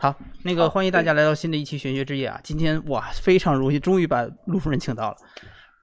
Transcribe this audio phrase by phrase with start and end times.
[0.00, 2.40] 好，那个欢迎大家来到新的一期玄学之夜啊！
[2.44, 5.16] 今天哇，非常荣幸，终于把陆夫人请到了。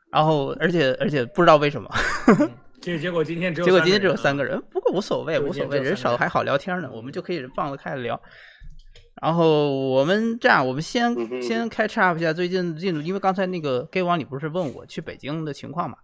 [0.09, 1.89] 然后，而且而且不知道为什么，
[2.81, 8.17] 结结果今天只有结果今天只有三个人，不过无所谓，无所谓，人人少还好聊天呢，我们就可以放得开了聊。
[9.21, 15.97] 然后我们这样，我们先先开叉一下最近进度，因为刚才那个 gay 王你不是问我去北京的情况嘛？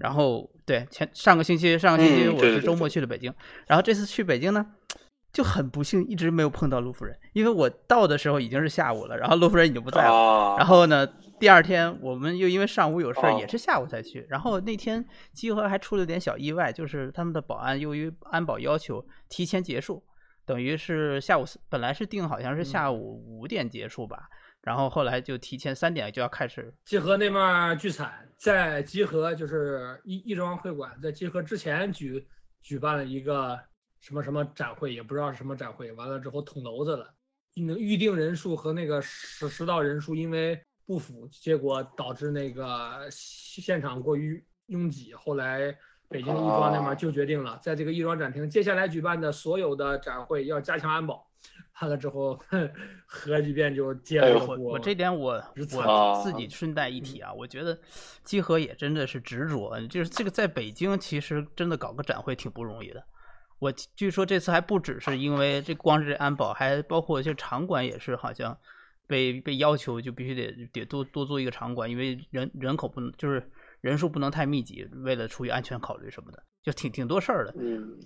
[0.00, 3.30] 然后对前上个星期上个星期我是周末去了北京，
[3.66, 4.64] 然后这次去北京呢，
[5.32, 10.12] 就很不幸一直没有碰到陆夫人，因为我到的时候已经是下午了，然后陆夫人已经不在了。
[10.12, 11.06] 啊，然后呢，
[11.40, 14.26] 第二天我们又因为上午有事儿，哦也是下午才去。
[14.28, 20.04] 然后那天集合还出了点小意外，就是他们的保安由于安保要求提前结束，
[20.44, 24.28] 等于是下午四本来是定好像是下午五点结束吧，
[24.60, 26.74] 然后后来就提前三点就要开始。
[26.84, 32.26] 集合那边儿聚餐，在集合就是亦亦庄会馆，在集合之前举
[32.60, 33.58] 举办了一个
[34.02, 35.90] 什么什么展会，也不知道是什么展会。
[35.92, 37.14] 完了之后捅娄子了，
[37.54, 45.14] 那预定人数和那个实实到人数因为不符，结果导致那个现场过于拥挤。
[45.14, 45.72] 后来
[46.08, 51.30] 北京亦庄那边哦就决定了，在这个亦庄展厅接下来举办的所有的展会要加强安保。
[51.80, 52.38] 完了之后，
[53.06, 54.44] 核聚变就接了。
[54.46, 55.42] 我我这点我
[55.74, 57.78] 我啊自己顺带一提啊，我觉得
[58.24, 63.04] 集合也真的是执着，就是这个在北京其实真的搞个展会挺不容易的。
[63.62, 68.58] 我据说这次还不只是因为这光是这安保，还包括这场馆也是好像
[69.06, 73.40] 被被要求就必须得得多多做一个场馆，因为人人口不能就是
[73.80, 77.54] 人数不能太密集，为了出于安全考虑什么的，就挺挺多事儿的。
[77.56, 77.96] 嗯，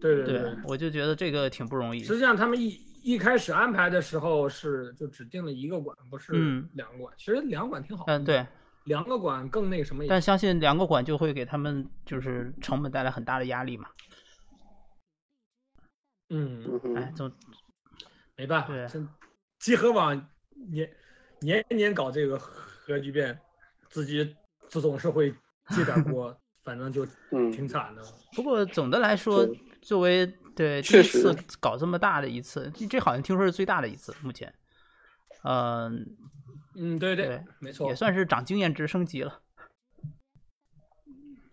[0.00, 2.02] 对对对，我就觉得这个挺不容易。
[2.02, 2.68] 实际上，他们一
[3.02, 7.12] 一开始安排的时候是就只定了一个馆，不是嗯两个馆。
[7.18, 8.46] 其实两个馆挺好，嗯，对，
[8.84, 10.08] 两个馆更那什么一点。
[10.08, 13.86] 但相信两个馆就会给他们就是成本带来很大的压力嘛。
[16.36, 17.30] 嗯，嗯哎，总
[18.36, 18.74] 没办法
[19.60, 20.28] 集合网
[20.68, 20.90] 年
[21.40, 23.38] 年年搞这个核聚变，
[23.88, 24.36] 自己
[24.68, 25.30] 自总是会
[25.68, 28.02] 接点锅， 反正就嗯挺惨的。
[28.34, 29.46] 不过总的来说，
[29.80, 34.52] 作为对第确实一次搞这么大的一次，这这好像听说是最大的一次，目前，
[35.44, 36.16] 嗯、
[36.74, 37.94] 嗯，对对对，没错也。
[37.94, 39.40] 算是长经验值升级了。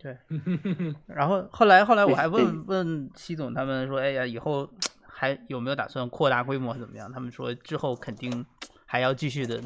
[0.02, 0.18] 对，
[1.06, 4.68] 然后后来后来我还问问西总他们说，哎呀，以后
[5.06, 7.12] 还有没有打算扩大规模怎么样？
[7.12, 8.44] 他们说之后肯定
[8.84, 9.62] 还要继续的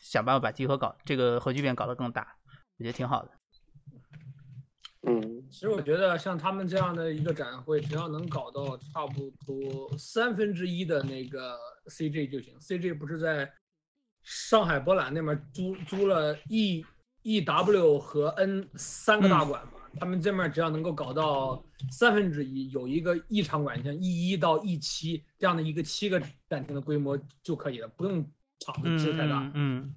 [0.00, 2.36] 想办法把集合搞这个核聚变搞得更大，
[2.78, 3.30] 我觉得挺好的。
[5.08, 12.58] 嗯，其实我觉得像他们这样的一个展会，只要能搞到差不多三分之一的那个 CG 就行。
[12.58, 13.48] CG 不是在
[14.24, 16.84] 上海博览那边租租了 E
[17.22, 19.75] E W 和 N 三个大馆嘛？
[19.98, 28.24] 他们这面只要能够搞到三分之一，有一个一场馆，像 E 一到 E 七这样的一个七个展厅的规模就可以了，不用
[28.60, 29.40] 场子嗯支太大。
[29.42, 29.94] 嗯嗯，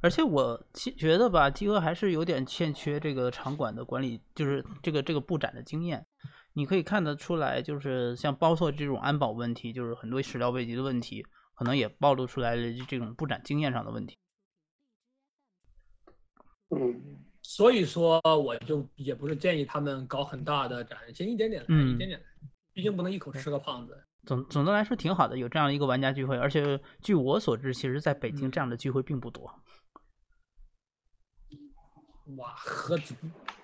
[0.00, 6.06] 而且我其觉得吧，基哥还是有点欠缺这个场馆的管理，就是这个这个布展的经验。
[6.54, 14.18] 你可以看得出来，就是像包括这种安保问题，就是很多始料未及的问题，可能也暴露出来了这种布展经验上的问题。
[16.70, 22.26] 嗯，所以说，我就也不是建议他们搞很大的展，先一点点来，嗯一点点来，
[22.74, 23.98] 毕竟不能一口吃个胖子。
[24.26, 29.50] 总总的来说挺好的，有这样一个玩家聚会，而且据我所知，其实在北京嗯这样的聚会并不多。
[32.36, 33.14] 哇，何止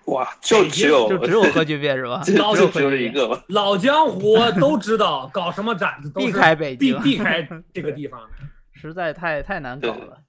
[0.06, 2.22] 哇，就只有就只有核聚变是吧？
[2.24, 8.26] 就老就只有核聚变一个吧，老江湖都知道，搞什么展子都是避开北京避避开这个地方。
[8.72, 10.22] 实在太太难搞了。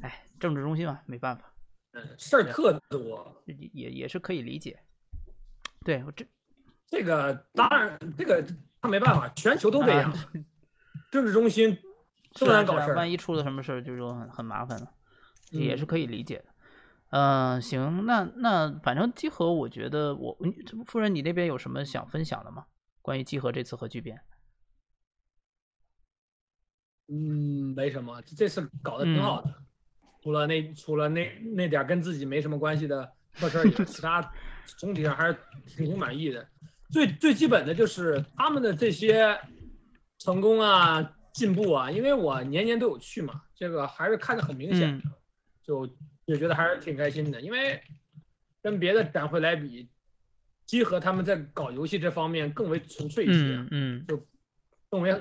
[0.00, 1.51] 哎，政治中心嘛，没办法。
[1.92, 3.42] 嗯，事儿特多。
[3.46, 4.78] 也也也是可以理解。
[5.84, 6.26] 对，我这
[6.86, 8.44] 这个当然，这个
[8.80, 10.10] 他没办法，全球都这样。
[10.10, 10.32] 啊
[11.10, 11.76] 政治中心
[12.32, 12.96] 这是啊是啊么难搞事儿。
[12.96, 14.94] 万一出了什么事儿，就说很很麻烦了，
[15.50, 16.44] 也是嗯可以理解的。
[17.10, 20.54] 嗯、行，那那反正集合，我觉得我你
[20.86, 22.64] 夫人，你那边有什么想分享的吗？
[23.02, 24.18] 关于集合这次核聚变？
[27.08, 29.54] 嗯，没什么，这次搞得挺好的，
[30.22, 34.32] 除了那除了那那点儿跟自己没什么关系的破事儿以外，其他
[34.78, 35.36] 总体上还是
[35.66, 36.46] 挺满意的。
[36.90, 39.38] 最最基本的就是他们的这些
[40.18, 45.04] 成功啊、进步啊，因为我年年都有去嘛，这个还是看得很明显的，
[45.62, 45.86] 就
[46.26, 47.40] 就觉得还是挺开心的。
[47.40, 47.80] 因为
[48.62, 49.88] 跟别的展会来比，
[50.66, 54.24] 集合他们在搞游戏这方面更为纯粹一些，嗯嗯就
[54.88, 55.18] 更为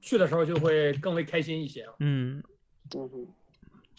[0.00, 1.84] 去的时候就会更为开心一些。
[1.98, 2.42] 嗯，
[2.94, 3.26] 嗯哼，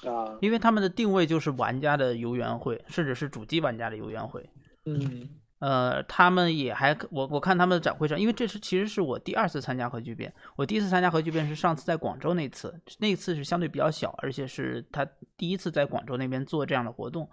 [0.07, 4.49] 啊，因为他们的定位就是玩家的游园会，甚至是主机玩家的游园会。
[4.85, 15.07] 嗯，呃，他们也还我我看他们的展会上，因为这是其实是我第二次参加核聚变，我第一次参加核聚变是上次在广州那次，那次是相对比较小，而且是他
[15.37, 17.29] 第一次在广州那边做这样的活动，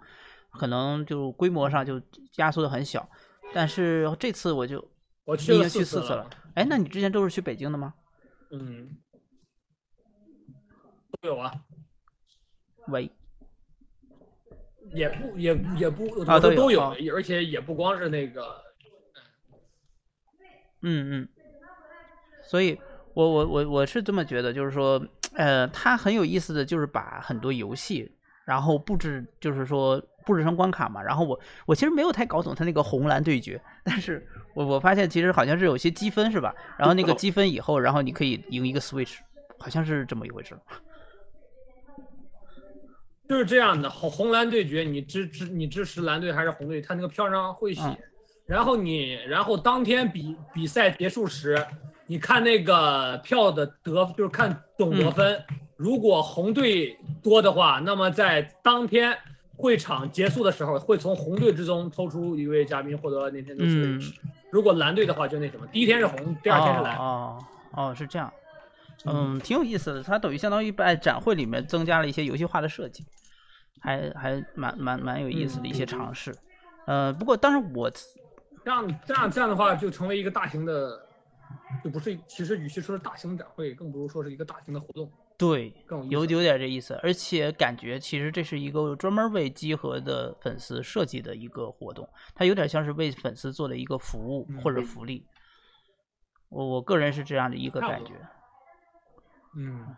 [0.51, 1.99] 可能就规模上就
[2.35, 3.09] 压缩的很小，
[3.53, 4.87] 但是这次我就
[5.25, 7.95] 我去经去四四次了，哎，那你之前都是去北京的吗？
[8.51, 8.97] 嗯，
[11.21, 11.51] 都有啊，
[12.89, 13.09] 喂，
[14.93, 18.55] 也不也也不啊都都有啊，而且也不光是那个，
[20.81, 21.27] 嗯嗯，
[22.43, 22.79] 所以
[23.13, 25.01] 我我我我是这么觉得，就是说，
[25.33, 28.11] 呃，它很有意思的就是把很多游戏，
[28.45, 31.01] 然后布置，就是说布置成关卡嘛。
[31.03, 34.25] 然后我我其实没有太搞懂它那个红蓝对决，但是
[34.55, 36.55] 我我发现其实好像是有些积分是吧？
[36.77, 39.17] 然后那个积分以后，然后你可以赢一个 Switch，
[39.57, 40.57] 好像是这么一回事。
[43.29, 47.97] 就是这样的，红红蓝对决，你支支你支持蓝队还是红队，他那个票上会写，嗯。
[48.47, 51.63] 然后你然后当天比比赛结束时，
[52.07, 55.39] 你看那个票的得就是看总得分，
[55.77, 59.15] 如果红队多的话，那么在当天
[59.55, 64.15] 会场结束的时候，会从红队之中抽出一位嘉宾获得 Nintendo 嗯 Switch，、
[64.51, 67.37] 如果蓝队的话就那什么，第一天是红，第二天是蓝，哦
[67.75, 68.33] 哦哦，是这样。
[69.05, 70.03] 嗯，挺有意思的。
[70.03, 73.05] 它等于相当于在展会里面增加了一些游戏化的设计，
[73.79, 76.35] 还还蛮蛮蛮有意思的一些尝试。
[76.85, 81.05] 呃，不过当然我这样这样这样的话，就成为一个大型的，
[81.83, 86.25] 就不是其实与其说是大型展会，更不如说是一个大型的活动，对更有。
[86.25, 95.25] 有有点这意思，而且感觉其实这是一个专门为集合的粉丝设计的一个活动，它有点像是为粉丝做的一个服务嗯或者福利。
[96.49, 98.13] 我我个人是这样的一个感觉，
[99.55, 99.95] 嗯，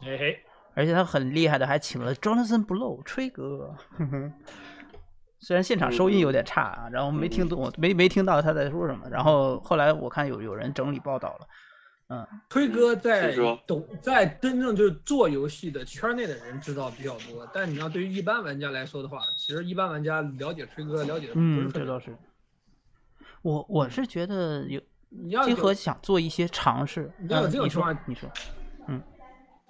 [0.00, 0.42] 嘿嘿，
[0.80, 3.76] 而且他很厉害的，还请了 Jonathan Blow 吹哥。
[3.98, 4.32] 呵呵
[5.38, 9.08] 虽然现场收音有点差啊，然后没听懂，没没听到他在说什么。
[9.10, 11.46] 然后后来我看有有人整理报道了，
[12.08, 13.34] 嗯，推哥在
[13.66, 21.86] 懂在真正就是做游戏的圈内的人知道比较多，但你要对于一般玩家来说的话，其实一般玩家了解吹哥了解的不是嗯，特别多。
[21.86, 22.16] 这倒是。
[23.42, 27.10] 我我是觉得有你要集合想做一些尝试。
[27.18, 28.30] 你要有嗯你说这种情况你说，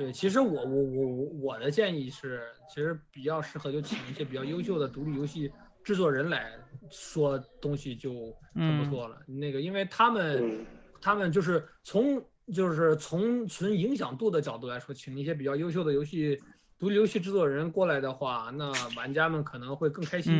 [0.00, 5.52] 对，其实我我我我我的建议是，其实比较适合就请一些比较优秀的独立游戏
[5.84, 6.56] 制作人来
[6.88, 9.20] 说东西就很不错了。
[9.26, 10.66] 那个，因为他们嗯
[11.02, 12.18] 他们就是从
[12.50, 16.40] 就是从纯影响度的角度来说，请一些比较优秀的游戏
[16.78, 20.32] 独立游戏制作人过来的话，那玩家们可能会更开心。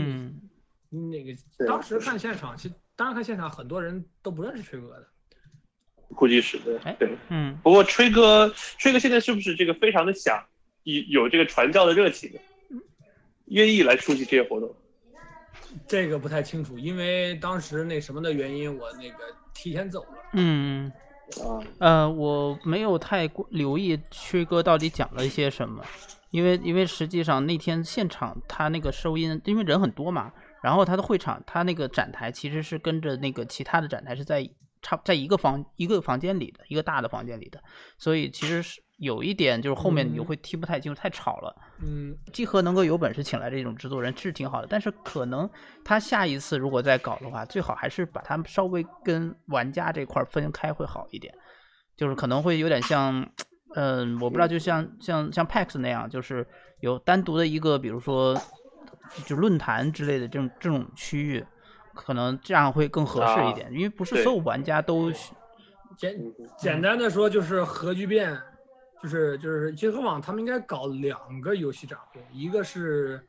[0.90, 5.06] 嗯，那个当时看现场，其实当时看现场，很多人都不认识锤哥的。
[6.14, 7.08] 估计是的哎，对。
[7.28, 10.42] 嗯，不过吹哥，吹哥现在是不是这个非常的想
[10.84, 12.30] 有有这个传教的热情，
[13.46, 14.74] 愿意来出席这些活动？
[15.86, 19.18] 这个不太清楚，因为当时那什么的原因，我那个
[19.54, 20.18] 提前走了。
[20.32, 20.90] 嗯，
[21.44, 25.84] 啊，呃，我没有太过留意薛哥到底讲了一些什么，
[26.30, 34.48] 因为因为实际上那天现场他那个收音，因为人很多嘛，然后他的会场他那个展台其实是跟着那个其他的展台是在
[34.82, 37.62] 差在一个房一个房间里的一个大的房间里的，
[37.98, 41.54] 所以其实是有一点就是后面你会听不太清楚，太吵了。
[41.82, 45.48] 嗯，集合能够有本事请来这种制作人是挺好的，但是可能
[45.84, 51.34] 他下一次如果再搞的话，最好还是把他们稍微跟玩家这块儿分开会好一点，
[51.96, 53.26] 就是可能会有点像，
[53.74, 56.46] 嗯、我不知道，就像像像 PAX 那样，就是
[56.80, 58.38] 有单独的一个，比如说
[59.24, 61.44] 就论坛之类的这种这种区域，
[61.94, 65.10] 可能这样会更合适一点，因为不是所有玩家都
[65.96, 68.36] 简嗯简单的说就是核聚变，
[69.02, 73.22] 就是就是集合网他们应该搞两个游戏展会，一个是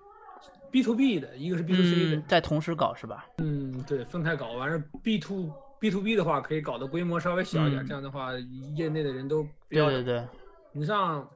[0.72, 2.24] B to B 的，一个是 B to C 的嗯。
[2.28, 3.26] 在同时搞是吧？
[3.40, 4.54] 嗯，对，分开搞。
[4.54, 8.32] 完事 B to B to B 的话，可以搞的规模稍微小一点，嗯这样的话，
[8.76, 9.90] 业内的人都比较。
[9.90, 10.28] 对对对，
[10.72, 11.28] 你像，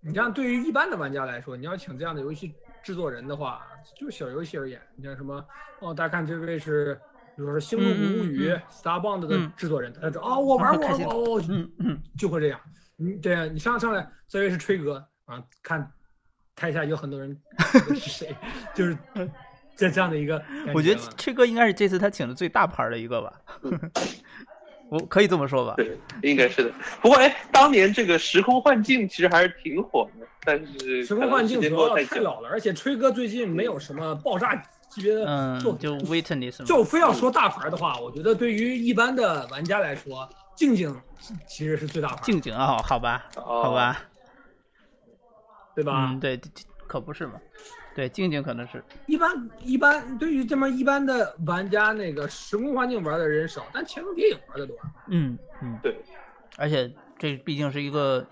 [0.00, 3.66] 你像对于一般的玩家来说，你要请这样的游戏制作人的话，
[3.98, 5.44] 就是小游戏而言，你像什么
[5.80, 6.94] 哦，大家看这位是，
[7.34, 12.02] 比如说《星露谷物语》Starbound 的嗯制作人，他说哦，我玩过，哦，嗯嗯。
[12.18, 12.60] 就会这样。
[12.96, 15.90] 你对啊，你上上来，这位是吹哥啊，看
[16.54, 17.36] 台下有很多人
[17.88, 18.36] 是谁，
[18.74, 18.96] 就是
[19.74, 20.40] 这这样的一个
[20.72, 23.32] 我觉得吹哥应该是这次他请的最大牌儿的一个吧，
[24.90, 25.74] 我可以这么说吧？
[25.76, 26.70] 对，应该是的。
[27.00, 34.54] 不过，哎，当年这个时空幻境其实还是挺火的，但是时空幻境主要太老了，而且吹哥最近没有什么爆炸
[34.88, 40.94] 级别的嗯，作品，就 Witness 嘛，就非要说大牌的话，我觉得对于一般的玩家来说，静静
[41.48, 43.62] 其实是最大牌，静静啊，好吧，哦。
[43.62, 44.02] 好吧，
[45.74, 46.10] 对吧？
[46.10, 46.40] 嗯，对，
[46.86, 47.40] 可不是嘛。
[47.94, 48.82] 对，静静可能是。
[49.06, 54.76] 一般一般对于这么一般的玩家，那个时空环境玩的人少，但潜龙谍影玩的多。
[55.08, 55.96] 嗯嗯，对，
[56.56, 58.26] 而且这毕竟是一个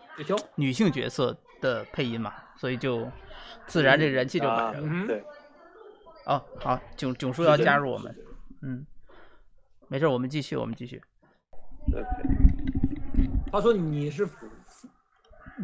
[0.57, 3.11] 女性角色的配音嘛，所以就
[3.67, 4.87] 自然这人气就啊满着了。
[4.91, 5.25] 嗯对，
[6.27, 8.15] 哦，好，囧囧叔要加入我们，
[8.63, 8.85] 嗯，
[9.89, 11.01] 没事，我们继续，我们继续。
[13.51, 14.29] 他说你是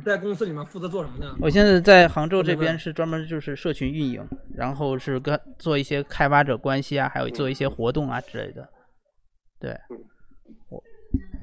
[0.04, 1.36] 在公司里面负责做什么呢？
[1.40, 8.68] 我现在在杭州这边是专门就是社群运营，然后是跟做一些开发者关系啊，还有做一些活动啊之类的。
[9.60, 9.76] 对，
[10.68, 10.82] 我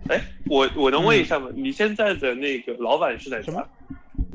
[0.09, 1.49] 哎，我我能问一下吗？
[1.53, 3.69] 你现在的那个老板是在什么家？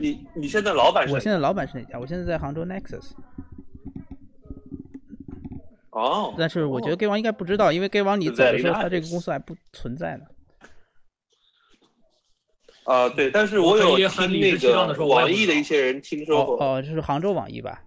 [0.00, 1.14] 你你现在老板是？
[1.14, 1.98] 我现在老板是哪家？
[1.98, 3.10] 我现在在杭州 Nexus，
[5.90, 10.24] 哦，但是我觉得 Gay 王应该不知道，因为 Gay 王你走的时候，他这个公司还不存在呢。
[12.84, 17.84] 啊，对，但是我有听那个网易的一些人听说过，哦哦，这是杭州网易吧？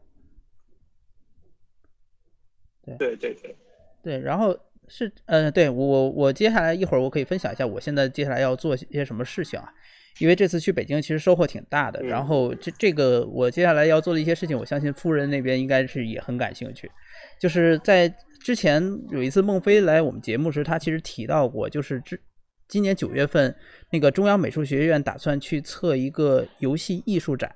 [2.85, 3.55] 对对对，
[4.01, 4.57] 对，然后
[4.89, 9.73] 是呃，对我我接下来一会儿我可以分享一下我现在接下来要做一些什么事情啊，
[10.19, 12.07] 因为这次去北京其实收获挺大的，嗯。
[12.07, 16.89] 然后这这个我接下来要做的一些事情，我相信夫人那边应该是也很感兴趣，
[17.39, 22.19] 就是在之前有一次孟非来我们节目时，他其实提到过，就是之
[22.67, 23.53] 今年九月份
[23.91, 27.53] 那个中央美术学院打算去测一个游戏艺术展，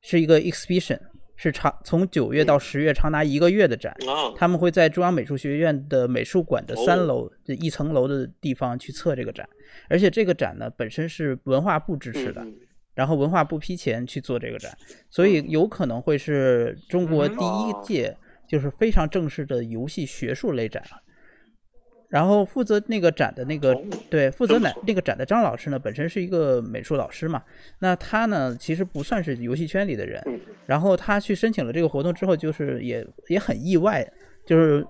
[0.00, 0.98] 是一个 exhibition，
[1.42, 3.92] 是长从九月到十月长达一个月的展。
[4.06, 7.04] 啊，他们会在中央美术学院的美术馆的三哦。
[7.04, 9.48] 楼这一层楼的地方去测这个展，
[9.88, 12.46] 而且这个展呢本身是文化部支持的，
[12.94, 14.72] 然后文化部批钱去做这个展，
[15.10, 21.02] 所以有可能会是中国第一哦届就是非常正式的游戏学术类展了。
[22.12, 27.42] 然后负责那个展的那个哦对负责那那个展的张老师呢，本身是一个美术老师嘛，
[27.78, 34.06] 那他呢其实不算是游戏圈里的人，嗯然后他去申请了这个活动之后，就是也也很意外，
[34.44, 34.86] 就是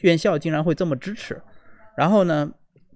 [0.00, 1.38] 院校竟然会这么支持。
[1.94, 2.50] 然后呢，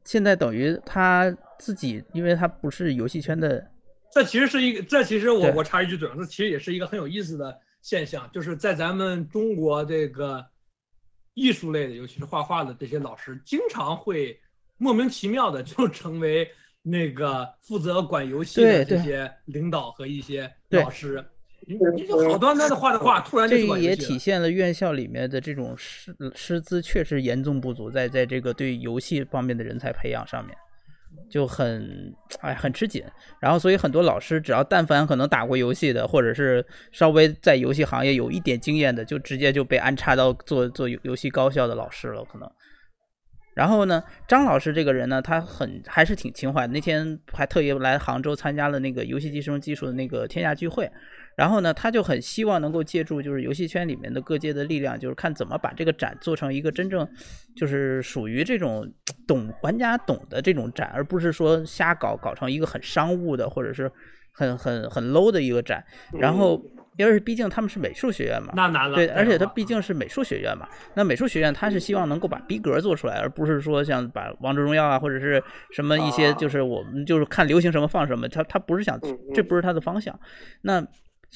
[0.04, 3.62] 现在等于他自己，因为他不是游戏圈的，
[4.10, 10.42] 这其实是一个，这其实我我插一句嘴，这其实也是一个很有意思的现象，就是在咱们中国这个
[11.36, 14.40] 艺术类的，尤其是画画的这些老师，经常会
[14.78, 16.50] 莫名其妙的 就成为
[16.82, 21.22] 那个负责管游戏的这些领导和一些老师。
[21.68, 30.56] 你你就好端端的画的画，突然就这也体现了院校里面的这种师师资确实严重不足，在在这个对游戏方面的人才培养上面。
[31.28, 33.02] 就很哎很吃紧，
[33.40, 42.50] 然后所以很多老师只要但凡可能打过游戏的，或者是稍微在游戏行业有一点经验的，就直接就被安插到做做游游戏高校的老师了，可能。
[43.54, 46.66] 然后呢，张老师这个人呢，他很还是挺情怀。
[46.66, 50.90] 那天还特意来杭州参加了那个游戏机生技术的那个天下聚会，
[51.36, 57.06] 然后呢，他就很希望能够借助就是游戏圈里面的各界的力量，就是看怎么把这个展做成一个真正
[57.54, 58.90] 就是属于这种
[59.28, 63.92] 懂玩家懂的这种展，而不是说瞎搞搞成一个很商务的或者是
[64.32, 65.84] 很很很 low 的一个展。
[66.14, 66.58] 然后，
[66.96, 68.96] 因为毕竟他们是美术学院嘛，那难了。
[68.96, 78.98] 对，而且它这样的话毕竟是美术学院嘛，那美术学院他是希望能够把逼格做出来，而不是说像把王者荣耀啊或者是什么一些啊就是我们就是看流行什么放什么，他他不是想
[79.34, 80.18] 这不是他的方向，
[80.62, 80.82] 那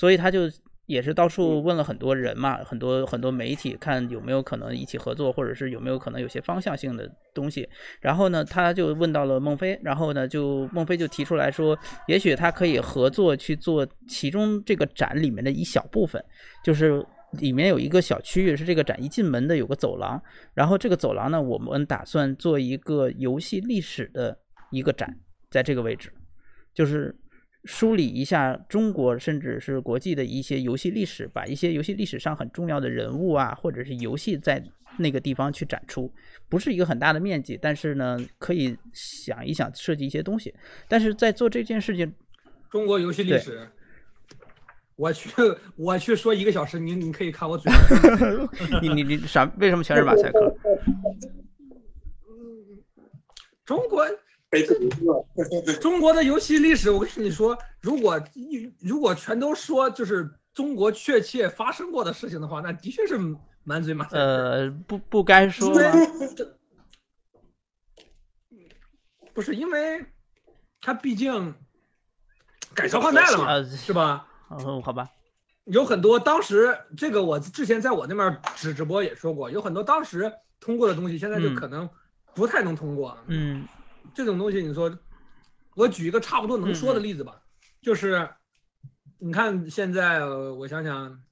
[0.00, 0.50] 所以他就
[0.86, 7.68] 也是到处问了很多人嘛，很多很多媒体看有没有可能一起合作，或者是有没有可能有些方向性的东西。
[8.00, 11.78] 然后呢，他就问到了孟非，然后呢，就孟非就提出来说，
[12.08, 16.24] 也许他可以合作去做其中这个展里面的一小部分，
[16.64, 20.20] 就是里面有一个小区域是这个展一进门的有个走廊，
[20.54, 24.34] 然后这个走廊呢，我们打算做一个游戏历史的
[24.70, 25.14] 一个展，
[25.50, 26.10] 在这个位置，
[26.72, 27.14] 就是
[27.64, 34.62] 梳理一下中国甚至是国际的一些游戏历史，把一些游戏历史上很重要的人物啊，或者是游戏在
[34.98, 36.12] 那个地方去展出，
[36.48, 40.54] 不是一个很大的面积，但是呢，可以想一想设计一些东西。
[40.88, 42.12] 但是在做这件事情，
[42.70, 43.68] 中国游戏历史，
[44.96, 45.30] 我去
[45.76, 47.70] 我去说一个小时，你你可以看我嘴。
[48.82, 49.44] 你你你啥？
[49.58, 50.56] 为什么全是马赛克？
[53.64, 54.04] 中国
[55.80, 63.16] 中国的游戏历史，我跟你说，如果一如果全都说就是中国确切发生过的事情的话，那的确是
[63.62, 64.18] 满嘴马赛克。
[64.18, 65.92] 呃，不不该说吗？
[69.32, 70.04] 不是因为
[70.80, 71.54] 他毕竟
[72.74, 74.26] 改朝换代了嘛，呃是吧？
[74.50, 75.08] 嗯，好吧，
[75.64, 81.88] 有很多当时这个我之前在我那边直直播也说过，有很多当时通过的东西，现在就嗯可能
[82.34, 83.16] 不太能通过。
[83.28, 83.64] 嗯
[84.14, 84.98] 这种东西，你说，
[85.74, 87.40] 我举一个差不多能说的例子吧，
[87.80, 88.28] 就是
[89.18, 91.22] 你看现在呃我想想，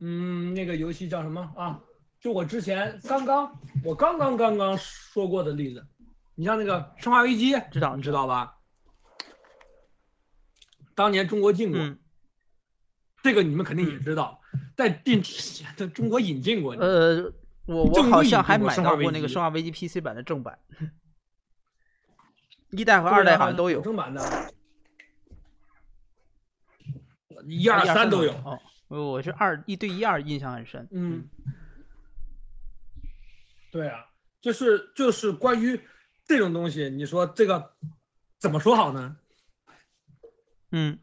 [0.00, 1.80] 嗯，那个游戏叫什么啊？
[2.20, 5.86] 就我之前刚刚我刚刚刚刚说过的例子，
[6.34, 8.56] 你像那个《生化危机》，知道你知道吧？
[10.94, 11.98] 当年中国进过，嗯
[13.22, 14.40] 这个你们肯定也知道，
[14.76, 15.22] 在进
[15.92, 16.74] 中国引进过。
[16.74, 17.30] 呃，
[17.66, 20.58] 我我好像还买到过那个《生化危机》PC 版的正版，
[22.70, 24.52] 一代和二代好像都有，正版的，
[27.46, 28.32] 一二三都有。
[28.44, 30.88] 哦，我我是二一对一二印象很深。
[30.90, 31.28] 嗯，
[33.70, 34.06] 对啊，
[34.40, 35.80] 就是就是关于
[36.26, 37.74] 这种东西，你说这个
[38.38, 39.16] 怎么说好呢？
[40.72, 40.98] 嗯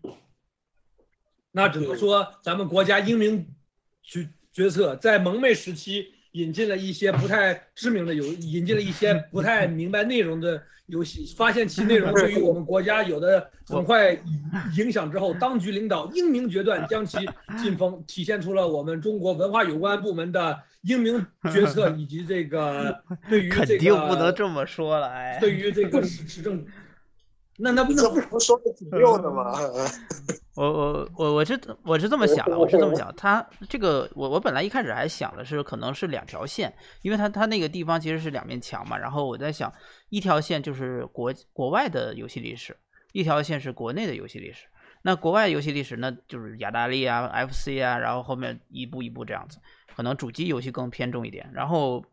[1.52, 3.54] 那只能说咱们国家英明
[4.02, 14.18] 决决策，在蒙昧时期引进了一些不太知名的游，引进了一些不太明白内容的游戏，发现其内容对于我们国家有的很坏
[14.78, 17.18] 影响之后，当局领导英明决断，将其
[17.58, 26.66] 禁封，体现出了我们中国文化有关部门的英明决策以及这个对于 肯这个定不能这么说了，哎，对于这个市市政，
[27.60, 29.52] 那那不这那不不说的挺溜的吗？
[30.56, 36.72] 我我我我是我是这么想的，我是这么想，他这个我我本来一开始还想的是可能是两条线，
[37.02, 39.74] 因为他他那个地方其实是两面墙嘛，然后我在想
[40.10, 42.78] 一条线就是国国外的游戏历史，
[43.12, 44.68] 一条线是国内的游戏历史。
[45.02, 49.58] 那国外游戏历史那就是雅达利啊、FC 啊，然后后面一步一步这样子，
[49.96, 52.04] 可能主机游戏更偏重一点，然后。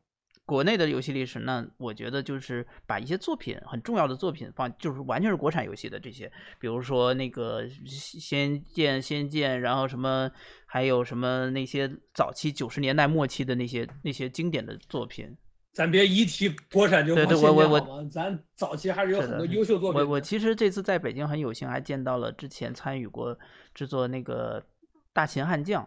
[0.46, 10.30] 国内的游戏历史，那我觉得就是把一些作品很重要的作品放，就是完全是国产游戏的这些，比如说那个《仙剑》《仙剑》，然后什么，
[10.66, 15.34] 还有什么那些早期九十年代末期的那些那些经典的作品。
[15.72, 20.00] 咱别一提国产就对对我我我咱早期还是有很多优秀作品。
[20.00, 23.36] 我我其实这次在北京很有幸，还见到了之前参与过
[23.74, 24.60] 制作那个
[25.12, 25.82] 《大秦悍将》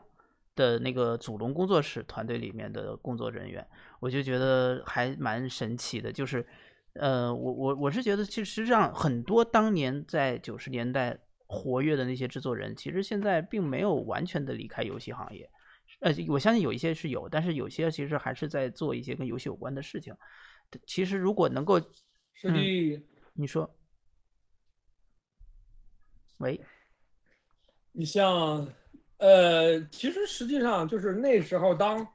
[0.57, 3.65] 的那个祖龙工作室团队里面的工作人员，
[4.01, 6.11] 我就觉得还蛮神奇的。
[6.11, 6.45] 就是，
[6.95, 15.49] 呃，我我我是觉得，其实上很多当年在九十年代活跃的那些制作人，其实现在并没有完全的离开游戏行业。
[16.01, 20.13] 呃，我相信有一些是有，但是有些其实还是在做一些跟游戏有关的事情。
[20.85, 21.79] 其实如果能够，
[22.33, 22.59] 是的，
[23.33, 23.73] 你说，
[26.39, 26.59] 喂，
[27.93, 28.67] 你像，
[29.17, 32.07] 呃，其实实际上就是那时候当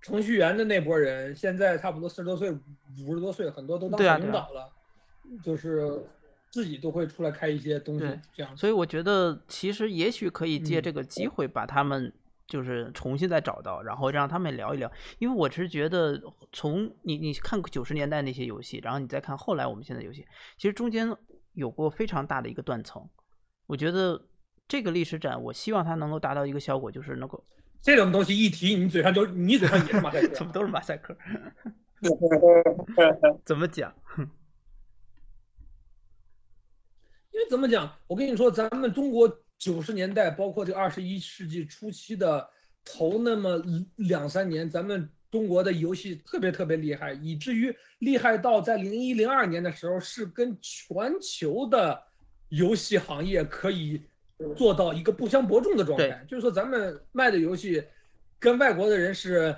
[0.00, 2.50] 程序员的那波人，现在差不多四十多岁、
[3.06, 4.70] 五十多岁，很多都当领导了，
[5.44, 6.02] 就是
[6.50, 8.56] 自己都会出来开一些东西，这样。
[8.56, 12.12] 所以我觉得其实也许可以借嗯这个机会把他们
[12.48, 14.90] 就是重新再找到，然后让他们聊一聊。
[15.20, 21.14] 因为我是觉得从你你看九十年代那些游戏，然后你再看后来我们现在游戏，其实中间
[21.52, 23.08] 有过非常大的一个断层。
[23.66, 24.20] 我觉得
[24.70, 27.44] 这个历史展，我希望它能够达到一个效果，就是能够
[27.82, 30.28] 这种东西一提，你嘴上就你嘴上也是马赛克。
[30.38, 31.16] 怎么都是马赛克，
[33.44, 33.92] 怎么讲？
[37.32, 39.28] 因为怎么讲，我跟你说，咱们中国
[39.58, 42.48] 九十年代，包括这二十一世纪初期的
[42.84, 43.60] 头那么
[43.96, 52.00] 两三年，咱们中国的游戏特别特别厉害，以至于厉害到在零一零二年的时候，是跟全球的
[52.50, 54.00] 游戏行业可以
[54.56, 56.24] 做到一个不相伯仲的状态。
[56.28, 57.82] 就是说，咱们卖的游戏
[58.38, 59.56] 跟外国的人是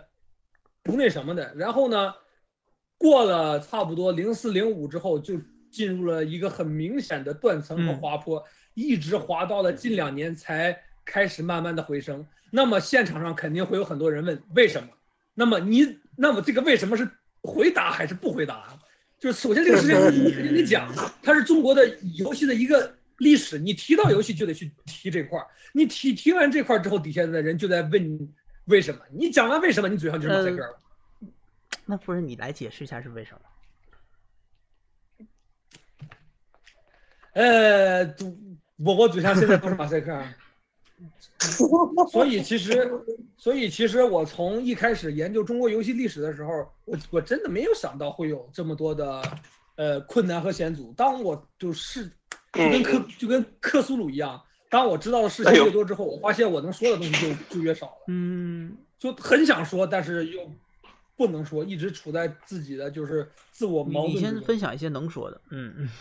[0.83, 1.53] 不那什么的。
[1.57, 2.15] 然后呢，
[2.99, 5.41] 过了差不多零四零五之后，就
[5.71, 12.27] 进入了一个很明显的断层和嗯滑坡，一直滑到了近两年才开始慢慢的回升。
[12.51, 14.89] 那么现场上肯定会有很多人问为什么？
[15.35, 17.11] 那么你那么这个为什么是
[17.43, 18.79] 回答还是不回答？
[19.19, 20.93] 就是首先这个事情你肯定得讲，
[21.23, 22.93] 它是中国的游戏的一个
[23.23, 28.29] 历史，你提到游戏就得去提这块儿，你提提完这块儿之后，底下的人就在问你
[28.65, 30.79] 为什么，你讲完为什么，你嘴上就是马赛克了。
[31.87, 33.41] 那不是你来解释一下是为什么？
[37.35, 38.05] 呃，
[38.77, 40.35] 我我嘴上现在不是马赛克啊，
[42.11, 42.91] 所以其实，
[43.37, 49.39] 所以其实我从一开始研究中国游戏历史的时候，我我真的没有想到会有这么多的
[49.77, 50.93] 呃困难和险阻。
[50.93, 52.13] 当我就是
[52.53, 60.51] 就跟克就跟克苏鲁一样，当我知道的事情越多之后，我发现我能说的东西就就越少了，嗯，就很想说，但是又
[61.17, 64.41] 不能说，一直处在自己的就是自我矛盾你先。
[64.43, 65.89] 分享一些能说的，嗯嗯。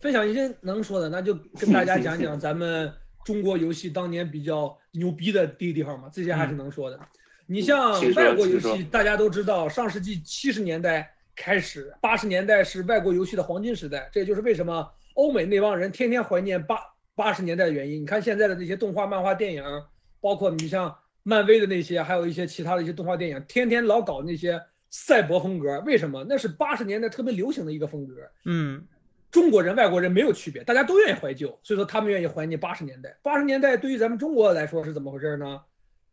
[0.00, 2.92] 分享一些能说的，那就跟大家讲讲咱们
[3.24, 6.98] 中国游戏当年比较牛逼的地地方嘛，这些还是能说的。
[7.46, 16.78] 你像外国游戏，大家都知道，上世纪七十年代开始，八十年代是外国游戏的黄金时代，这也就是为什么欧美那帮人天天怀念八
[17.14, 18.02] 八十年代的原因。
[18.02, 19.64] 你看现在的那些动画、漫画、电影，
[20.20, 26.24] 包括你像漫威的那些，还有一些其他的一些动画电影，天天老搞那些赛博风格，为什么？
[26.28, 28.14] 那是八十年代特别流行的一个风格。
[28.44, 28.86] 嗯，
[29.30, 33.16] 中国人、外国人没有区别，大家都愿意怀旧，所以说他们愿意怀念八十年代。
[33.22, 35.62] 八十年代对于咱们中国来说是怎么回事呢？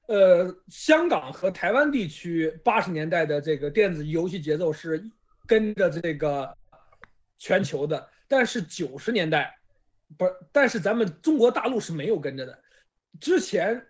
[0.10, 5.08] 呃，香港和台湾地区八十年代的这个电子游戏节奏是
[5.46, 6.52] 跟着这个
[7.38, 9.56] 全球的，但是九十年代
[10.18, 12.58] 不是，但是咱们中国大陆是没有跟着的。
[13.20, 13.86] 之前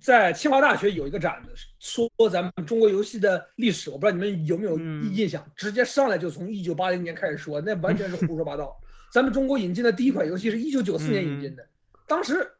[0.00, 8.74] 在清华大学有一个展子，说咱们中国游戏的历史，我不知道你们有没有印象，直接上来就从一九八零年开始说，那完全是胡说八道。
[9.12, 11.68] 咱们中国引进的第一款游戏是一九九四年引进的，
[12.08, 12.52] 当时。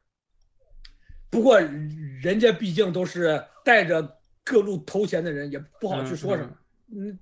[1.28, 1.60] 不过，
[2.22, 6.50] 人家毕竟都是带着各路头衔的人，也不好去说什么。
[6.94, 7.18] 嗯，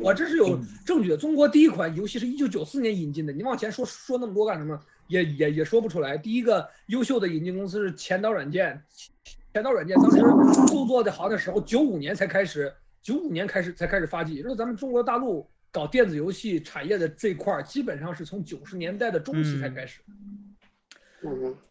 [0.00, 1.16] 我这是有证据的。
[1.16, 4.80] 中国第一款游戏是一九九四年引进的，你往前说说那么多干什么？
[5.08, 6.18] 也也也说不出来。
[6.18, 8.82] 第一个优秀的引进公司是前导软件，
[9.52, 10.18] 前导软件当时
[10.66, 14.42] 做做的好的时候，九五年才开始，九五年开始才开始发迹。
[14.42, 20.00] 就是咱们中国大陆搞电子游戏产业的这块儿，基本上是从九十年代的中期才开始。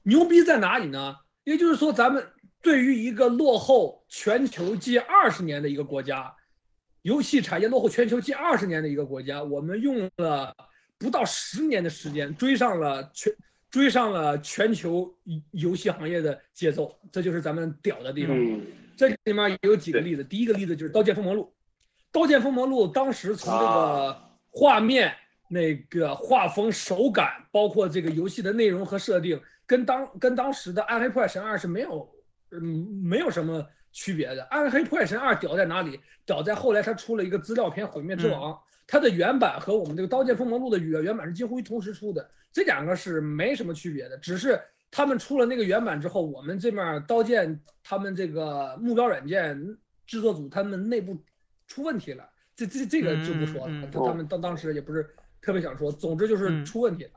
[0.03, 1.15] 牛逼在哪里呢？
[1.43, 2.25] 也就是说，咱们
[2.65, 6.33] 对于一个落后全球近二十年的一个国家，
[7.03, 10.51] 游戏产业落后全球近二十年的一个国家，我们用了
[10.97, 13.31] 不到十年的时间追上了全
[13.69, 15.15] 追上了全球
[15.51, 18.35] 游戏行业的节奏，这就是咱们屌的地方。
[18.97, 21.43] 这里面有几个例子，第一个例子就是《刀剑封魔录》，
[22.11, 25.13] 《刀剑封魔录》当时从这个画面、
[25.49, 29.39] 那个画风、手感，包括这个游戏的内容和设定。
[29.67, 32.07] 跟当跟当时的《暗黑破坏神二》是没有，
[32.61, 34.41] 嗯，没有什么区别的。
[34.45, 35.99] 《暗黑破坏神二》屌在哪里？
[36.25, 38.53] 屌在后来它出了一个资料片《毁灭之王》，
[38.87, 44.17] 它的原版和我们这个《刀剑封魔录》的原原版是几乎同时出的，这两个是没什么区别的。
[44.17, 51.17] 只是他们出了那个原版之后，我们这面刀剑他们这个目标软件制作组他们内部
[51.67, 55.07] 出问题了，这这这个就不说了，他们当当时也不是
[55.41, 55.91] 特别想说。
[55.91, 57.11] 总之就是出问题了。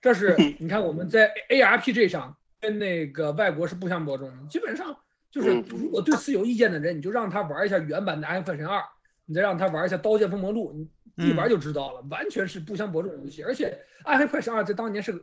[0.00, 4.96] 这是 你看我们在 ARPG 上跟那个外国是不相伯仲的，基本上
[5.30, 8.78] 就是如果对此有意见的人，你就让他玩一下原版的《暗黑破坏神二》，
[9.26, 10.72] 你再让他玩一下《刀剑封魔录》，
[11.14, 13.42] 你一玩就知道了，完全是不相伯仲的游戏。
[13.42, 13.66] 而且
[14.08, 15.20] 《暗黑破坏神二》在当年是个，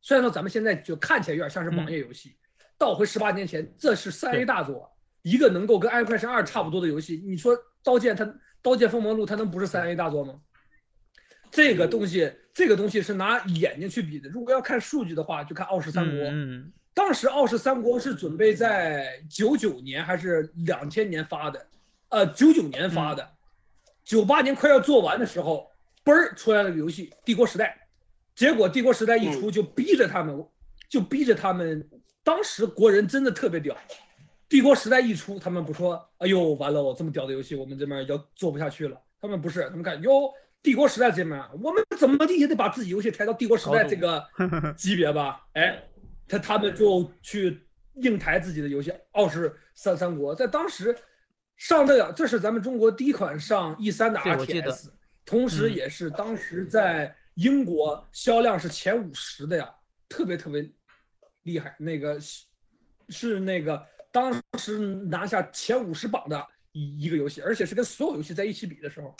[0.00, 2.34] 虽然说咱们现在就看起来有点像是网页游戏，
[2.78, 4.90] 倒回十八年前，这是三 A 大作，
[5.20, 8.24] 一个能够跟《暗黑破坏神二》差不多的游戏，你说《刀剑》它
[8.62, 10.40] 《刀剑封魔录》它能不是三 A 大作吗？
[11.50, 12.32] 这个东西。
[12.52, 14.28] 这个东西是拿眼睛去比的。
[14.28, 16.14] 如果要看数据的话，就看《傲视三国》。
[16.30, 21.66] 嗯，当时《傲视三国》是准备在九九年还是两千年发的？
[22.08, 23.30] 呃，九九年发的，
[24.04, 25.70] 九八年快要做完的时候，
[26.04, 27.78] 嘣儿出来了个游戏《帝国时代》。
[28.34, 30.44] 结果《帝国时代》一出，就逼着他们，
[30.88, 31.88] 就逼着他们。
[32.22, 33.74] 当时国人真的特别屌，
[34.48, 40.32] 《帝国时代》一出，他们不说：“哎呦，完了，我这么屌的游戏，我们这边要做不下去了。”他们不是，他们看哟。
[40.62, 44.22] 帝国时代这边，我们怎么地也得把自己游戏抬到帝国时代这个
[44.76, 45.46] 级别吧？
[45.54, 45.82] 哎，
[46.28, 50.34] 他他们就去硬抬自己的游戏《傲视三三国》。
[50.38, 50.94] 在当时
[51.56, 54.90] 上这个，这是咱们中国第一款上 E 三的 RTS，
[55.24, 59.74] 同时也是当时在英国销量是前五十的呀，
[60.10, 60.70] 特别特别
[61.44, 61.74] 厉害。
[61.78, 62.18] 那个
[63.08, 69.16] 是那个当时拿下前五十榜的一一个游戏，而且是跟所有游戏在一起比的时候。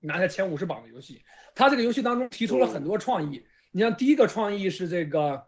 [0.00, 1.22] 拿下前五十榜的游戏，
[1.54, 3.44] 他这个游戏当中提出了很多创意。
[3.70, 5.44] 你像第一个创意是这个，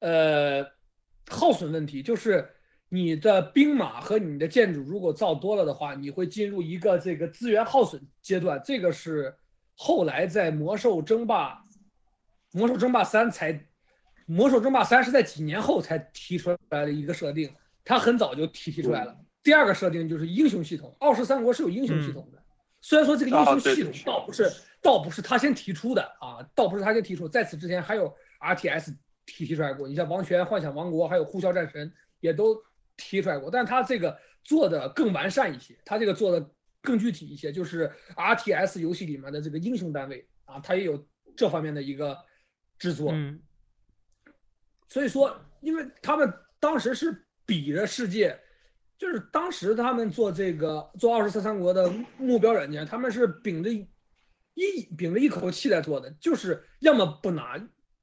[0.00, 0.64] 呃，
[1.28, 2.48] 耗损问题，就是
[2.88, 8.60] 你的兵马和你的建筑如果造多了的话，你会进入一个这个资源耗损阶段。
[8.64, 9.34] 这个是
[9.74, 11.64] 后来在魔兽争霸，
[12.52, 13.66] 魔兽争霸三才，
[14.26, 17.50] 魔兽争霸三是在几年后才提出来的一个设定，
[17.84, 19.18] 它很早就提提出来了。
[19.42, 22.42] 第二个设定就是英雄系统，傲视三国是有英雄系统的。
[22.86, 24.48] 虽然说这个英雄系统倒不是，
[24.80, 28.94] 倒不是他先提出的啊，倒不是他先提出，在此之前还有 RTS
[29.26, 32.62] 提提出来过，你像《王权幻想王国》还有《呼啸战神》也都
[32.96, 36.48] 提出来过，但是他这个做的更完善一些，他这个做的
[36.80, 41.04] 更具体一些，就是 RTS 游戏里面的这个英雄单位啊，他也有
[41.36, 42.16] 这方面的一个
[42.78, 43.12] 制作。
[44.88, 48.40] 所以说，因为他们当时是比着世界。
[48.98, 53.86] 就是当时他们做这个做《二十四三国》的目标软件，他们是秉着一
[54.96, 57.58] 秉着一口气来做的，就是要么不拿，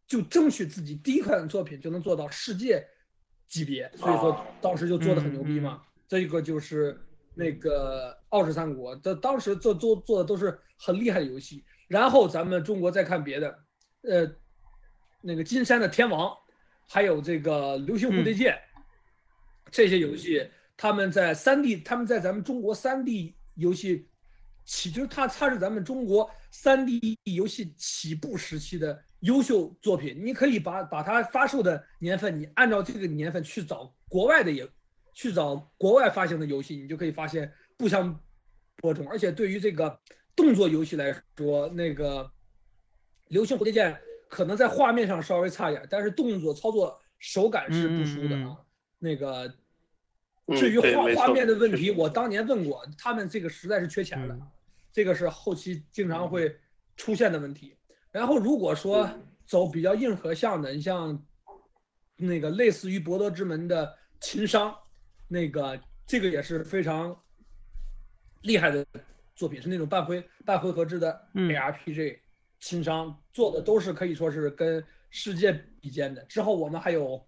[0.07, 2.85] 就争取自己第一款作品就能做到世界
[3.47, 3.91] 级别。
[3.95, 5.81] 所以说当时就做的很牛逼嘛。
[6.07, 6.99] 这一个就是
[7.33, 11.65] 那个《傲视三国》，这当时做做做的都是很厉害的游戏。
[11.87, 13.59] 然后咱们中国再看别的，
[14.01, 14.31] 呃，
[15.21, 16.31] 那个金山的天王，
[16.87, 18.59] 还有这个流星蝴蝶剑，
[19.71, 20.47] 这些游戏，
[20.83, 24.09] 他们在三 D，他们在咱们中国三 D 游戏
[24.65, 30.13] 起，就是它它是咱们中国三 D 游戏起步时期的优秀作品。
[30.25, 34.67] 你可以把把它发售的年份，你按照这个年份去找国外的也，
[35.13, 38.19] 去找国外发行的游戏，你就可以发现不相
[38.75, 39.07] 伯仲。
[39.07, 39.97] 而且对于这个
[40.35, 42.29] 动作游戏来说，那个
[43.29, 48.57] 流星蝴蝶剑可能在画面上稍微差一点，但是动作操作手感是不输的啊。
[48.99, 49.49] 那个。
[50.55, 54.37] 至于画画面的问题，我当年问过他们，这个实在是缺钱的，
[54.91, 56.53] 这个是后期经常会
[56.97, 57.77] 出现的问题。
[58.11, 59.09] 然后如果说
[59.45, 61.25] 走比较硬核向的，你像
[62.17, 64.75] 那个类似于《博德之门》的秦商，
[65.27, 67.17] 那个这个也是非常
[68.41, 68.85] 厉害的
[69.35, 72.19] 作品，是那种半回半回合制的 ARPG，
[72.59, 76.21] 情商做的都是可以说是跟世界比肩的。
[76.25, 77.17] 之后我们还有《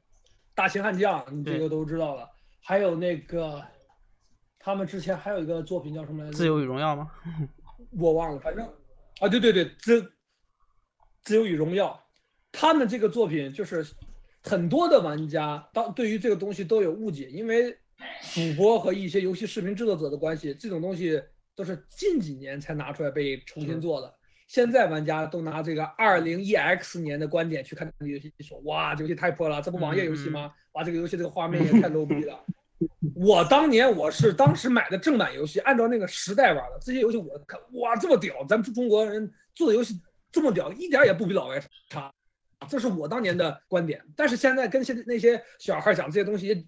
[0.54, 2.30] 大秦悍将》，你这个都知道了。
[2.68, 3.64] 还有那个，
[4.58, 6.36] 他们之前还有一个作品叫什么来着？
[6.36, 7.12] 自由与荣耀吗？
[7.96, 8.66] 我忘了，反正
[9.20, 10.12] 啊，对对对，自
[11.22, 12.04] 自由与荣耀，
[12.52, 13.86] 他们这个作品就是
[14.42, 17.72] 很多的玩家当对于这个东西都有误解，因为
[18.34, 21.22] 主播和一些游戏视频制作者的关系，这种东西
[21.56, 24.12] 都是近几年才拿出来被重新做的。
[24.48, 30.52] 现在玩家都拿这个二零一 X 年的观点去看这个游戏，说哇，这游戏太破了，这不网页游戏吗？
[30.74, 32.44] 哇，这个游戏这个画面也太 low 逼了。
[33.16, 36.78] 我当年我是当时买的正版游戏，按照那个时代玩的。
[36.82, 38.46] 这些游戏我看，哇，这么屌！
[38.50, 40.00] 咱们中国人做的游戏
[40.32, 42.14] 这么屌，一点也不比老外差。
[42.68, 44.04] 这是我当年的观点。
[44.16, 46.66] 但是现在跟现在那些小孩讲这些东西也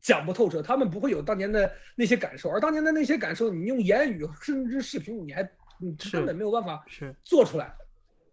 [0.00, 2.48] 讲不透彻，他们不会有当年的那些感受。
[2.48, 5.42] 而当年的那些感受，你用言语甚至视频，你还
[5.78, 6.82] 你根本没有办法
[7.22, 7.74] 做出来，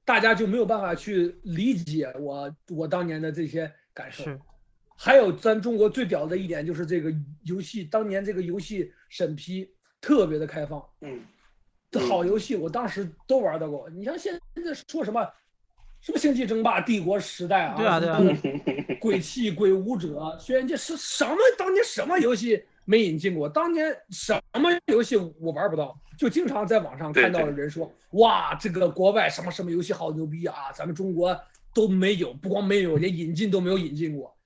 [0.05, 4.23] 大家就没有办法去理解我我当年的这些感受。
[4.97, 5.03] 是。
[5.03, 9.69] 还有咱中国最屌的一点就是这个游戏，当年这个游戏审批
[10.01, 11.21] 特别的开放，嗯，
[12.09, 13.89] 好游戏我当时都玩到过。
[13.89, 15.25] 你像现在说什么，
[16.01, 18.19] 什么星际争霸、帝国时代啊，对啊对啊，
[18.99, 21.37] 鬼泣、鬼武者、轩辕剑是什么？
[21.57, 23.47] 当年什么游戏没引进过？
[23.47, 25.99] 当年什么游戏我玩不到？
[26.17, 31.39] 就经常在网上看到人说，哇，这个国外什么什么游戏好牛逼啊，咱们中国
[31.73, 34.36] 都没有，不光没有，连引进都没有引进过。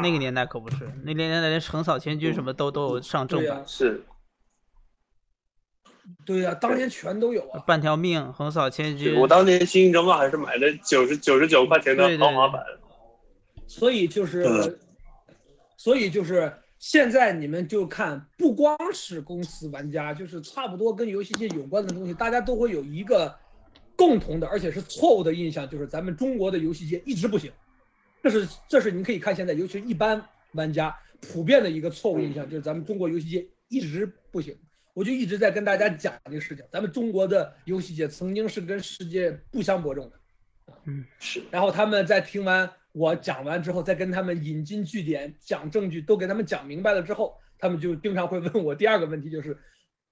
[0.00, 4.04] 那个年代可不是，那年代连横扫千军什么都都有上正版，是，
[6.24, 9.18] 对呀，当年全都有啊，半条命，横扫千军。
[9.18, 12.64] 我当年《星际争霸》还是买的九十九十九块钱的豪华版，
[13.66, 14.78] 所以就是，
[15.76, 23.34] 所以就是现在你们就看，不光是公司玩家，就是差不多跟游戏界有关的东西，大家都会有一个
[23.96, 27.52] 共同的，而且是错误的印象，就是咱们中国的游戏界一直不行。
[28.22, 34.56] 这是这是你可以看现在，尤其是一般玩家普遍的一个错误印象，就是咱们中国游戏界一直不行。
[34.94, 40.20] 我就一直在跟大家讲这个事情，咱们中国的游戏界曾经是跟世界不相伯仲的，
[40.84, 41.42] 嗯，是。
[41.50, 49.56] 然后他们在听完我讲完之后，再跟他们引经据典、讲证据，都给他们讲明白了之后，他们就经常会问我第二个问题，就是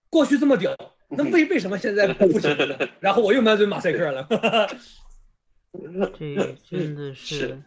[0.09, 0.75] 过去这么屌，
[1.11, 2.89] 那为为什么现在不行了？
[3.01, 4.27] 然后我又满嘴马赛克了。
[6.19, 7.63] 这真的是。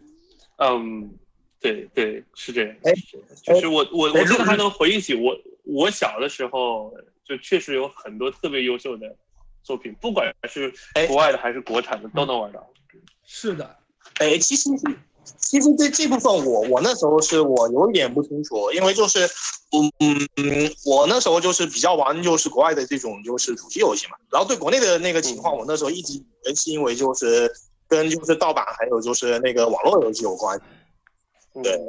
[0.66, 1.10] 嗯，
[1.60, 2.76] 对对是这样。
[2.84, 2.94] 哎，
[3.44, 6.94] 就是我我我现在还能回忆起我我小的时候，
[7.26, 9.14] 就确实有很多特别优秀的
[9.62, 10.74] 作品，不管是
[11.08, 12.66] 国外的还是国产的，都能玩到。
[13.26, 13.76] 是的，
[14.20, 14.70] 哎，其实
[15.38, 19.20] 其实这这部分我我那时候是我有一点不清楚，因为就是
[19.72, 19.92] 嗯
[20.38, 27.52] 嗯，我那时候就是比较玩就是国外的这种就是主机游戏嘛，然后对国内的那个情况，我那时候一直以为是因为就是。
[27.94, 30.60] 跟就是盗版，还有就是那个网络游戏有关，
[31.62, 31.80] 对。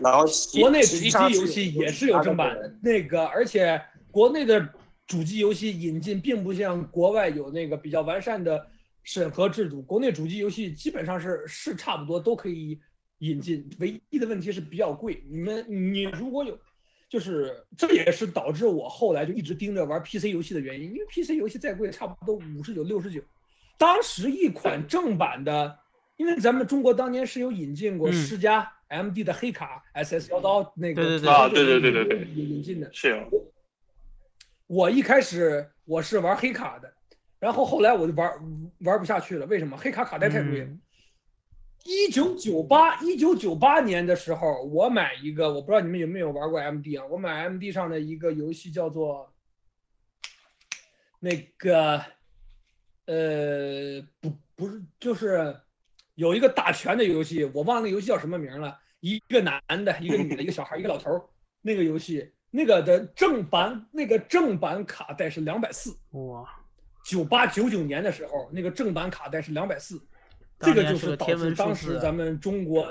[0.00, 0.24] 然后
[0.58, 1.08] 国内主机
[1.38, 4.68] 游戏也是有正版的，那个而且国内的
[5.06, 8.66] 主机游戏引进并不像国外有那个比较完善的
[9.04, 12.80] 审核制度，国内主机游戏基本上是是差不多都可以
[13.18, 15.22] 引进，唯一的问题是比较贵。
[15.28, 16.58] 你们你如果有，
[17.08, 23.20] 就是这也是导致我后来就一直盯着玩 PC 游戏的原因，因为 PC 游戏再贵，差不多五十九六十九。
[23.80, 25.78] 当时一款正版的，
[26.18, 32.90] 因为咱们中国当年是有引进过世嘉 MD 的黑卡 SS 幺刀那个啊，对对对对对，引进的。
[32.92, 33.26] 是有。
[34.66, 36.92] 我一开始我是玩黑卡的，
[37.38, 38.30] 然后后来我就玩
[38.80, 39.46] 玩不下去了。
[39.46, 39.78] 为什么？
[39.78, 40.68] 黑卡卡带太贵了。
[41.84, 47.06] 一九九八一九九八年的时候，我买一个，我不知道你们有没有玩过 MD 啊？
[47.06, 49.32] 我买 MD 上的一个游戏叫做
[51.18, 52.04] 那个。
[53.06, 55.56] 呃，不，不是，就是
[56.14, 58.78] 有一个打拳的游戏，我忘了那游戏叫什么名了。
[59.00, 61.22] 一个男的，一个女的，一个小孩，一个老头儿。
[61.62, 65.96] 那个游戏，那个的正版，那个正版卡带是两百四。
[66.10, 66.46] 哇！
[67.04, 69.98] 九八九九年的时候，那个正版卡带是两百四，
[70.58, 72.86] 这个就是导致当时咱们中国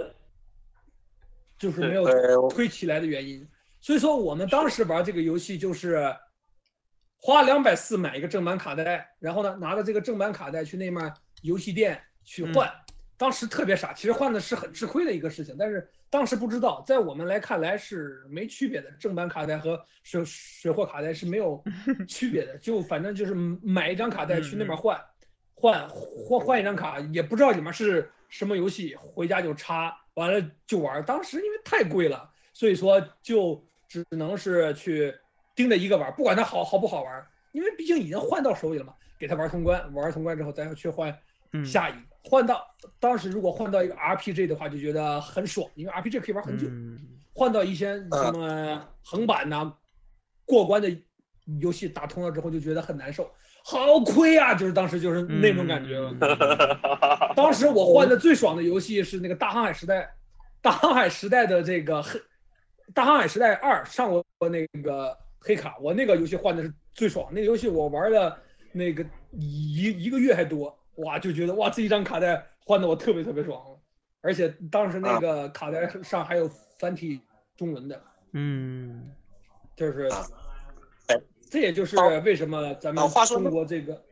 [1.60, 3.48] 就是没有推起来的原因。
[3.80, 6.12] 所以说，我们当时玩这个游戏就是
[7.22, 12.72] 花两百四买一个正版卡带，然后呢，拿着这个正版卡带去那面游戏店去换。
[13.18, 21.62] 当时特别傻，其实换的是很吃亏的一个事情，但是当时不知道，在我们来看来是没区别的，正版卡带和水水货卡带是没有
[22.08, 24.98] 区别的，就反正就是买一张卡带去那边换，
[25.54, 31.04] 换换换一张卡，也不知道里面是什么游戏，回家就插，完了就玩。
[31.04, 35.14] 当时因为太贵了，所以说就只能是去
[35.60, 41.14] 盯着一个玩，不管它好好不好玩，因为毕竟已经换到手里了嘛，给它玩通关，玩通关之后咱要去换
[41.66, 42.00] 下一个。
[42.24, 42.66] 换到
[42.98, 46.66] 当时如果换到一个 RPG 的话，就觉得很爽，因为 RPG 可以玩很久。
[47.34, 49.74] 换到一些什么横版呐、
[50.46, 50.90] 过关的
[51.60, 53.30] 游戏打通了之后，就觉得很难受，
[53.66, 54.54] 好亏啊！
[54.56, 56.00] 就是当时就是那种感觉。
[57.36, 60.02] 当时我换的最爽的游戏是那个《大航海时代》，
[60.62, 62.18] 《大航海时代》的这个黑，
[62.94, 67.28] 《大航海时代二》上过那个黑卡，我那个游戏换的是最爽。
[67.32, 68.38] 那个游戏我玩了
[68.72, 70.78] 那个一一个月还多。
[70.96, 73.64] 哇，就觉得哇，这一张卡带换的我特别特别爽，
[74.20, 77.22] 而且当时那个卡带上还有繁体
[77.56, 79.10] 中文的，嗯，
[79.78, 80.10] 就是，
[81.50, 84.04] 这也就是为什么咱们中国这个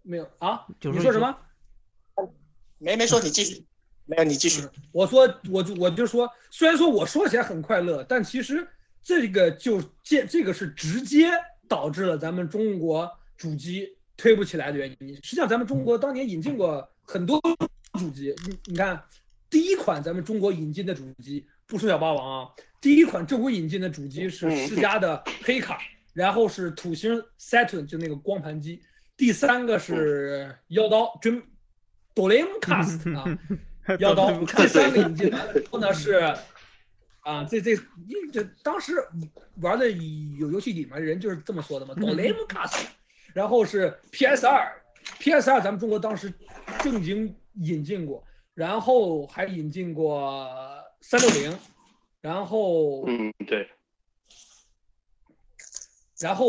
[0.00, 0.66] 没有啊？
[0.80, 1.36] 你说什么？
[2.78, 3.62] 没没说，你继续，
[4.06, 4.66] 没有你继续。
[4.92, 8.66] 我说，我就我就说，虽然说我说起来很快乐，但其实
[9.04, 11.30] 这个就这这个是直接
[11.68, 13.96] 导致了咱们中国主机。
[14.16, 17.36] 推不起来的原因，实际上咱们中国当年引进过很多
[17.98, 18.32] 主机。
[18.46, 19.02] 你你看，
[19.50, 25.80] 第一款咱们中国引进的主机不说小霸王啊，第一款正规引进的主机是世嘉的黑卡，
[26.12, 28.80] 然后是土星 Saturn 就那个光盘机，
[29.16, 31.42] 第三个是妖刀 Dream
[32.14, 33.38] Dreamcast 啊，
[33.98, 36.36] 妖刀第三个引进，完了之后呢是
[37.24, 38.94] 啊，这这你这当时
[39.60, 42.86] 玩的有游戏里面人就是这么说的嘛， Dreamcast。
[43.34, 44.80] 然后是 PS 二
[45.18, 46.32] ，PS 二咱们中国当时
[46.82, 50.48] 正经引进过，然后还引进过
[51.00, 51.58] 三六零，
[52.20, 53.68] 然后嗯对，
[56.20, 56.48] 然后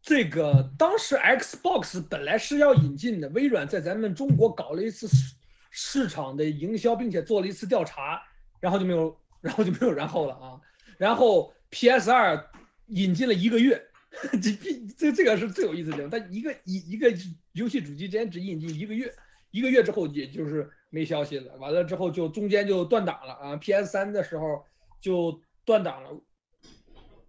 [0.00, 5.34] 这个当时 Xbox 本来是要引进的，微软在咱们中国搞了一次市
[5.70, 8.22] 市场的营销，并且做了一次调查，
[8.60, 10.60] 然后就没有，然后就没有然后了啊，
[10.96, 12.50] 然后 PS 二
[12.86, 13.88] 引进了一个月。
[14.42, 14.52] 这
[14.98, 17.10] 这这个是最有意思的，它一个一一个
[17.52, 19.10] 游戏主机之间只引进一个月，
[19.50, 21.56] 一个月之后也就是没消息了。
[21.56, 24.66] 完了之后就中间就断档了啊，PS 三的时候
[25.00, 26.10] 就断档了，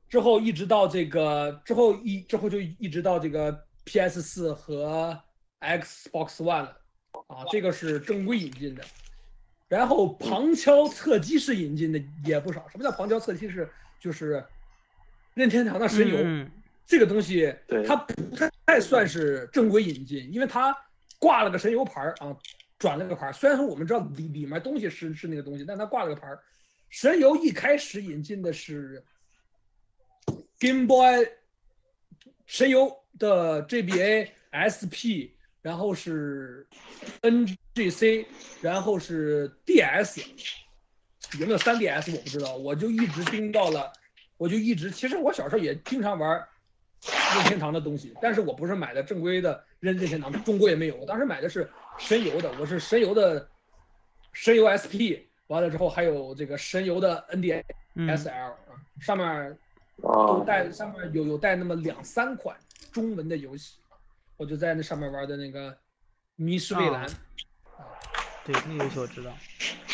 [0.09, 5.17] 之后一直到这个之后一之后就一直到这个 PS 四和
[5.61, 6.81] Xbox One 了
[7.27, 8.83] 啊，这个是正规引进的。
[9.73, 12.67] 然后旁敲侧击式引进的也不少。
[12.69, 13.69] 什么叫旁敲侧击式？
[13.99, 14.45] 就是
[15.33, 16.47] 任天堂的神游。
[16.85, 17.55] 这个东西
[17.87, 20.75] 它不太算是正规引进，因为它
[21.17, 22.37] 挂了个神游牌儿啊，
[22.77, 23.33] 转了个牌儿。
[23.33, 26.39] 虽然说我们知道里里面东西是是那个东西，但它挂了个牌儿。
[26.89, 29.03] 神游一开始引进的是
[30.59, 31.25] Game Boy，
[32.45, 35.32] 神游的 GBA、SP，
[35.63, 36.67] 然后是
[37.23, 38.27] NGC，
[38.61, 40.23] 然后是 DS，
[41.39, 43.91] 有没有 3DS 我不知道，我就一直盯到了，
[44.37, 46.47] 我就一直其实我小时候也经常玩。
[47.35, 50.95] 任天堂的东西，但是我不是买的正规的任任天堂，中国也没有。
[50.95, 53.45] 我当时买的是神游的，我是神游的
[54.31, 58.55] 神游 SP，完了之后还有这个神游的 NDSL 啊，
[59.01, 59.57] 上面
[60.01, 62.55] 都带上面有有带那么两三款
[62.93, 63.79] 中文的游戏，
[64.37, 65.71] 我就在那上面玩的那个
[66.35, 67.07] 《迷失蔚蓝》
[67.77, 67.85] 啊，
[68.45, 69.31] 对，那个游戏我知道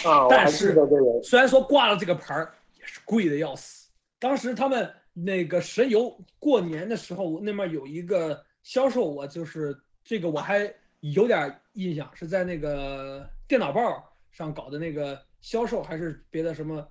[0.06, 0.76] 啊，但是
[1.24, 4.94] 虽然说挂了这个牌儿，也是贵的要死，当时他们。
[5.22, 16.88] 那个神游过年的时候，那面有一个销售，我就是这个我还有点印象，是在那个电脑报上搞的那个销售，还是别的什么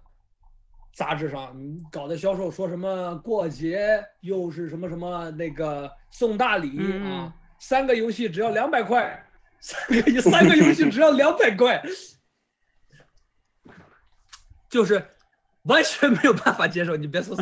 [0.99, 1.57] 杂志上
[1.93, 9.25] 搞的销售，说什么过节又是什么什么那个送大礼啊，三个游戏只要两百块，
[9.61, 11.81] 三个三个游戏只要两百块，
[14.69, 15.01] 就是
[15.63, 17.37] 完全没有办法接受，你别说。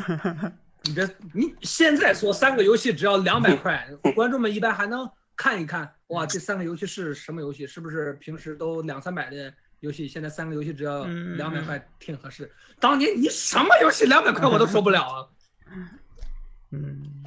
[0.83, 7.67] 你别，你现在说三个游戏只要两百块，观众们一般还能看一看，哇，这三个游戏是什么游戏？
[7.67, 12.51] 是不是平时都两三百的游戏，现在三个游戏只要两百块挺合适？
[12.81, 15.29] 当年你什么游戏两百块我都受不了啊！
[16.73, 17.25] 嗯，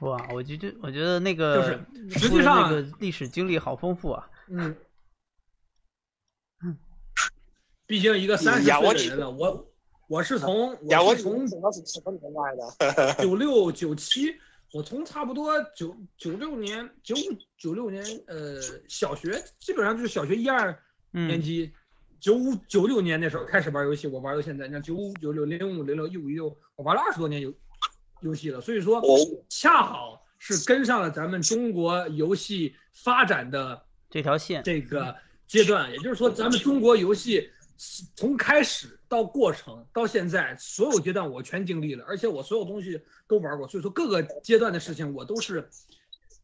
[0.00, 4.28] 哇，我觉得我觉得那个就是实际上那个历史经历好丰富啊。
[4.48, 4.76] 嗯，
[7.86, 9.72] 毕竟一个三十岁的人了，我
[10.08, 12.56] 我是从我是从什么年代
[12.96, 13.14] 的？
[13.22, 14.34] 九六九七，
[14.72, 17.18] 我从差不多九九六年九五
[17.56, 20.76] 九六年呃小学，基本上就是小学一二
[21.10, 21.72] 年级，
[22.18, 27.52] 九五九六年那时候开始玩游戏，我玩到现在，你看九五九六零五零六一五一六，我玩了二十多年游
[28.20, 29.02] 游戏了，所以说
[29.48, 37.50] 恰好是跟上了咱们中国游戏发展的这条线这个阶段，也就是说咱们中国游戏。
[38.14, 45.66] 从开始到过程到现在，所有阶段我全经历了，而且我所有东西都玩过，所以说各个阶段的事情我都是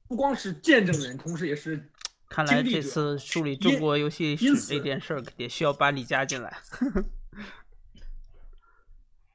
[0.09, 1.87] 不光是见证人，同时也是
[2.29, 6.57] 看来这次梳理中国游戏史这件事儿也需要把你加进来。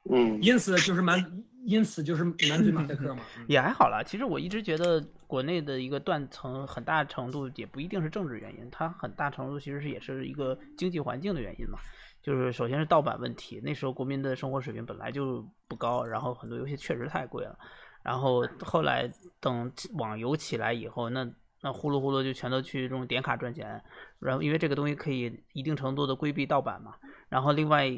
[0.09, 3.23] 嗯，因此就是满，因此就是满嘴马赛克嘛。
[3.47, 11.79] 也还好啦，其实我一直觉得国内的一个断层，很大程度也不一定是政治原因，它很大程度其实是也是一个经济环境的原因嘛。
[12.21, 17.57] 就是首先是盗版问题，那时候国民的生活水平本来就不高，然后很多游戏确实太贵了。
[18.03, 21.23] 然后后来等网游起来以后，那
[21.61, 23.83] 那呼噜呼噜就全都去这种点卡赚钱，
[24.19, 26.95] 然后因为这个东西可以一定程度的规避盗版嘛。
[27.29, 27.89] 然后另外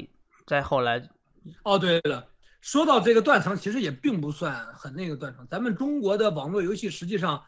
[0.46, 1.08] 再后来，
[1.64, 2.28] 哦对了，
[2.60, 5.46] 说到这个断层，其实也并不算很那个断层。
[5.50, 7.42] 咱们中国的网络游戏实际上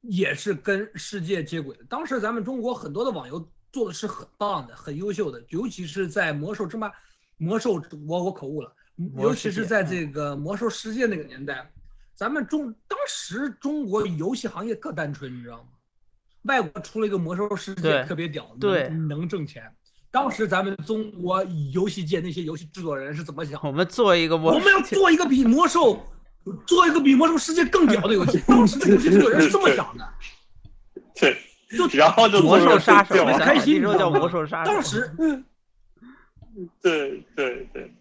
[0.00, 1.84] 也是跟世界接轨的。
[1.88, 3.50] 当时咱们中国很多的网游。
[3.72, 6.90] 做的是很棒的，很优秀的，尤其是在魔兽争霸，
[7.36, 8.74] 魔兽我我口误了，
[9.16, 11.70] 尤其是在这个魔兽世界那个年代，
[12.20, 15.68] 咱们中当时中国游戏行业特单纯，你知道吗？
[16.42, 19.62] 外国出了一个魔兽世界特别屌，对，能挣钱。
[20.10, 21.42] 当时咱们中国
[21.72, 23.58] 游戏界那些游戏制作人是怎么想？
[23.64, 25.98] 我们做一个魔，我们要做一个比魔兽，
[26.66, 28.38] 做一个比魔兽世界更屌的游戏。
[28.46, 30.06] 当时的游戏制作人是这么想的。
[31.18, 31.34] 对。
[31.70, 34.70] 就然后就魔兽杀手，开心，那时叫魔兽杀手。
[34.70, 35.10] 当时，
[36.82, 37.94] 对对对，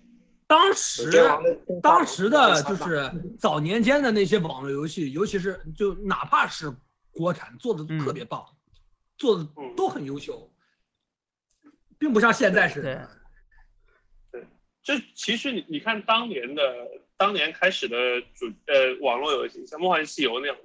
[0.50, 1.12] 当时
[1.84, 6.74] 当时的就是早年间的那些网络游戏，尤其是就哪怕是
[7.12, 8.44] 国产做的特别棒，
[9.16, 9.48] 做的
[9.78, 10.52] 都很优秀，
[12.00, 13.10] 并不像现在似的。
[14.32, 14.44] 对，
[14.82, 16.64] 这其实你你看当年的
[17.16, 17.96] 当年开始的
[18.34, 20.64] 主呃网络游戏，像《梦幻西游》那样的。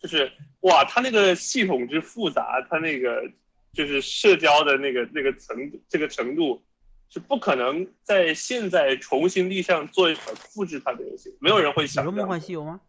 [0.00, 3.22] 就是哇，它那个系统之复杂，它那个
[3.72, 5.56] 就是社交的那个那个程
[5.88, 6.62] 这个程度，
[7.14, 12.04] 是不可能在现在重新立项做一款复制它的游戏，没有人会想。
[12.04, 12.80] 你说《梦幻西游》吗？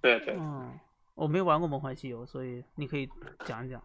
[0.00, 0.34] 对对。
[0.38, 0.80] 嗯，
[1.14, 3.06] 我没玩过《梦幻西游》，所以你可以
[3.44, 3.84] 讲一讲。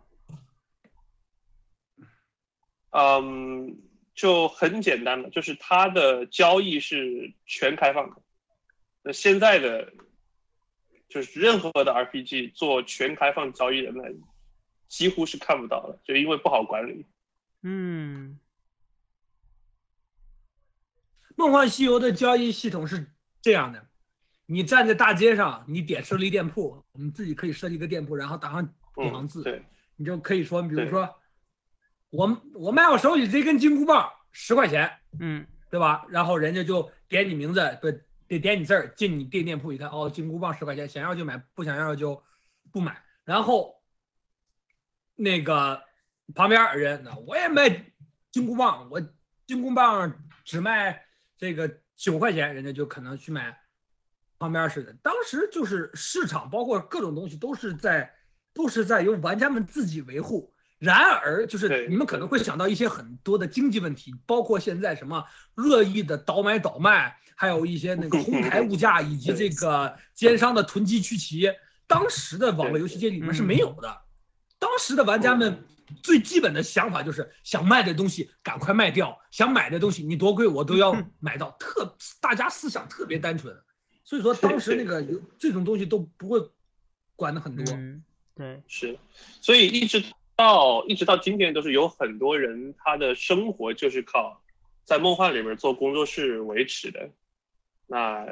[2.92, 3.78] 嗯，
[4.16, 8.16] 就很简单的，就是它的交易是全开放的。
[9.02, 9.94] 那现在的。
[11.10, 14.02] 就是任何的 RPG 做全开放交易的那，
[14.88, 17.06] 几乎是看不到的，就因为不好管理。
[17.64, 18.40] 嗯，
[21.36, 23.12] 梦幻西游的交易系统是
[23.42, 23.88] 这样的：
[24.46, 31.16] 你站在大街上，你点设立店铺，我们自己可以设立一个店铺，然后打上几行字，对，你就可以说，比如说，
[32.10, 36.06] 我我卖我手里这根金箍棒十块钱，嗯，对吧？
[36.10, 37.92] 然后人家就点你名字，不。
[38.26, 42.24] 得点你字儿，进你店店铺一看，哦，金箍棒十块钱，想要就买，不想要就
[42.72, 43.04] 不买。
[43.26, 43.80] 然后
[45.14, 45.84] 那个
[46.34, 47.86] 旁边人，我也卖
[48.32, 49.02] 金箍棒，我
[49.46, 50.14] 金箍棒
[50.44, 51.04] 只卖
[51.38, 53.58] 这个九块钱，人家就可能去买
[54.40, 54.94] 旁边似的。
[55.02, 58.14] 当时就是市场，包括各种东西都是在
[58.54, 60.54] 都是在由玩家们自己维护。
[60.80, 67.18] 然而，就是你们可能会想到一些很多的经济问题，包括现在什么恶意的倒买倒卖。
[67.36, 71.50] 还有一些那个哄抬物价，以及这个奸商的囤积趋齐，
[71.88, 74.02] 当时的网络游戏界里面是没有的。
[74.60, 75.66] 当时的玩家们
[76.02, 81.52] 最基本的想法就是想卖的东西赶快卖掉，想买的东西你多贵我都要买到。
[81.60, 83.56] 特大家思想特别单纯，
[84.04, 86.40] 所以说当时那个有这种东西都不会
[87.16, 87.66] 管的很多。
[88.36, 88.98] 对，是，
[89.42, 90.04] 所以一直
[90.36, 94.42] 到一直到今天，都是有很多人他的生活就是靠
[94.84, 97.10] 在梦幻里面做工作室维持的。
[97.86, 98.26] 那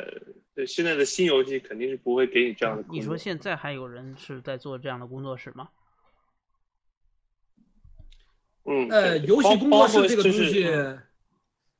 [0.65, 2.83] 现在的新游戏肯定是不会给你这样的。
[2.89, 5.69] 你说现在还有人是在做这样的工作室吗？
[8.65, 10.67] 嗯，呃，游戏工作室这个东西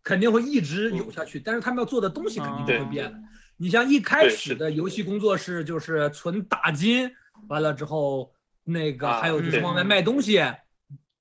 [0.04, 3.24] 肯定会一直有下去，但是他们要做的东西肯定不会变。
[3.58, 7.12] 你像一开始的游戏工作室就是存打金，
[7.48, 10.44] 完了之后那个还有就是往外卖东西。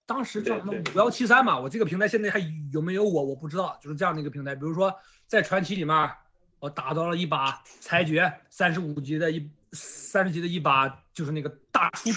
[0.07, 2.41] 当时叫什么五幺七三嘛，我这个平台现在还
[2.73, 4.57] 有没有我我不知道，就是这样的一个平台。
[4.57, 4.93] 比如说
[5.27, 6.11] 在传奇里面，
[6.59, 12.11] 我打到了一把裁决三十五级的一三十级的一把，就是那个大出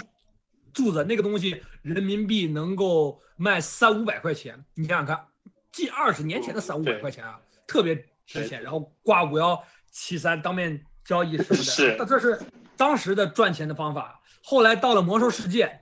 [0.73, 4.65] 柱子那个东西，人民币能够卖三五百块钱。
[4.73, 5.25] 你想想看，
[5.71, 7.95] 近二十年前的三五百块钱啊，特别
[8.25, 8.61] 值钱。
[8.63, 12.41] 然后挂五幺七三当面交易什么的，那这是
[12.75, 14.19] 当时的赚钱的方法。
[14.43, 15.81] 后来到了魔兽世界，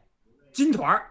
[0.52, 1.08] 金团儿。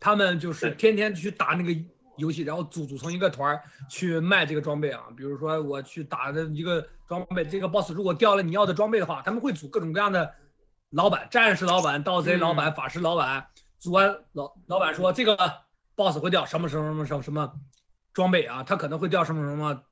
[0.00, 1.76] 他们就是天天去打那个
[2.18, 3.60] 游戏，然后组组成一个团儿
[3.90, 5.02] 去卖这个装备啊。
[5.16, 10.32] 比如说我去打的一个装备，这个 boss 如果掉了你要的装备的话，他们会组各种各样的
[10.90, 13.46] 老板，战士老板、盗贼老板、法师老板。
[13.78, 15.36] 组完老老板说这个
[15.94, 17.52] boss 会掉什么什么什么什么什么
[18.12, 18.64] 装备啊？
[18.64, 19.82] 他可能会掉什么什么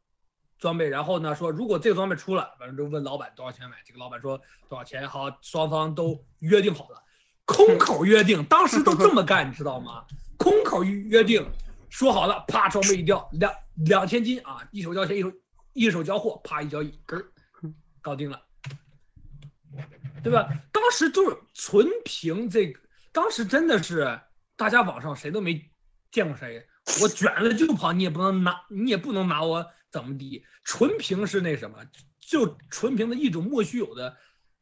[0.58, 0.88] 装备。
[0.88, 3.76] 然后呢说如果这个装备出了，反正就问老板多少钱买。
[3.84, 5.08] 这个老板说多少钱？
[5.08, 7.02] 好，双方都约定好了。
[7.44, 10.04] 空口约定，当时都这么干，你知道吗？
[10.36, 11.48] 空口约定，
[11.88, 15.32] 说好了，啪，装备一掉，两两千斤啊，一手交钱，一手
[15.74, 17.24] 一手交货，啪一交易，根儿
[18.02, 18.42] 搞定了，
[20.24, 20.48] 对吧？
[20.86, 22.78] 当时就是纯凭这个，
[23.10, 24.20] 当时真的是
[24.54, 25.68] 大家网上谁都没
[26.12, 26.64] 见过谁，
[27.02, 31.78] 我卷了就跑，你也不能拿，你也不能拿我怎么地，纯凭是那什么，
[32.20, 34.16] 就纯凭的一种莫须有的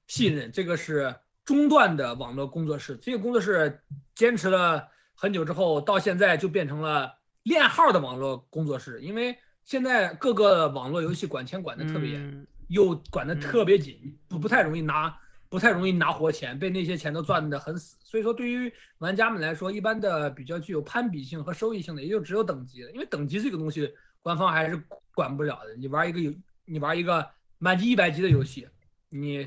[0.07, 1.15] 信任，这个是。
[1.45, 3.83] 中断的网络工作室，这个工作室
[4.15, 9.03] 坚持了很久之后，到现在就变成了练号的网络工作室。
[9.03, 15.15] 因为现在各个网络游戏管钱管的特别严，又管的特别紧，不不太容易拿，
[15.55, 17.97] 不太容易拿活钱，被那些钱都赚得很死。
[18.03, 22.91] 所以说，对于玩家们来说，一般的比较具有攀比性和收益性的，也就只有等级了。
[22.91, 24.83] 因为等级这个东西，官方还是
[25.15, 25.77] 管不了的。
[25.77, 26.35] 你玩一个游，
[26.65, 28.69] 你玩一个满级一百级的游戏，
[29.09, 29.47] 你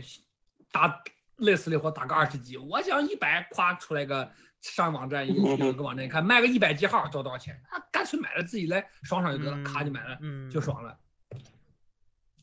[0.72, 1.03] 打。
[1.39, 7.62] 累死累活打个二十级，我想一百，夸出来个上网站，有个网站一看卖个一百级号，交多少钱？
[7.70, 10.18] 啊，干脆买了自己来爽爽就得了，咔就买了，
[10.51, 10.97] 就爽了。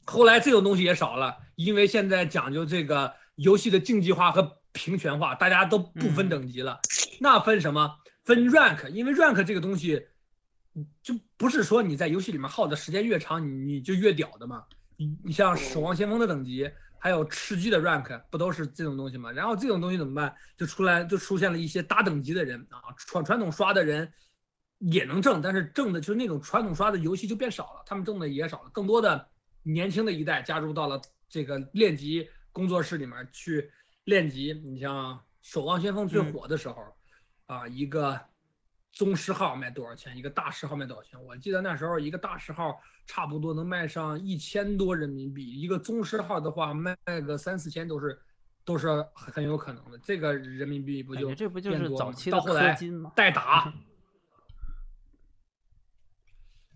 [0.04, 6.80] 后来这种东西也少了，因为现在讲究这个游戏的竞技化和平权化，大家都不分等级了。
[7.20, 7.96] 那分什么？
[8.24, 10.06] 分 rank，因为 rank 这个东西，
[11.02, 14.64] 就不是说你在游戏里面耗的时间越长，你你就越屌的嘛。
[14.96, 16.70] 你你像守望先锋的等级。
[16.96, 19.30] 还有吃鸡的 rank 不都是这种东西吗？
[19.30, 20.34] 然后这种东西怎么办？
[20.56, 24.10] 就出来就出现了一些大等级的人啊，传传统刷的人
[24.78, 28.70] 也能挣，但是挣的就是那种传统刷的游戏就变少了，他们挣的也少了。
[28.72, 29.28] 更多的
[29.62, 33.70] 年轻的一代加入到了这个练级工作室里面去
[34.04, 34.54] 练级。
[34.64, 36.96] 你像守望先锋最火的时候
[37.44, 38.18] 啊，一个。
[38.96, 40.16] 宗师号卖多少钱？
[40.16, 41.20] 一个大师号卖多少钱？
[41.24, 46.96] 我记得那时候一个大师号差不多能卖上一千多人民币，一个宗师号的话卖
[47.26, 48.16] 个三四千都是
[48.64, 49.98] 都是很有可能的。
[49.98, 53.10] 这个人民币不就这不就是早期的氪金吗？
[53.16, 53.74] 代打，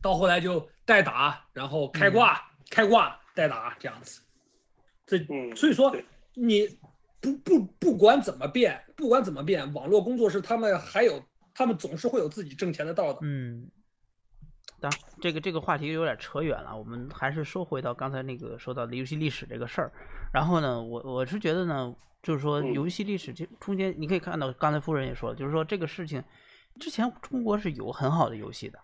[0.03, 4.21] 到后来就代打，然后开挂，开挂代打这样子。
[5.09, 5.19] 这
[5.57, 5.93] 所以说
[6.35, 6.79] 你
[7.21, 11.21] 不不不管怎么变，不管怎么变，网络工作室他们还有。
[11.55, 13.19] 他们总是会有自己挣钱的道的。
[13.23, 13.69] 嗯，
[14.79, 19.93] 当这个这个话题有点扯远了，我们还是说回到刚才那个说到的游戏历史这个事儿。
[20.33, 21.93] 然后呢，我我是觉得呢，
[22.23, 26.23] 就是说游戏历史这中间，你可以看到刚才夫人也说了，就是说这个事情
[26.79, 28.79] 之前中国是有很好的游戏的，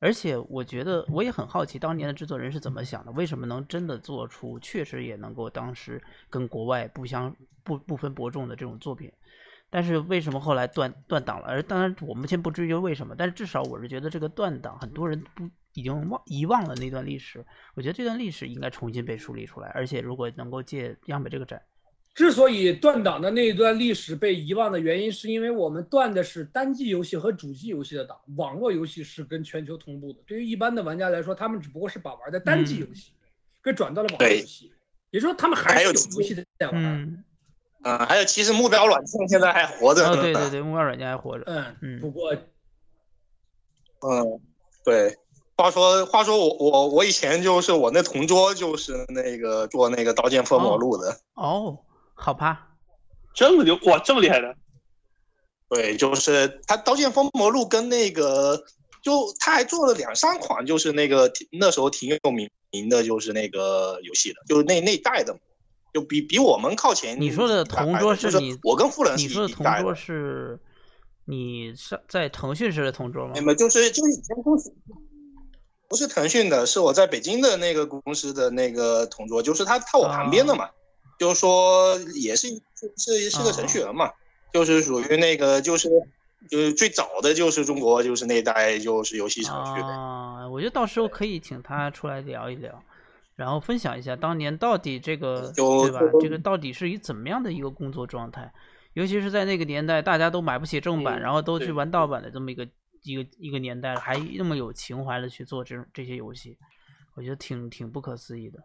[0.00, 9.12] 而且我觉得我也很好奇当年的制作人是怎么想的，为什么能真的做出确实也能够当时跟国外不相不不分伯仲的这种作品。
[9.70, 11.46] 但是为什么后来断断档了？
[11.48, 17.44] 而当然，我们先不追究为什么，但是至少我是觉得这个断档，很多人不已经忘遗忘了那段历史。
[17.74, 21.60] 我觉得这段历史应该重新被梳理出来，而且如果能够借央美这个展，
[22.14, 30.20] 之所以断档的那一段历史被遗忘的原因，是因为我们断的是单机游戏和主机游戏的档，网络游戏是跟全球同步的。
[30.26, 33.10] 对于一般的玩家来说，他们只不过是把玩的单机游戏
[33.62, 34.72] 给转到了网络游戏，
[35.10, 37.24] 也就是说他们还是有游戏的在玩。
[37.82, 40.08] 啊，还有，其实目标软件现在还活着。
[40.08, 41.44] 哦，对对对，目标软件还活着。
[41.46, 42.00] 嗯嗯。
[42.00, 42.32] 不过，
[44.00, 44.40] 嗯，
[44.84, 45.18] 对。
[45.56, 51.20] 话说话说，我我我以前就是我那同桌就是那个做那个《刀剑破魔录》的。
[51.34, 51.78] 哦，
[52.14, 52.68] 好吧。
[53.34, 54.54] 这么牛哇，这么厉害的。
[55.68, 58.64] 对，就是他《刀剑封魔录》跟那个，
[59.02, 65.36] 就他还做了两三款，就是那个那时候挺有名名的，就是那个游戏的，就是那那代的。
[65.92, 67.20] 就比比我们靠前。
[67.20, 70.58] 你说的同桌是你，我跟富人你说的同桌是，
[71.24, 73.32] 你上在腾讯时的同桌吗？
[73.36, 74.74] 没有，就是就是以前公司，
[75.88, 80.68] 不是腾讯的，是我在北京的那个公司的那个同桌，就是他他我旁边的嘛，
[81.18, 82.48] 就是说也是
[82.96, 84.10] 是是个程序员嘛，
[84.52, 85.88] 就是属于那个就是
[86.50, 92.82] 就是最早的就是中国就是那代就是游戏程序啊，我觉得到时候可以请他出来聊一聊，
[93.36, 96.00] 然后分享一下当年到底这个对吧？
[96.20, 98.52] 这个到底是以怎么样的一个工作状态？
[98.92, 102.64] 尤其是在那个年代，大家都买不起正版，然后都去玩盗版的这么一个
[103.02, 106.56] 一个一个年代，还那么有情怀的去做这种这些游戏，
[107.16, 108.60] 我觉得挺挺不可思议的。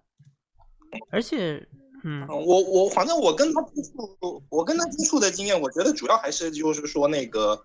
[1.09, 1.67] 而且，
[2.03, 7.61] 嗯，我我反正我跟他接触，我跟他接触的经验，我觉得主要还是就是说那个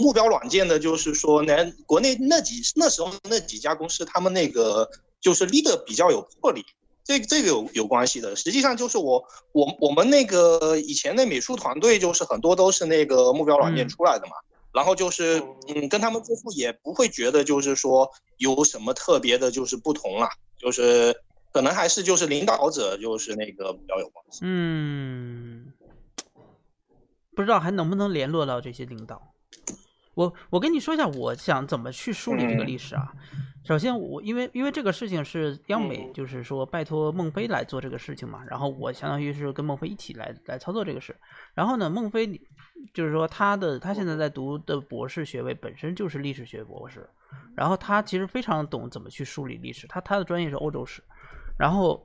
[0.00, 4.88] 目标软件的，就是说那国内那几那时候那几家公司，他们那个
[5.20, 6.64] 就是 leader 比较有魄力。
[7.06, 9.22] 这这个有有关系的，实际上就是我
[9.52, 14.32] 我我们那个以前的美术团队，就是很多都是那个目标软件出来的嘛，
[14.72, 21.14] 然后就是嗯，跟他们接触也不会觉得就是说有什么特别的，就是不同啊，就是
[21.54, 24.40] 可能还是就是领导者就是那个比较有关系。
[24.42, 25.72] 嗯，
[27.36, 29.32] 不知道还能不能联络到这些领导。
[30.14, 33.12] 我我跟你说一下，我想怎么去梳理这个历史啊。
[33.64, 41.16] 首先，我因为因为这个事情是央美，就是说拜托孟非来做这个事情嘛，然后我相当于是跟孟非一起来来操作这个事。
[41.54, 42.40] 然后呢，孟非
[42.92, 47.08] 就是说他的他现在在读的博士学位本身就是历史学博士，
[47.56, 51.02] 然后他其实非常懂怎么去梳理历史，他他的专业是欧洲史，
[51.58, 52.04] 然后。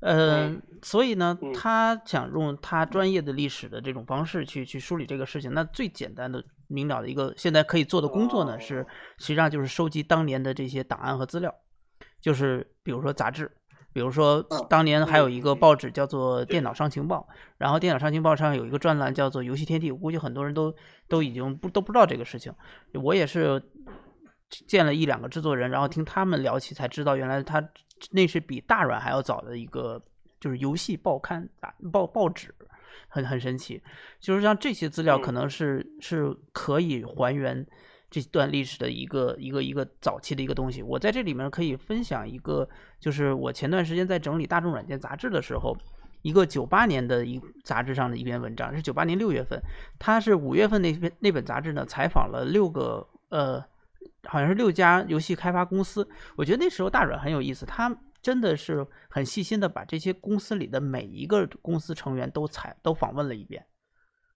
[0.00, 5.52] 嗯，所以呢，他想用他专业的历史的这种方式去去梳理这个事情。
[5.52, 8.86] 那最简单的明了的一个现在可以做的工作呢，是
[9.18, 11.52] 实际上就是收集当年的这些档案和资料，
[12.20, 13.50] 就是比如说杂志，
[13.92, 17.26] 比如说当年还有一个报纸叫做《电脑商情报》，
[17.56, 20.72] 然后《电脑商情报》上有一个专栏叫做《游戏天地》，我估计很多人都
[21.08, 22.54] 都已经不都不知道这个事情。
[23.02, 23.60] 我也是
[24.48, 27.66] 见了一两个制作人，然后听他们聊起才知道，原来他。
[28.12, 30.00] 那是比大软还要早的一个，
[30.38, 32.54] 就是游戏报刊啊报报纸，
[33.08, 33.82] 很很神奇。
[34.20, 37.66] 就是像这些资料，可能是是可以还原
[38.08, 40.80] 这段历史的一个一个一个早期的一个东西。
[40.80, 42.68] 我在这里面可以分享一个，
[43.00, 45.76] 就是我前段时间在整理大众软件杂志的时候，
[46.22, 49.60] 一个九八年的一杂志上的一篇文章，是九八年六月份，
[49.98, 53.60] 他是五月份那篇那本杂志呢采访了六个呃。
[54.24, 63.64] 好像是六家游戏开发公司，我觉得那时候大软很有意思，他真的是很细心的把这些公司里的每一个公司成员都采都访问了一遍，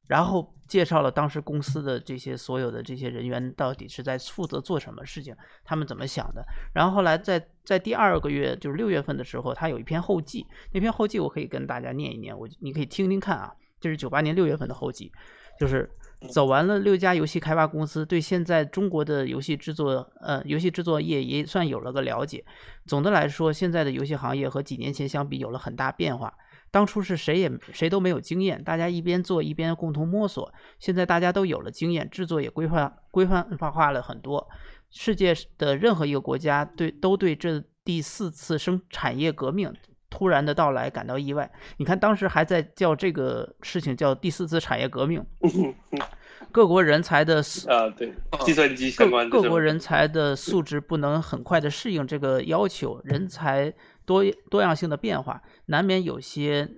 [0.06, 6.42] 然后介绍了当时公司的这些所有的这些人员到底是在负责做什么事情，他们怎么想的。
[6.72, 15.12] 然后后来在在第二个月，就是六月份的时候，他有一篇后记，那篇后记我可以跟大家念一念，我你可以听听看啊，这是九八年六月份的后记，
[15.58, 15.90] 就是。
[16.30, 22.44] 走完了六家游戏开发公司，对现在中国的游戏制作，呃，游戏制作业也算有了个了解。
[22.86, 26.32] 总的来说，现在的游戏行业和几年前相比有了很大变化。
[26.70, 30.50] 当初是谁也谁都没有经验，大家一边做一边共同摸索。
[30.78, 34.48] 现在大家都有了经验，制作也规范规范化化了很多。
[34.90, 39.70] 世界的任何一个国家对都对这第四次生产业革命。
[40.12, 41.50] 突然的到来感到意外。
[41.78, 45.24] 你看，当时还在叫这个事情叫第四次产业革命。
[46.52, 47.36] 各国人才的
[47.66, 53.72] 啊，对，计算机相关各各国人才的素质不能很快的适应这个要求，人才
[54.04, 56.68] 多多样性的变化，难免有些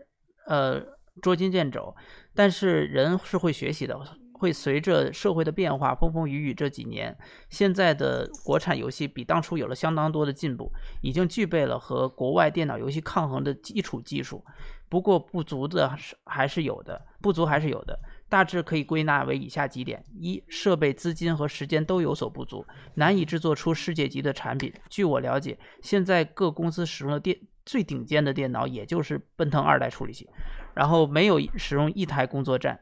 [0.47, 0.81] 呃
[1.21, 1.97] 捉襟见肘。
[2.35, 3.99] 但是人是会学习的。
[4.35, 7.17] 会随着社会的变化，风风雨雨这几年，
[7.49, 10.71] 现在的国产游戏比当初有了相当多的进步，
[11.01, 14.45] 已经具备了和国外电脑游戏抗衡的基础技术。
[14.89, 17.99] 不过不足的是还是有的，不足还是有的。
[18.29, 22.65] 大致可以归纳为以下几点：一、设备、资金和时间都有所不足，
[22.95, 24.73] 难以制作出世界级的产品。
[24.89, 30.29] 据我了解，现在各公司使用的电最顶尖的电脑，也就是奔腾二代处理器，
[30.75, 32.79] 然后没有使用一台工作站。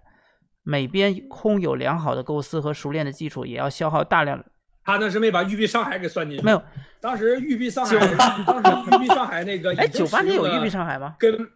[0.62, 4.44] 每边空有良好的构思和熟练的基础，也要消耗大量。
[4.84, 6.44] 他那是没把育碧上海给算进去。
[6.44, 6.62] 没有，
[7.00, 7.96] 当时育碧上海，
[8.44, 11.14] 当时育碧上海那个，哎，九八年有育碧上海吗？
[11.18, 11.48] 跟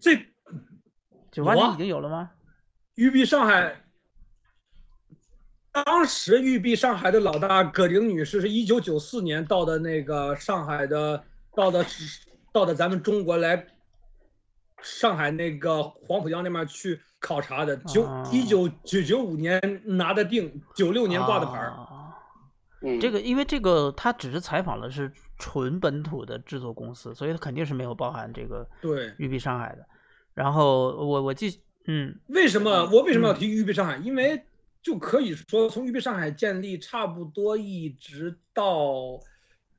[0.00, 0.14] 这
[1.32, 2.30] 九八年已经有了吗？
[2.96, 3.76] 育碧上海，
[5.72, 11.84] 当时育碧上海的老大葛玲女士是一九九四年到的那个上海的，到的
[12.52, 13.66] 到的咱们中国来，
[14.82, 17.00] 上海那个黄浦江那边去。
[17.20, 21.76] 考察的九一九九九五年拿的定，九六年挂的牌儿。
[23.00, 29.84] 这个因为这个他只是采访了是纯本土的制作公司，所以他肯定是没有包含这个对育碧上海的。
[30.34, 33.96] 然后我我记嗯，为什么我为什么要提育碧上海？
[33.96, 34.40] 因为
[34.82, 39.18] 就可以说从育碧上海建立差不多一直到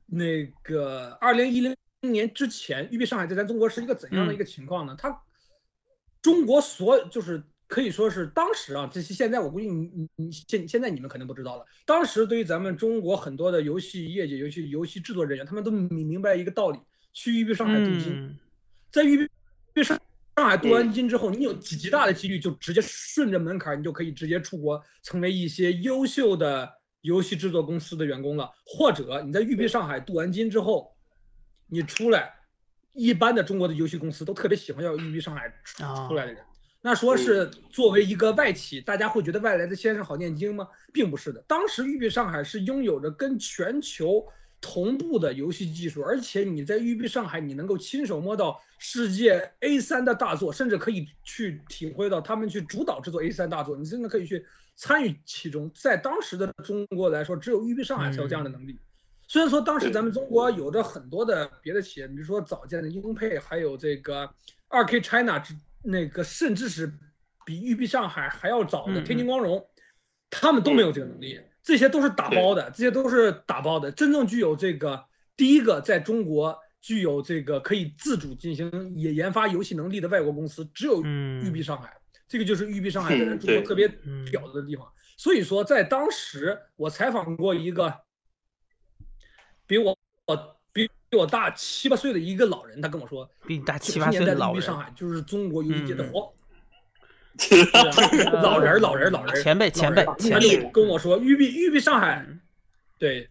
[0.04, 4.94] 那个二零一零年之前，育碧上海在咱中国是一个怎样的一个情况呢？
[4.98, 5.22] 它
[6.22, 11.64] 中国所就是可以说是当时啊，这些现在我估计你你你现现在你们肯定不知道了。
[11.84, 16.78] 当时对于咱们中国很多的游戏业界、游戏游戏制作人员，他们都明明白一个道理：
[17.12, 18.38] 去育碧上海镀金，
[18.90, 19.28] 在育
[19.74, 20.00] 碧上
[20.36, 28.50] 上海镀完金之后，你有极极大的几率就直接顺着门槛，你就可以直接出国，成为一些优秀的游戏制作公司的员工了。
[28.64, 30.96] 或者你在育碧上海镀完金之后，
[31.66, 32.37] 你出来，
[32.98, 35.54] 一般的中国的游戏公司都特别喜欢要育碧上海
[36.08, 36.42] 出来的人。
[36.80, 40.68] 那说是作为一个外企，大家会觉得外来的先生好念经吗？
[40.92, 41.40] 并不是的。
[41.46, 44.26] 当时育碧上海是拥有着跟全球
[44.60, 54.44] 同步的游戏技术，而且你在育碧上海，你能够亲手摸到世界 A 三的大作，甚至可以去体会到他们去主导制作 A 三大作，你真的可以去
[54.74, 55.70] 参与其中。
[55.72, 58.76] 在当时的中国来说，只有育碧上海才有这样的能力。
[59.28, 64.28] 虽然说当时咱们中国有着很多的别的企业，比如说早建的英配，还有这个
[64.68, 65.40] 二 K China
[65.84, 66.90] 那个甚至是
[67.44, 69.68] 比育碧上海还要早的天津光荣，
[70.30, 73.92] 他们都没有这个能力，这些都是打包的，这些都是打包的。
[73.92, 75.04] 真正具有这个
[75.36, 81.94] 第一个在中国具有这个可以自主进行也研发游戏能力的外国公司，只有育碧上海。
[82.26, 83.88] 这个就是育碧上海在中国特别
[84.30, 84.86] 屌的地方。
[85.18, 88.00] 所以说，在当时我采访过一个
[89.68, 89.96] 比我
[90.26, 90.54] 我。
[91.10, 96.30] 比我大七八岁的一个老人，他跟我说，比你大七八岁的老人，上海就是中国游戏界的黄，
[98.42, 102.26] 老人老人老人前辈前辈前辈跟我说，玉璧玉璧上海，
[102.98, 103.26] 对，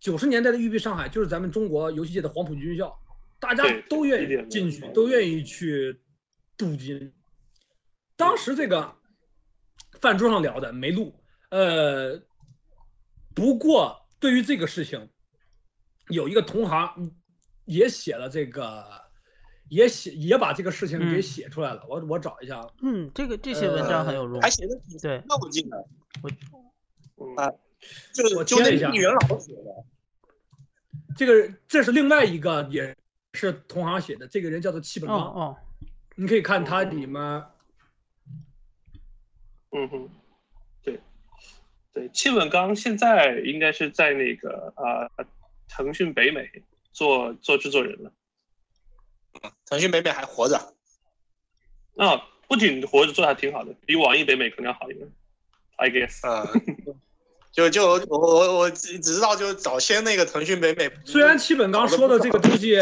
[0.00, 2.98] 九十年代的玉璧上海就是咱们中国游戏界的黄埔军校，
[3.38, 6.00] 大家都愿意进去，都愿意去
[6.56, 7.12] 镀金。
[8.16, 8.96] 当时这个
[10.00, 11.14] 饭桌上聊的没录，
[11.50, 12.18] 呃，
[13.34, 15.06] 不过对于这个事情。
[16.10, 17.12] 有一个同行
[17.64, 18.84] 也写了这个，
[19.68, 21.84] 也写也把这个事情给写出来了。
[21.88, 22.60] 我我找一下。
[22.82, 25.84] 嗯，这个这些文章很有用，还写的挺对，那不近的。
[26.22, 26.28] 我
[27.40, 27.52] 啊，
[28.12, 29.84] 这个我就那议员老写的。
[31.16, 32.96] 这个这是另外一个也
[33.34, 35.18] 是同行写的，这个人叫做戚本刚。
[35.18, 35.56] 哦，
[36.16, 37.22] 你可以看他里面。
[39.72, 40.10] 嗯哼，
[40.82, 41.00] 对
[41.92, 45.08] 对，戚本刚现在应该是在那个啊。
[45.70, 46.50] 腾讯北美
[46.92, 48.12] 做做制作人了，
[49.66, 50.74] 腾讯北美还活着，
[51.96, 55.08] 啊，不仅活着，做的还挺好的，比网易北美可能要好一点
[55.76, 56.26] ，I guess。
[56.28, 56.50] 啊，
[57.52, 62.76] 就就我我我只知道，就早先那个腾讯北美，虽然七本刚说的这个东西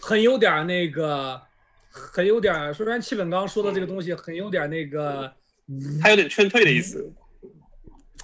[0.00, 1.40] 很有点那个，
[1.90, 5.32] 很有点，虽然七本刚说的这个东西很有点那个，
[6.00, 7.12] 他有点劝退的意思，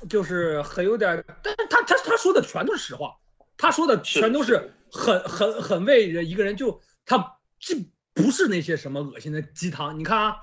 [0.09, 3.17] 就是很有点，但是他他他说的全都是实话。
[3.59, 7.75] 他说的全都是很很很为人一个人，就他这
[8.15, 9.99] 不是那些什么恶心的鸡汤。
[9.99, 10.37] 你看啊，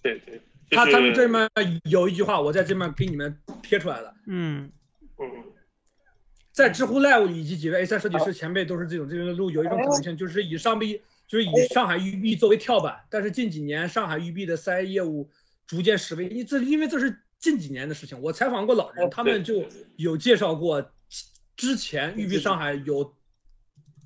[0.00, 1.50] 对对，他他们这面
[1.82, 4.14] 有一句话，我在这面给你们贴出来了。
[4.26, 4.70] 嗯
[5.18, 5.28] 嗯，
[6.52, 15.28] 在知乎 Live 以及几位 A 三设计师前辈都是这种这种路，有一种可能性就是以上币就是以上海育碧作为跳板，但是近几年上海育碧的三 A 业务
[15.66, 18.20] 逐渐式微，因这因为这是近几年的事情。
[18.22, 19.64] 我采访过老人，他们就
[19.96, 20.92] 有介绍过。
[21.56, 23.14] 之前育碧上海有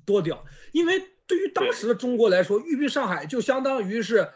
[0.05, 0.45] 多屌？
[0.71, 4.29] 因为对于当时的中国来说，育碧上海就相当于是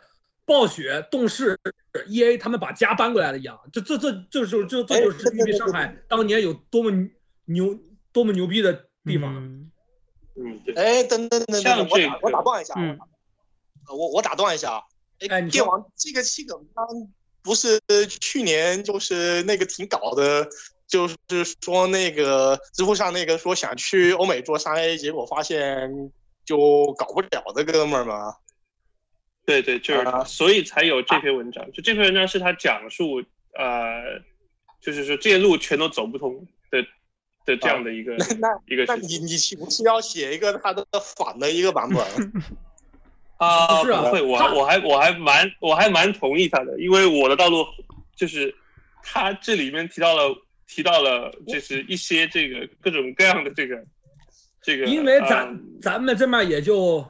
[0.46, 1.60] 暴雪、动视、
[2.08, 3.60] E A 他们把家搬过来了一样。
[3.72, 6.92] 这这这这就这这就是育碧上海当年有多么
[7.46, 7.80] 牛、
[8.12, 9.36] 多么牛逼的地方。
[10.36, 10.74] 嗯，对。
[10.76, 12.74] 哎，等等等等，我打我打断一下，
[13.90, 14.82] 我我打断一下啊。
[15.20, 16.86] 哎，电王这个气梗刚
[17.42, 20.50] 不是去年就是那个挺搞的。
[20.88, 21.16] 就是
[21.62, 26.12] 说那个知乎上那个说想去欧美做三 A，结果发现
[26.46, 28.36] 就搞不了的哥们儿嘛。
[29.46, 31.66] 对对，就是他，所以才有这篇文章。
[31.72, 33.24] 就这篇文章是他讲述，
[33.58, 34.22] 呃，
[34.82, 36.82] 就是说这些路全都走不通的
[37.46, 38.16] 的这样的一个
[38.68, 38.86] 一个。
[38.86, 40.86] 那你你岂不是要写一个他的
[41.18, 42.00] 反的一个版本？
[43.38, 47.66] 啊，不是会，我我还我还蛮我还蛮同意他的，因为我的道路
[48.16, 48.56] 就是
[49.02, 50.36] 他这里面提到了。
[50.68, 53.84] 提到了就是一些这个各种各样的这个
[54.62, 57.06] 这个，因为咱咱们这面也就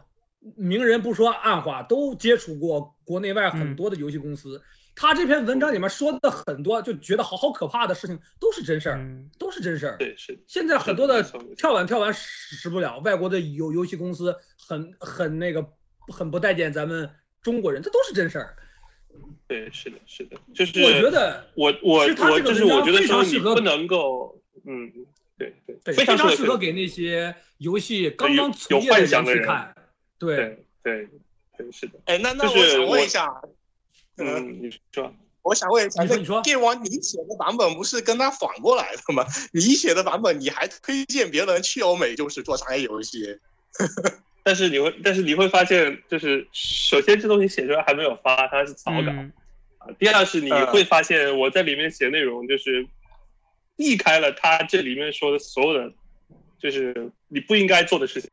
[0.56, 4.62] 明人不说暗话，都接触过国内外很多的游戏公司。
[4.96, 9.04] 他这篇文章里面说的很多，就觉得好好可怕的事情都是真事儿，
[9.40, 9.98] 都是真事儿。
[9.98, 10.38] 对，是。
[10.48, 11.24] 现在很多的
[11.58, 15.68] 跳板跳完使不了，外国的游游戏公司很很那个
[16.10, 17.10] 很不待见咱们
[17.42, 18.56] 中国人，这都是真事儿。
[19.54, 24.36] 对，是的，是的，就是我觉得我我我就是我觉得说你不能够，
[24.66, 24.92] 嗯，
[25.38, 29.76] 对对对，非常适合给那些游戏刚刚从业的人去看。
[30.18, 31.08] 对对
[31.56, 32.00] 对，是的。
[32.06, 33.32] 哎，那那我想问一下，
[34.18, 39.24] 嗯，你说，我想问一下，你说，电王你写的版本不是跟他反过来的吗？
[39.54, 43.38] 你写的版本你还推荐别人去欧美就是做商业游戏？
[44.46, 49.30] 但是你会，但是你会发现，就是首先这东西写出来还没有发，它是草稿啊。
[50.00, 52.88] 第二是你会发现我在里面写内容就是
[53.76, 55.94] 避开了他这里面说的所有的，
[56.60, 58.30] 就是你不应该做的事情。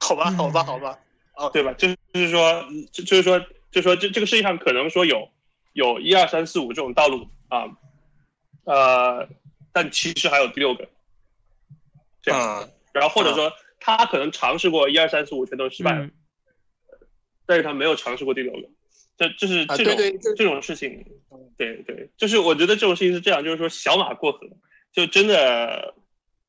[0.00, 0.98] 好吧，好吧，好吧，
[1.34, 1.72] 哦，对吧？
[1.74, 3.40] 就是就是说，就就是说，
[3.70, 5.30] 就是说，这这个世界上可能说有
[5.72, 7.64] 有一二三四五这种道路啊，
[8.64, 9.28] 呃，
[9.72, 10.88] 但其实还有第六个，
[12.22, 13.52] 这样，然后或者说。
[13.78, 16.10] 他可能尝试过一二三四五全都失败了，
[17.46, 18.68] 但是他没有尝试过第六个，
[19.16, 19.96] 这这是这种
[20.36, 21.04] 这种事情，
[21.56, 24.40] 对对，就是我觉得这种事情是这样，就是说小马过河，
[24.92, 25.94] 就真的，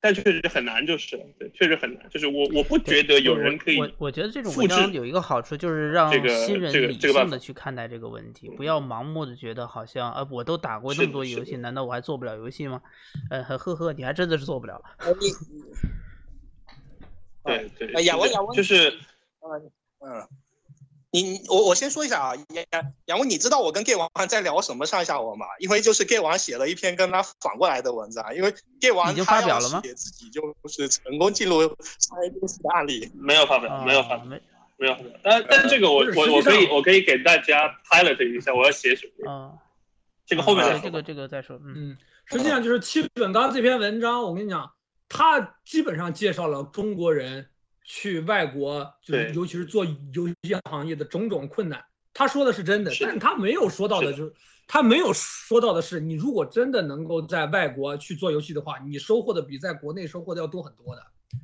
[0.01, 12.81] 但确实很难，就是对，确实很难，就是我我不觉得有人可以，我我觉得这种文章有一个好处，就是让新人理性的去看待这个问题，不要盲目的觉得好像啊，我都打过那么多游戏，难道我还做不了游戏吗？
[13.29, 14.83] 呃，呵呵，你还真的是做不了。
[17.45, 18.89] 对对，哎，亚文亚文就是，
[19.39, 20.27] 嗯嗯，
[21.21, 22.33] 你我我先说一下啊，
[22.71, 25.45] 杨杨文，你知道我跟 Gay 王在聊什么上下文吗？
[25.59, 31.61] 因为就是 Gay 王写了一篇跟他反过来的文章，因为 Gay 王他要写自己就是成功进入
[31.99, 34.41] 商业公司的案例，没有发表，没有发表，没
[34.77, 39.53] 没有，但但这个我我我可以我可以给大家 highlight 一下，我要写什么啊？
[40.25, 44.71] 这个后面这个这个再说，嗯，实际上就是七本刚这篇文章，我跟你讲。
[45.09, 47.47] 他基本上介绍了中国人
[47.87, 49.83] 去外国，就是尤其是做
[50.13, 51.83] 游戏行业的种种困难。
[52.13, 54.33] 他说的是真的，但是他没有说到的就是，
[54.67, 61.01] 他没有说到的是，你如果真的能够在外国去做游戏的话，你收获的比在国内收获的要多很多的。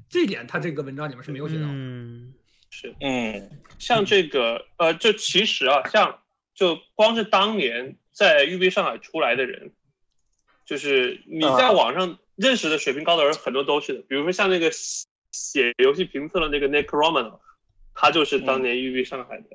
[0.10, 1.62] 这点他这个文章里面是没有写到。
[1.64, 2.34] 嗯，
[2.70, 6.20] 是，嗯，像这个，呃，就其实啊，像
[6.54, 9.72] 就光是当年在育碧上海出来的人，
[10.66, 12.20] 就是你在网上。
[12.36, 14.72] 认识的水平高的人很多都是的，比如说像那个
[15.34, 17.40] 写游戏评测的那个 Nick Romano，
[17.94, 19.46] 他就是当年育碧上海的。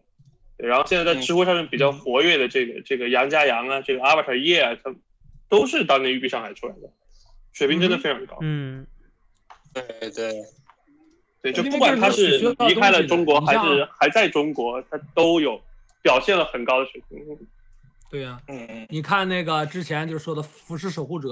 [0.58, 4.94] 然后现在在知乎上面比较活跃的这个这个杨家杨啊，这个阿瓦塔叶啊，他
[5.48, 6.92] 都是当年育碧上海出来的，
[7.52, 8.36] 水平真的非常高。
[8.42, 8.86] 嗯，
[9.72, 10.44] 对对
[11.40, 15.62] 对，就不管他是离开了中国还是还在中国，他都有
[16.02, 17.18] 表现了很高的水平。
[18.10, 21.28] 对呀，嗯嗯，你看那个之前就是说的《浮世守护者》。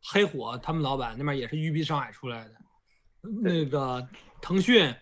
[0.00, 2.52] 黑火他们老板那边也是育碧上海出来的，
[3.42, 4.06] 那个
[4.40, 4.94] 腾讯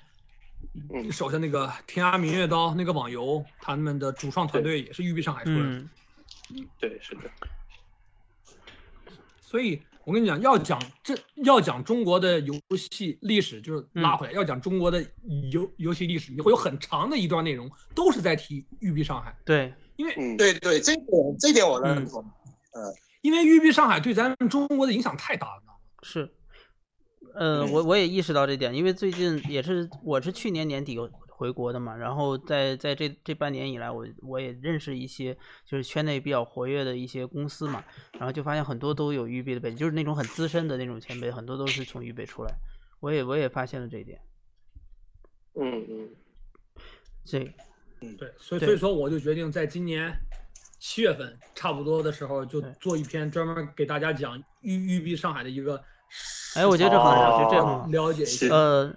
[1.11, 5.85] 手下那个天涯明月刀那个网游，他们的主创团队也是育碧上海出来的。
[6.79, 7.23] 对，是的。
[9.41, 15.05] 所以我跟你讲，要讲这要讲中国的游戏历史，就是拉回来要讲中国的
[15.51, 19.37] 游游戏历史，你会有很长的一段内容都是在提育碧上海。
[19.45, 21.07] 对，因为对对，这点
[21.39, 22.23] 这点我认同。
[22.73, 22.95] 嗯。
[23.23, 25.63] 因为育碧上海对咱们中国的影响太大了，
[26.05, 26.33] 是，
[27.39, 30.97] 呃，我我也意识到这点，因为最近也是我是去年年底
[31.29, 42.55] 回国的嘛，然后在在这这半年以来，我我也认识一些就是圈内比较活跃的一些公司嘛，然后就发现很多都有育碧的背景，就是那种很资深的那种前辈，很多都是从育碧出来，
[43.01, 44.19] 我也我也发现了这一点。
[45.61, 46.09] 嗯嗯，
[47.23, 47.41] 这，
[48.01, 50.11] 嗯对，所以所以说我就决定在今年。
[50.79, 55.83] 七月份差不多的时候，就做一篇专门给大家讲育育碧上海的一个。
[56.57, 58.47] 哎，我觉得这很好，就这好了解一下。
[58.49, 58.95] 呃，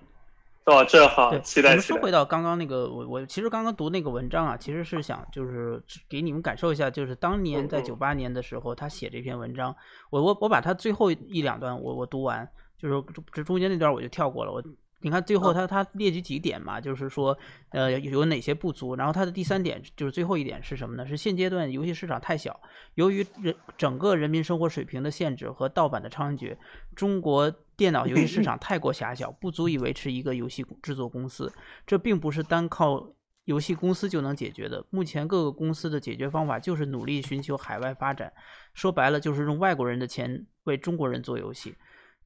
[0.65, 1.69] 哦，这好，期待。
[1.69, 9.75] 我们说回到刚刚那个，我我其实刚刚读那个文章啊，其实是想就是给你们感受一下，就是当年在九八年的时候，他写这篇文章，
[10.09, 13.03] 我我我把他最后一两段我我读完，就是
[13.33, 14.63] 这中间那段我就跳过了，我。
[15.01, 17.37] 你看最后他他列举几点嘛，就是说，
[17.69, 18.95] 呃，有哪些不足。
[18.95, 21.07] 然后他的第三点就是最后一点是什么呢？
[21.07, 22.59] 是现阶段游戏市场太小，
[22.95, 26.55] 由于人整个人民生活水平的限制和盗版的猖獗，
[26.95, 31.49] 中国电脑游戏市场太过狭小，不足以维持一个游戏制作公司。
[31.87, 33.07] 这并不是单靠
[33.45, 34.85] 游戏公司就能解决的。
[34.89, 38.31] 目前各个公司的解决方法就是努力寻求海外发展，
[38.73, 41.73] 说白了就是用外国人的钱为中国人做游戏。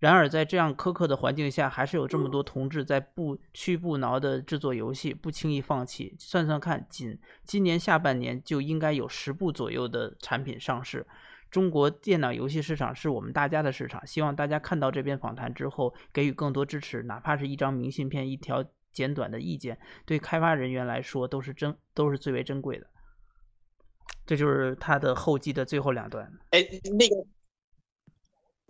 [0.03, 6.13] 然而，在这样苛刻的环境下，还是有这么多同志在不屈不挠地制作游戏，不轻易放弃。
[6.19, 11.07] 算算看，仅今年下半年就应该有十部左右的产品上市。
[11.49, 22.85] 中国电脑游戏市场是我们大家的市场，希望大家看到这篇访谈之后给予更多支持，哪怕是一张明信片、一条简短的意见，对开发人员来说都是珍，都是最为珍贵的。
[24.25, 26.29] 这就是他的后记的最后两段。
[26.49, 26.59] 哎，
[26.99, 27.25] 那个。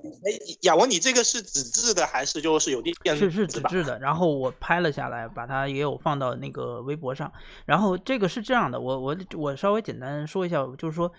[0.01, 0.31] 哎，
[0.63, 2.93] 雅文，你这个是纸质的还是就是有电？
[3.15, 7.31] 是是纸质的，然后我拍了下来，把它也有放到那个微博上。
[7.65, 11.09] 然后这个是这样的，我我我稍微简单说一下，就是说，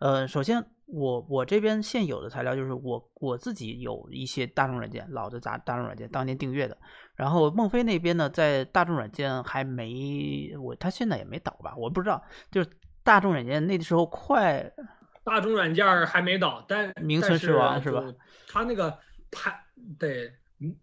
[0.00, 6.76] 呃，首先我我这边现有的材料就是我我自己有一些大众软件，老的杂大众软件当年订阅的。
[7.14, 12.20] 然后孟非那边呢，在大众软件还没我他现在也没倒吧，我不知道，
[12.50, 12.70] 就是
[13.04, 14.72] 大众软件那时候快。
[15.24, 18.02] 大众软件还没倒，但名存实亡是吧？
[18.48, 18.98] 他那个
[19.30, 19.64] 拍，
[19.98, 20.74] 对，嗯，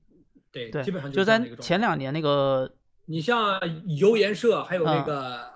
[0.52, 2.72] 对，基本上就在前两年那个，
[3.06, 5.52] 你像油盐社还有那个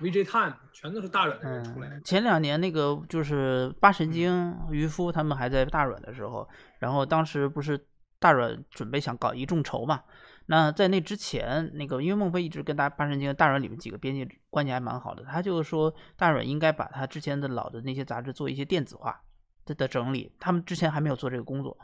[0.00, 2.00] VJ Time，全都是大软的人出来。
[2.04, 6.48] 前两年那个就是八神经、渔夫他们还在大软的时候，
[6.80, 7.86] 然后当时不是
[8.18, 10.02] 大软准备想搞一众筹嘛？
[10.46, 19.18] 那在那之前，那个因为孟非一直跟大八神经大软里面几个编辑关系还蛮好的，他就说大软应该把他之前的老的那些杂志做一些电子化
[19.64, 21.74] 的的整理，他们之前还没有做这个工作，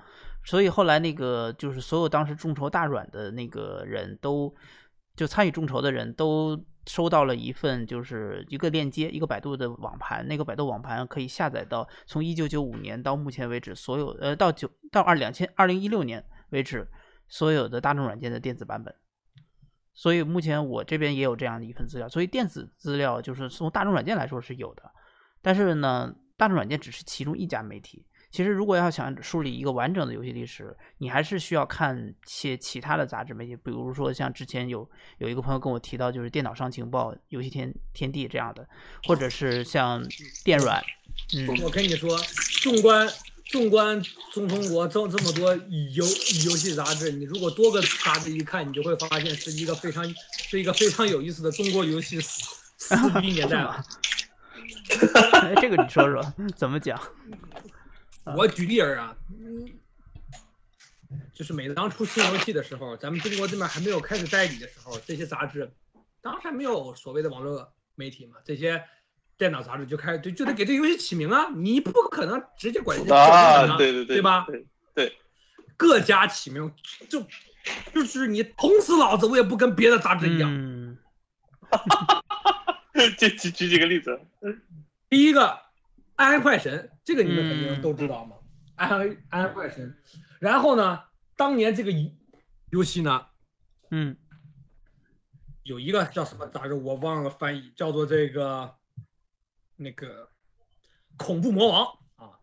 [0.44, 4.54] 所以后来那个就是所有当时众筹大软的那个人都
[5.16, 16.86] 就参与众筹的人都收到了一份就是一个链接，一个百度的网盘，那个百度网盘可以下载到从一九九五年到目前为止所有呃到九到二两千二零一六年为止。
[17.30, 18.94] 所有的大众软件的电子版本，
[19.94, 22.06] 所以目前我这边也有这样的一份资料。
[22.06, 24.82] 所以电子资料就是从大众软件来说是有的，
[25.40, 28.04] 但是呢，大众软件只是其中一家媒体。
[28.32, 38.68] 其实如果要想梳理一个完整的游戏历史，你还是需要看些其他的杂志媒体，比如说像之前有有一个朋友跟我提到，就是电脑上情报、游戏天天地这样的，
[39.04, 40.00] 或者是像
[40.44, 40.80] 电软。
[41.34, 42.16] 嗯，我跟你说，
[42.62, 43.08] 纵观。
[43.50, 44.00] 纵观
[44.32, 46.04] 中中国这这么多游
[46.44, 50.04] 游戏杂志，你如果多个杂志一看，你就会发现是一个非常
[50.46, 53.84] 是一个非常有意思的中国游戏四 B 年代了。
[55.60, 56.96] 这个你说说怎么讲？
[58.36, 59.16] 我举例儿啊，
[61.34, 65.72] 就是每当出新游戏的时候，咱们中国这边还没有开始代理的时候，这些杂志
[66.22, 68.84] 当时还没有所谓的网络媒体嘛，这些。
[69.40, 74.46] 电脑杂志就开始就就得给这游戏起名啊，你不可能直接管人家叫名啊，对对对，对吧？
[74.94, 75.16] 对，
[75.78, 76.70] 各家起名
[77.08, 77.26] 就
[77.94, 80.98] 就是你捅死老子，我也不跟别的杂志一样。
[81.70, 82.74] 哈哈哈哈哈！
[83.18, 84.20] 举举举几个例子，
[85.08, 85.40] 第一个
[86.16, 88.36] 《暗黑快神》，这个你们肯定都知道嘛，
[88.76, 89.96] 《暗黑暗黑快神》。
[90.38, 91.00] 然后呢，
[91.34, 91.90] 当年这个
[92.70, 93.24] 游戏呢，
[93.90, 94.18] 嗯，
[95.62, 98.74] 有一个叫什么杂志我忘了翻译，叫做这个。
[99.82, 100.28] 那个
[101.16, 102.36] 恐怖魔王啊，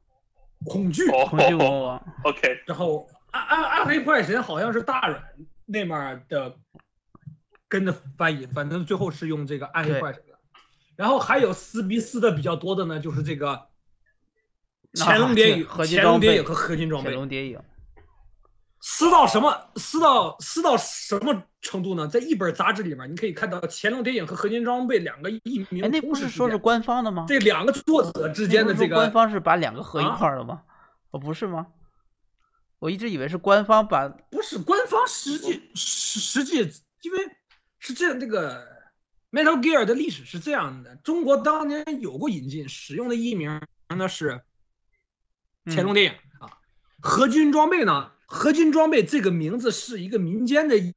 [0.66, 2.64] 恐惧恐惧魔王， OK。
[2.66, 5.24] 然后暗暗暗黑怪神好像是大软
[5.66, 6.58] 那面的
[7.68, 10.34] 跟着翻译，反正最后是用这个暗黑怪神的。
[10.96, 13.68] 然后还有撕逼撕的比较多的呢，就是这个
[14.94, 17.12] 潜龙谍影、潜龙谍影和合金装备。
[17.12, 17.60] 潜龙谍影。
[18.80, 19.72] 撕到什么？
[19.76, 22.08] 撕到撕到什么程度呢？
[22.08, 25.84] 在一本杂志里面，你可以看到《乾隆谍影》和《合金装备》两个译名。
[25.84, 27.26] 哎，那不是说是官方的吗？
[27.28, 30.62] 这两个作者之间的这个官方是把两个合一块了吗？
[31.12, 31.68] 哦，不是吗？
[32.80, 34.08] 我一直以为是官方把。
[34.08, 36.60] 不是官方，实际实实际，
[37.02, 37.20] 因为
[37.80, 38.64] 是这样，这个
[39.32, 43.60] Metal Gear 的历史是这样的：中国当年有过引进，使用的译名
[43.90, 44.32] 呢是
[45.76, 46.12] 《乾隆谍影》
[46.46, 46.48] 啊，
[47.02, 48.12] 《合金装备》呢。
[48.30, 50.94] 合金装备这个名字是一个民间的艺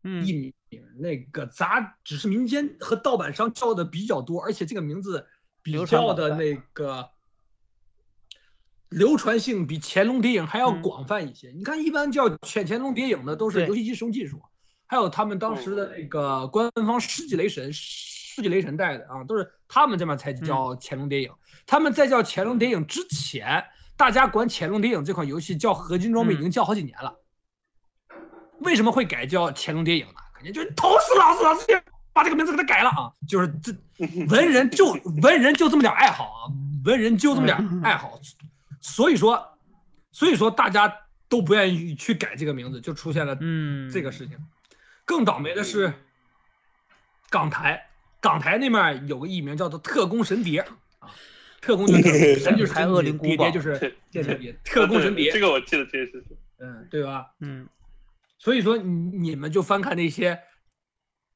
[0.68, 5.24] 名，那个杂只是民间和盗版商叫的比较多，而且这个名字
[5.62, 7.08] 比较的那个
[8.88, 11.52] 流传性比乾隆谍影还要广泛一些。
[11.52, 14.42] 你看，一般叫乾乾隆谍影的都是游戏机使用技术，
[14.86, 21.30] 还有他们当时的那个官方世纪雷神、世纪雷神带的啊，都是他们这边才叫潜龙谍影。
[21.64, 23.64] 他们在叫潜龙谍影之前。
[23.96, 27.19] 大家管《潜龙谍影》这款游戏叫合金装备已经叫好几年了，
[28.60, 30.14] 为什么会改叫《乾隆谍影》呢？
[30.34, 31.66] 肯定就是捅死老子，老子
[32.12, 33.12] 把这个名字给他改了啊！
[33.28, 33.72] 就是这
[34.28, 34.92] 文人就
[35.22, 36.40] 文人就这么点爱好啊，
[36.84, 38.18] 文人就这么点爱好，
[38.80, 39.58] 所以说，
[40.10, 40.92] 所以说大家
[41.28, 44.36] 都不愿意去改这个名字，就出现了嗯这个事情。
[45.04, 45.92] 更倒霉的是
[47.28, 47.88] 港台，
[48.20, 50.62] 港台那面有个艺名叫做《特工神谍》。
[51.60, 53.78] 特工就是神 就是恶灵古堡，就是
[54.10, 55.30] 间谍，特工神谍。
[55.32, 57.26] 这个我记得这件事情，嗯，对吧？
[57.40, 57.68] 嗯，
[58.40, 60.40] 所以说你你们就翻看那些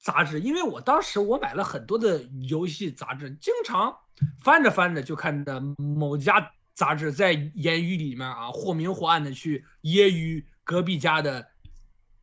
[0.01, 3.95] 杂志，因为我当时我买了很多的游戏杂志，经常
[4.43, 11.47] 翻着翻着就看到某家杂志在言语里面啊或明或暗的去揶揄隔壁家的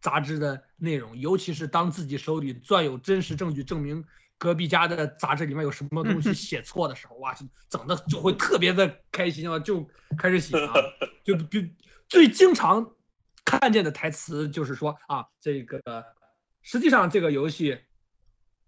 [0.02, 4.04] 杂志的内容，尤其是当自己手里攥有真实证据证明
[4.40, 7.36] 隔壁家的杂志里面有什么东西写错的时候，哇，
[7.70, 10.74] 整的就会特别的开心啊，就开始写啊，
[11.24, 11.62] 就就
[12.10, 12.92] 最经常
[13.60, 15.82] 看见的台词就是说啊，这个
[16.62, 17.78] 实际上这个游戏。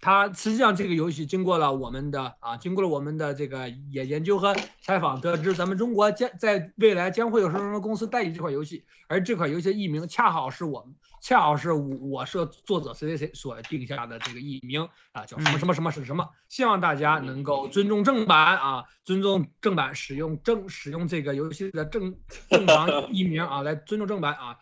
[0.04, 16.28] 它实际上这个游戏经过了我们的啊，经过了我们的这个研研究和采访，得知咱们中国将在未来将会有什么什么公司代理这款游戏，而这款游戏的译名恰好是我们，恰好是我社作者谁谁谁所定下的这个译名啊，叫什么什么什么是什么？
[16.49, 22.14] 希望大家能够尊重正版啊，尊重正版，使用正使用这个游戏的正
[22.49, 24.58] 正常译名啊，来尊重正版啊。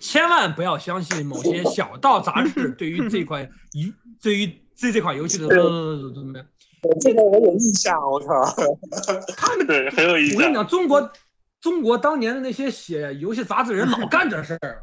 [0.00, 6.46] 千万不要相信某些小道杂志对于 这款游，对于这这款游戏的怎么样？
[7.00, 8.44] 这个我有印象，我操，
[9.36, 10.36] 他们对很有印象。
[10.36, 11.12] 我跟你讲，中国
[11.60, 14.82] 中国当年的那些写游戏杂志人老干这事儿，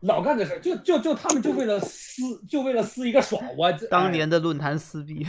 [0.00, 3.42] 老干这事儿，就就就他们就为了撕，就为了撕一个爽。
[3.58, 5.26] 我当年的论坛撕逼。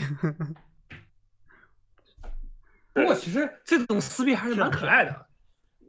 [2.94, 5.27] 不过其实这种撕逼还是蛮可爱的。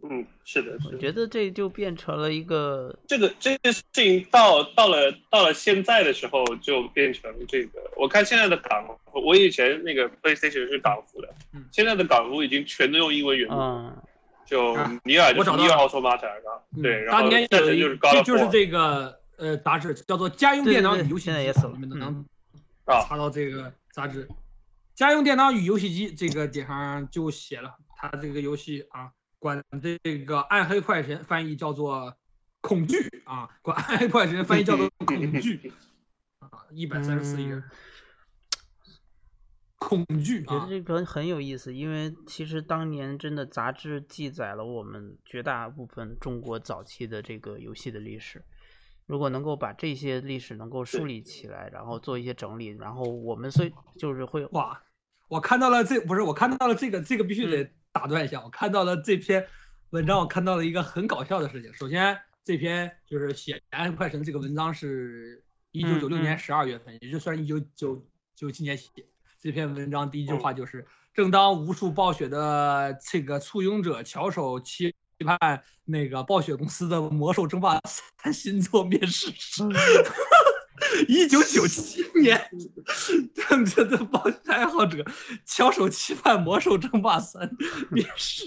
[0.02, 7.80] 嗯，是的，我觉得这就变成了一个这个这件事情到到了到了现在的时候，就变成这个。
[7.98, 11.30] 我看现在的港，我以前那个 PlayStation 是港服的，
[11.72, 13.92] 现在的港服已经全都用英文原录，
[14.46, 14.74] 就
[15.04, 16.28] 尼尔就是尼尔奥托马塔
[16.82, 21.32] 对，然后当年有一这就是这个呃杂志叫做《家用电脑与游戏机》，
[21.74, 22.26] 你们能
[22.88, 24.26] 查到这个杂志，
[24.96, 29.12] 《家用电脑与游戏机》这个顶上就写了他这个游戏啊。
[29.40, 32.14] 管这个暗黑快神翻译叫做
[32.62, 35.72] 恐惧啊，管暗黑快神翻译叫做恐惧
[36.40, 37.64] 啊，一百三十四页，
[39.78, 40.44] 恐惧。
[40.44, 48.44] 觉得这个很有意思，因为其实当年真的杂志记载了我们绝大部分中国早期的这个游戏的历史。
[49.06, 54.84] 如果能够把这些历史能够梳理起来，然后做一些整理，然后我们所以就是会哇，
[55.30, 57.72] 我看到了这不是我看到了这个这个必须得。
[58.00, 59.46] 打断一下，我看到了这篇
[59.90, 61.74] 文章，我看到了一个很搞笑的事情。
[61.74, 68.02] 首先，这篇就是写《暗黑快神》这个文章是一九九六年十二月份，也就算一九九
[68.38, 68.88] 九七年写。
[69.42, 74.96] 这篇文章第一句话就是：“正当无数暴雪的这个簇拥者翘首期
[75.26, 77.78] 盼那个暴雪公司的《魔兽争霸
[78.22, 79.62] 三》新作面世时。
[81.08, 82.50] ”一九九七年，
[83.48, 85.06] 正着的暴雪爱好者
[85.46, 87.48] 翘首期盼《魔兽争霸三》
[87.90, 88.44] 面试，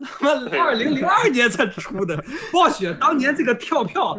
[0.00, 2.22] 他妈二零零二年才出的。
[2.52, 4.18] 暴雪当年这个跳票，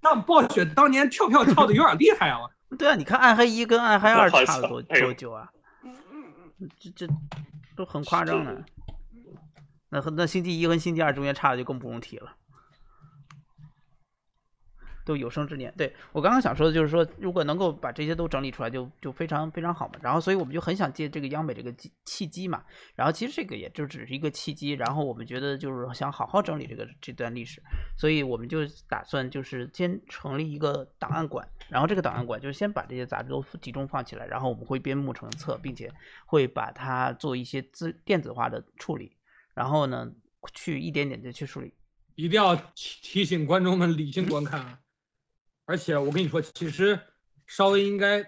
[0.00, 2.38] 但暴雪当年跳票跳的有点厉害啊！
[2.78, 5.50] 对啊，你看《暗黑一》跟《暗黑二》差了多多久啊？
[6.80, 7.06] 这这
[7.76, 8.64] 都很夸张的。
[9.88, 12.32] 那和那《星际一》和《星际二》中间差的就更不用提了。
[15.06, 19.94] 都有生之年，对我刚刚想说的就是说，如果能够把这些都整理出来，就就非常非常好嘛。
[20.02, 22.64] 然后，所以我们就很想借这个央美这个契契机嘛。
[22.96, 24.72] 然后，其实这个也就只是一个契机。
[24.72, 27.62] 然后，我们觉得就是想好好整理这个这段历史，
[27.96, 31.48] 所以我们就打算就是先成立一个档案馆。
[31.68, 35.88] 然后，这个档案馆就是先把这些杂志都集中放起来，然后我们会编目成册，并且
[36.26, 39.16] 会把它做一些资电子化的处理。
[39.54, 40.10] 然后呢，
[40.52, 41.72] 去一点点的去梳理。
[42.14, 44.80] 一定要提醒观众们理性观看啊！
[45.66, 46.98] 而且我跟你说，其实
[47.46, 48.24] 稍微应该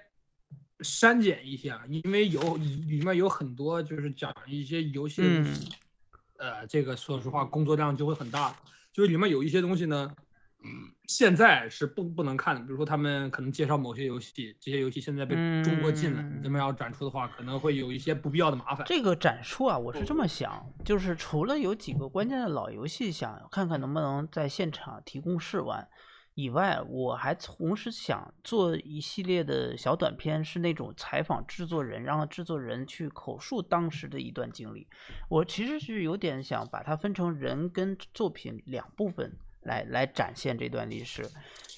[0.80, 5.22] 删减一下，因为有里面有很多就是讲一些游戏，
[6.38, 8.54] 呃，这个说实话工作量就会很大。
[8.92, 10.12] 就是里面有一些东西呢，
[11.06, 12.60] 现在是不不能看的。
[12.62, 18.84] 比如说他们可能介绍某些游戏，这些游戏现在被中国禁了，你们要展出的话，可能会有一些不必要的麻烦。
[18.88, 25.88] 这个展出啊，我是这么想，就是除了有几个关键的老游戏，想看看能不能在现场提供试玩。
[26.40, 34.86] 以外，我还同时想做一系列的小短片，是那种采访制作人，让制作人去口述当时的一段经历。
[35.28, 41.28] 我其实是有点想把它分成人跟作品两部分来来展现这段历史。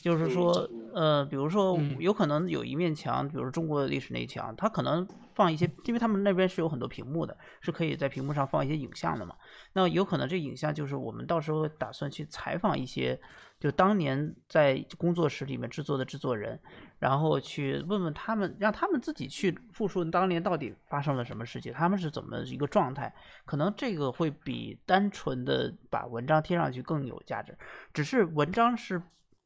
[0.02, 0.50] 就是说，
[0.94, 9.34] 呃，比如说有可能有一面墙，比如中国的历史那一墙，它可能放一些，因为他们那边是有很多屏幕的，是可以在屏幕上放一些影像的嘛。
[9.72, 13.20] 那有可能这影像就是我们到时候打算去采访一些。
[13.60, 16.58] 就当年在工作室里面制作的制作人，
[16.98, 23.14] 然后去问问他们，让他们自己去复述当年到底发生了什么事情，他们是怎么一个状态？
[23.44, 27.54] 可能这个会比单纯的把文章贴上去更有价值。
[27.92, 29.02] 只是文章是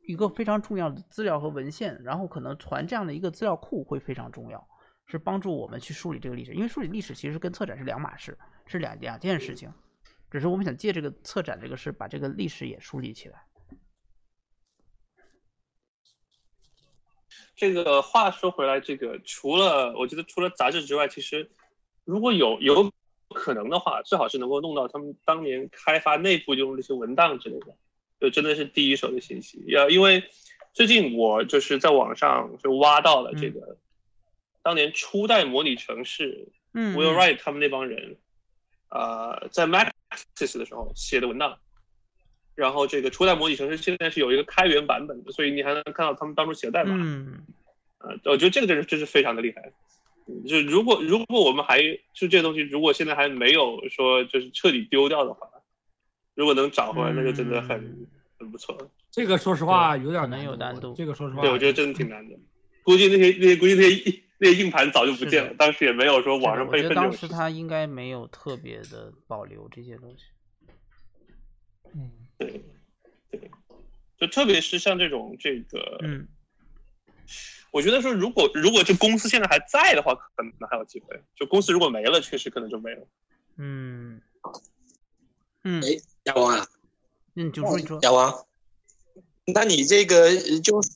[0.06, 4.64] 一个非常重要的资料和文献，然后可能传这样的一个资料库会非常重要，
[5.06, 6.54] 是帮助我们去梳理这个历史。
[6.54, 9.68] 因为梳理历史其实跟策展是两码事，是两两件事情。
[10.34, 13.44] 只是我们想借这个策展这个事，把这个历史也梳理起来。
[17.54, 21.48] 这个话说回来，这个除了我觉得除了杂志之外，其实
[22.02, 22.92] 如果有有
[23.28, 27.76] 可能的话，最好是能够弄到他们当年开发内部用那些文档之类的，
[28.18, 29.62] 就真的是第一手的信息。
[29.68, 30.28] 要因为
[30.72, 33.78] 最近我就是在网上就挖到了这个
[34.64, 38.16] 当年初代模拟城市，嗯，Will Wright 他们那帮人，
[38.88, 39.66] 呃，在
[40.36, 41.58] 的时候写的文档。
[42.54, 46.94] 然后这个初代模拟城市现在是有一个开源版本的，所以你还能看到他们当初写的代码。
[46.96, 47.44] 嗯，
[47.98, 49.72] 呃，我觉得这个真是真是非常的厉害。
[50.46, 51.82] 就如果如果我们还
[52.12, 55.48] 就这些东西，如果现在还没有说就是彻底丢掉的话，
[56.34, 58.06] 如果能找回来，那就真的很
[58.38, 58.78] 很不错。
[59.10, 60.94] 这个说实话有点难有难度。
[60.96, 62.36] 这个说实话，对我觉得真的挺难的。
[62.84, 66.90] 估计那些那些估计那些那硬盘早就不见了，当时也没有说网上备份。
[66.90, 70.24] 我觉得当时他应该没有特别的保留这些东西。
[71.94, 72.10] 嗯。
[72.36, 72.62] 对，
[73.30, 73.50] 对，
[74.18, 76.28] 就特别是像这种这个，嗯，
[77.70, 81.22] 我觉得说，如果如果这公司现在还在的话，可能还有机会。
[81.36, 83.06] 就公司如果没了，确实可能就没了。
[83.56, 84.20] 嗯，
[85.62, 85.88] 嗯，哎，
[86.24, 86.66] 亚王啊，
[87.36, 88.44] 嗯，就说你说，亚王，
[89.46, 90.28] 那你这个
[90.60, 90.90] 就是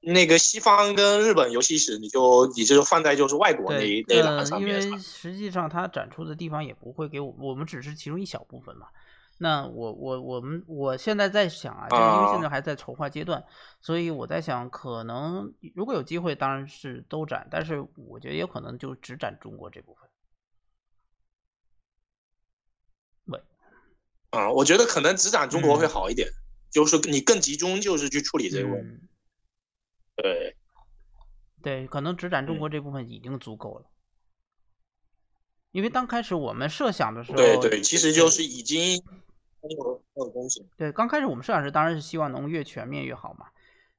[0.00, 4.82] 那个西方跟日本游戏史，你就你就放在就是外国那那栏上面。
[4.82, 8.86] 因为实际上它展出的地方也不会给我，我们只是其中一小部分嘛。
[9.42, 13.42] 那我我我们我现在在想啊，就是因为现在还在筹划阶段，
[13.80, 20.08] 所以我在想，可能如果有机会，当然是都展，但是我觉得也可能就只展中国这部分。
[23.26, 23.40] 喂，
[24.30, 26.28] 啊，我觉得可能只展中国会好一点，
[26.70, 29.06] 就是你更集中，就是去处理这个问题。
[30.22, 30.56] 对，
[31.62, 33.86] 对，可能只展中国这部分已经足够了。
[35.72, 39.02] 因为刚开始我们设想的时候，对对，其实就是已经。
[39.62, 40.66] 有有东西。
[40.78, 43.46] 对，刚开始我们设想是当然是希望能越全面越好嘛。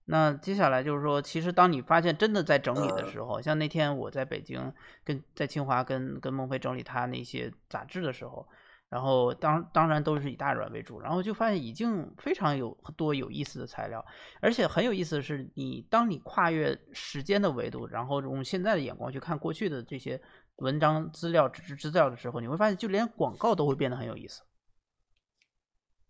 [0.05, 4.73] 那接下来就是说，其实当你发现真的在整理的时候，像那天我在北京
[5.03, 8.47] 跟在清华跟跟孟非整理他那些杂志的时候，
[8.91, 14.05] 然后当当然都是以大软为主，然后就发现已经非常有多有意思的材料，
[14.41, 20.21] 而且很有意思的是，你当你跨越时间的维度，然后用现在的眼光去看过去的这些
[20.57, 24.43] 文章资料纸质资料的时候，你会发现就连广告都会变得很有意思。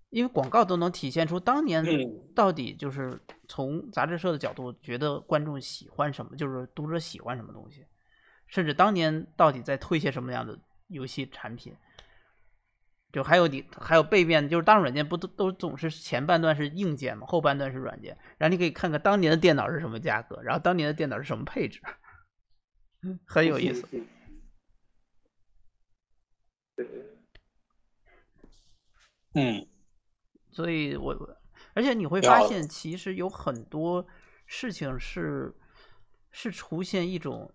[0.09, 1.85] 因为广告都能体现出当年
[2.35, 7.85] 到底就是从杂志社的角度觉得观众喜欢什么，就是读者喜欢什么东西，
[8.47, 11.75] 甚至当年到底在推些什么样的游戏产品。
[13.11, 21.81] 就还有你还有背面，就是当软件不都都总是前半段是硬件嘛，后半段是软件，然后你可以看看当年的电脑是什么价格，然后当年的电脑是什么配置，
[23.25, 23.87] 很有意思。
[29.33, 29.67] 嗯。
[30.53, 31.15] 所以，我
[31.73, 34.05] 而且你会发现，其实有很多
[34.45, 35.55] 事情是
[36.29, 37.53] 是出现一种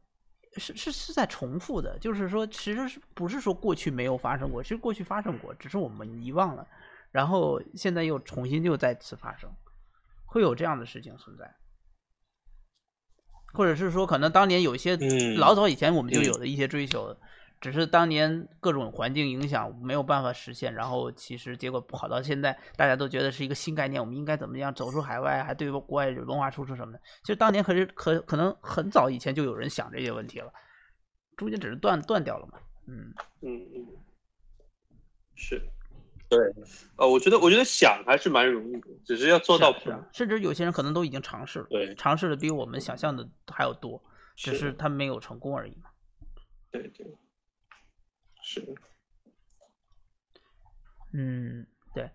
[0.59, 6.66] 是是是在重复的，就是说，其实是不是说过去没有发生过，其实过去发生过，只是我们遗忘了，
[7.11, 9.51] 然后现在又重新又再次发生，
[10.24, 11.55] 会有这样的事情存在，
[13.53, 14.97] 或者是说，可能当年有一些
[15.37, 17.16] 老早以前我们就有的一些追求。
[17.66, 27.01] 只是当年各种环境影响没有办法实现，然后其实结果跑到现在，大家都觉得是一个新概念，我们应该怎么样走出海外，还对国外文化输出什么的。
[27.24, 30.52] 其实当年可是可可能很早以前就有人想这些问题了，
[31.36, 32.56] 中间只是断断掉了嘛。
[32.86, 33.86] 嗯嗯嗯，
[35.34, 35.60] 是，
[36.28, 36.38] 对，
[36.98, 39.76] 呃，我觉得我觉得想还是蛮容易的，只是要做到。
[39.80, 44.01] 是啊，甚至有些人可能都已经尝试了，对，尝试的比我们想象的还要多，
[44.36, 45.90] 只是他没有成功而已嘛。
[46.70, 47.05] 对对。
[48.48, 48.64] 是，
[51.12, 52.09] 嗯，对，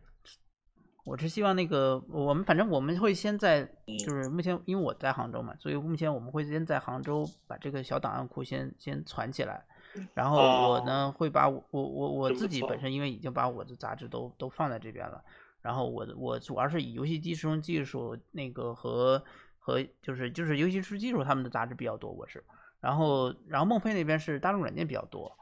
[1.04, 3.66] 我是希望那个我们反正我们会先在，
[4.00, 9.66] 就是目前因为我在杭州嘛，所以目前我们会先在杭州把这个小档案库先先攒起来，
[10.14, 10.38] 然后
[10.70, 15.22] 我呢会把我我我我自己本身因为已经把我的杂志都都放在这边了，
[15.62, 19.22] 然后我我主要是以游戏机使用技术那个和
[19.60, 22.42] 和就是就是游戏使用技术他们的杂志比较多，我是，
[22.80, 25.38] 然后然后孟非那边是大众软件比较多。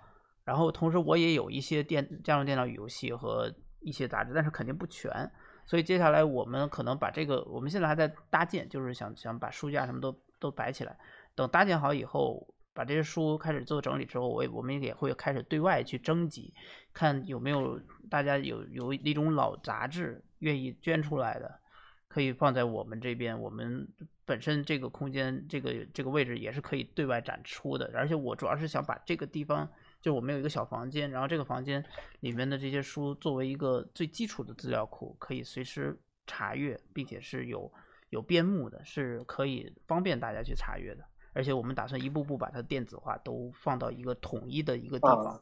[0.49, 5.31] 然后同时我也有一些电家用电脑游戏和一些杂志，但是肯定不全，
[5.63, 10.97] 所以接下来我们可能把这个，我们现在还在搭建，就是想想把书架什么都都摆起来。
[11.35, 16.51] 等搭建好以后，把这些书开始做整理之后，我也我们也会开始对外去征集，
[16.93, 21.59] 看有没有大家有有一种老杂志愿意捐出来的，
[22.07, 23.39] 可以放在我们这边。
[23.39, 23.87] 我们
[24.25, 29.69] 本身这个空间这个这个位置也是可以对外展出的，而且我主要是想把这个地方。
[30.01, 31.83] 就我们有一个小房间，然后这个房间
[32.21, 37.71] 里面的这些书作为一个最基础的资料库，可以随时查阅，并且是有
[38.09, 41.03] 有编目的，是可以方便大家去查阅的。
[41.33, 45.39] 而且我们打算一步步把它电子化，都放到一个统一的一个地方，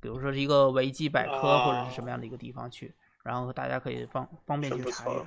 [0.00, 5.18] 比如说是一个维基百科或者是什么样的一个地方去，然后大家可以方方便去查阅。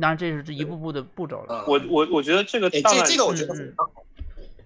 [0.00, 1.66] 当然，这是这一步步的步骤了。
[1.68, 3.54] 我我我觉得这个这这个我觉得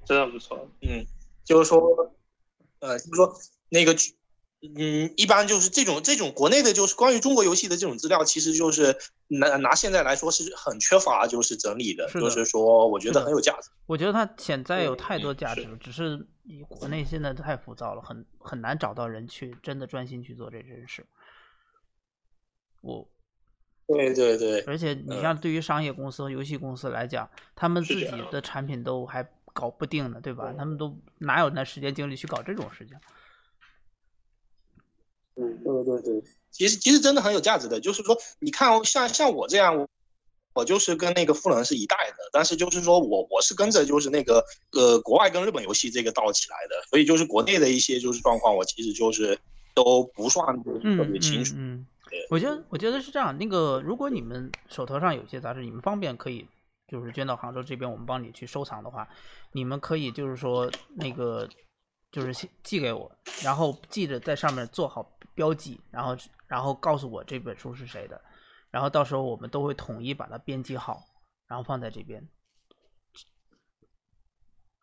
[0.04, 0.70] 真的不错。
[0.82, 1.04] 嗯，
[1.46, 2.14] 就是说，
[2.80, 3.34] 呃，就是说
[3.70, 3.96] 那个。
[4.74, 8.96] 嗯，一般就是这种这种国内的，就是关于中国游戏的这种资料，其实就是
[9.28, 13.68] 拿拿现在来说是很缺乏，就是整理的，就是说我觉得很有价值。
[13.84, 16.26] 我觉得它潜在有太多价值了，只是
[16.68, 21.06] 国内现在太浮躁了，很很难找到人去真的专心去做这件事。
[22.80, 23.06] 我，
[23.86, 29.22] 对对对，而且你像对于商业公司和游戏公司来讲，他们自己的产品都还
[29.56, 30.52] 搞不定的，对吧？
[30.56, 32.94] 他们都哪有那时间精力去搞这种事情？
[35.36, 39.88] 嗯，对对对，其实其实真的很有价值的，就是说，你看，像像我这样，
[40.52, 49.38] 我就是跟那个富人是一代的，但是就是说我我是跟着就是那个呃国外跟日本游戏这个道起来的，所以就是国内的一些就是状况，我其实就是
[49.74, 51.54] 都不算特别清楚。
[51.56, 51.86] 嗯，
[52.30, 56.46] 我觉得我觉得是这样，那个如果你们手头上有些杂志，你们方便可以
[56.88, 59.08] 就是捐到杭州这边，我们帮你去收藏的话，
[59.52, 61.48] 你们可以就是说那个
[62.10, 63.10] 就是寄寄给我，
[63.42, 65.12] 然后记着在上面做好。
[65.34, 68.18] 标记，然后然后告诉我这本书是谁的，
[68.70, 71.04] 然后到时候我们都会统一把它编辑好，
[71.46, 72.26] 然后放在这边。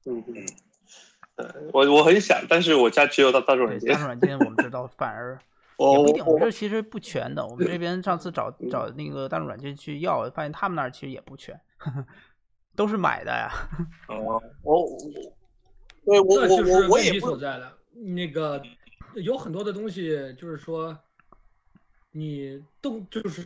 [0.06, 3.92] 嗯嗯，我我很想，但是我家只有大大众软件。
[3.92, 5.40] 大众软件我们知道，反而
[5.80, 6.24] 也不一定。
[6.24, 11.60] 我们这其实不全的，我们这边上次找找那个大众软件去要，发现他们那儿其实也不全，
[12.76, 13.52] 都是买的呀。
[14.08, 14.98] 哦，我我，
[16.06, 18.62] 对我我我我也所在了，那个。
[19.16, 20.98] 有很多的东西，就是说，
[22.12, 23.46] 你都就是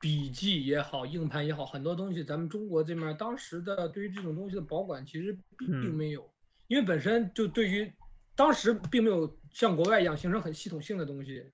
[0.00, 6.28] 笔记也好，硬盘也好，很多东西，咱们中国这面当时的对于这种东西的保管其实并没有，
[6.66, 7.92] 因为本身就对于
[8.34, 11.48] 当时并没有像国外一样形成很系统性的东西，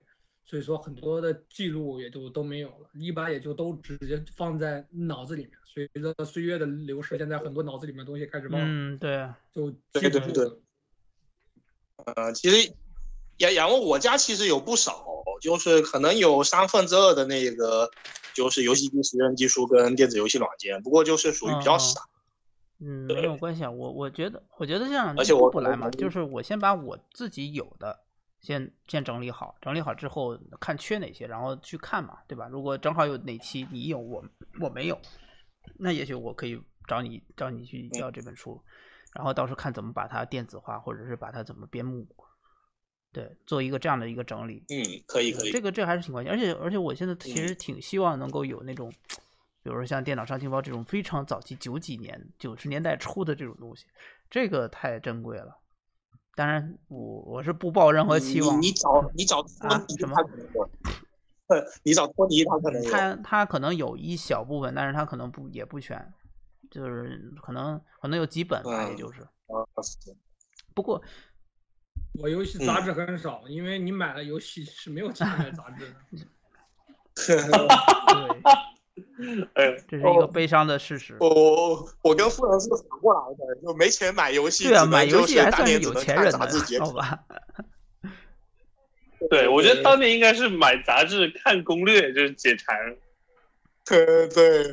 [0.48, 5.52] 所以说很多的记录也就都没有了，一般也就都直接放在脑子里面。
[5.64, 8.66] 随着岁月的流逝，现在很多脑子里面东西开始忘了。
[8.66, 10.44] 嗯，对，就对对对，
[12.16, 12.72] 呃，其实。
[13.40, 15.06] 然然后我家其实有不少，
[15.40, 17.88] 就是可能有三分之二的那个，
[18.34, 22.00] 就是游戏机、实验技术跟电子游戏软件，不过就是属于比较少。
[22.80, 28.00] 嗯，没有关系啊，我我觉得，我觉得这样而且我不来嘛，就是我先把我自己有的
[28.40, 32.48] 先先整理好，整理好之后看缺哪些，然后去看嘛，对吧？
[32.48, 34.24] 如果正好有哪期你有我
[34.60, 35.00] 我没有，
[35.76, 38.62] 那也许我可以找你找你去要这本书，
[39.14, 42.06] 然后到时候看怎么把它电子化，或者是把它怎么编目。
[43.10, 48.90] 对，做一个这样的一个整理，嗯，可以可以，这个这还是挺关键，而且而且我现在其实挺希望能够有那种，
[49.62, 53.86] 比如说像电脑上情报这种非常早期九几年九十年代初的这种东西，
[54.30, 55.58] 这个太珍贵了。
[56.38, 58.62] 当然，我我是不抱任何期望。
[58.62, 60.16] 你找你找啊什么？
[61.82, 66.14] 你找 托尼，他可能他他可能有一小部分，但是他可能不也不全，
[66.70, 69.26] 就是可能可能有几本吧，也就是。
[70.74, 71.02] 不过。
[72.20, 75.96] 我游戏杂志很少，因为你买了游戏是没有钱买杂志的。
[77.26, 77.36] 对，
[79.88, 81.16] 这是一个悲伤的事实。
[81.20, 84.68] 我我我跟富人是反过来的，就没钱买游戏。
[84.68, 86.38] 对啊，买游戏还算是有钱人的，
[86.80, 87.24] 好吧？
[89.30, 92.76] 对，我觉得当年应该是买杂志看攻略，就是解馋。
[93.84, 94.72] 对对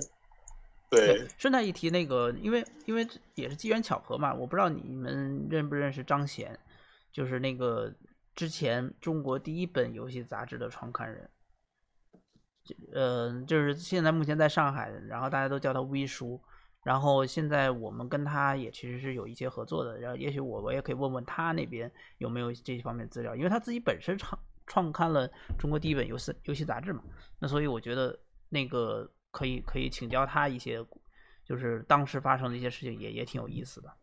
[0.89, 1.27] 对。
[1.38, 6.57] 顺带一提，那个因为因为也是机缘巧合嘛，我不知道你们认不认识张贤。
[7.11, 7.93] 就是那个
[8.35, 11.30] 之前中国第一本游戏杂志的创刊人，
[12.93, 16.39] 呃，就是现在目前在上海，然后大家都叫他微叔，
[16.83, 27.03] 然后现在我们跟他也其实是有一些合作的，然后也许我我也可以问问他那边有没有这方面资料，因为他自己本身创创刊了中国第一本游戏游戏杂志嘛，
[27.39, 28.17] 那所以我觉得
[28.49, 30.83] 那个可以可以请教他一些，
[31.43, 33.93] 就是当时发生的一些事情也也挺有意思的。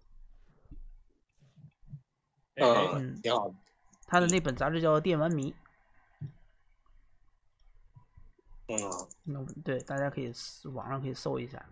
[2.57, 3.53] 嗯，挺好。
[4.07, 5.51] 他的那本杂志叫《电玩迷》。
[8.77, 10.33] 嗯，那对，大家可以
[10.73, 11.65] 网上可以搜一下。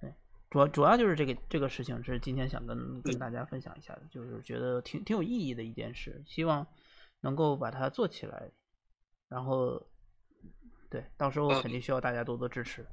[0.00, 0.12] 对，
[0.50, 6.66] 主要主要就是这个这个事情是今天想跟跟大家分享一下的，就是觉得挺挺有意义的一件事，希望
[7.20, 8.50] 能够把它做起来。
[9.28, 9.82] 然后，
[10.88, 12.86] 对，到时候肯定需要大家多多支持。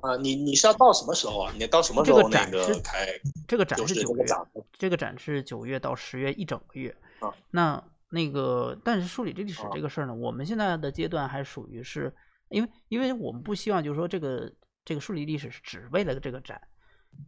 [0.00, 1.52] 啊，你你是要到什么时候啊？
[1.56, 3.06] 你到什么时候那个开？
[3.46, 4.24] 这个展是九月，
[4.72, 6.96] 这个展是九月到十月一整个月。
[7.20, 7.84] 啊，那
[8.14, 12.14] 那个，但是梳理这历史这个事儿呢，我们现在的阶段还属于是，
[12.50, 14.52] 因为因为我们不希望就是说这个
[14.84, 16.60] 这个梳理历史是只为了这个展，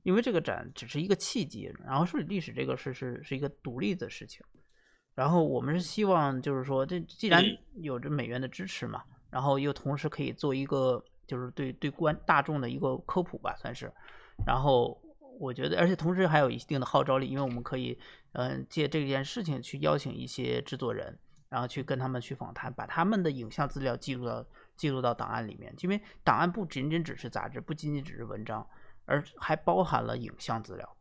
[0.02, 4.44] 因为这个展只是一个契机，然后梳理历史这个是是是一个独立的事情，
[5.14, 7.42] 然后我们是希望就是说这既然
[7.76, 13.90] 有着美元的支持嘛，然后又同时可以做一个就是对对观大众的一个科普吧，算是，
[14.46, 15.00] 然后
[15.40, 17.98] 我觉得而且同时还有一定的号召力，因为我们可以
[18.34, 21.18] 嗯借这件事情去邀请一些制作人。
[21.50, 24.44] 然后去跟他们去访谈，把他们的影像资料记录到
[24.76, 28.66] 记录到档案里面，因为档案不仅仅只是杂志，不仅仅只是文章，
[29.04, 30.96] 而还包含了影像资料。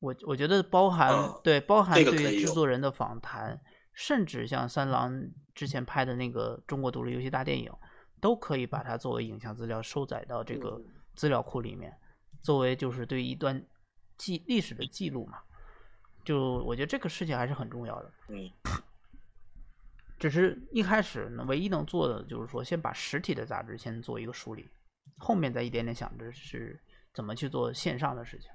[0.00, 1.12] 我我觉得包含
[1.44, 3.60] 对包含对制作人的访谈，
[3.92, 5.22] 甚至像三郎
[5.54, 7.72] 之前拍的那个中国独立游戏大电影，
[8.20, 10.82] 都可以把它作为影像资料收载到这个
[11.14, 11.96] 资料库里面，
[12.42, 13.64] 作为就是对一段
[14.16, 15.38] 记历史的记录嘛。
[16.24, 18.50] 就我觉得这个事情还是很重要的，嗯，
[20.18, 24.66] 只是一开始呢，唯一能做的就是说，先把实体的杂志先做一个梳理，
[25.18, 26.80] 后面再一点点想着是
[27.12, 28.50] 怎么去做线上的事情。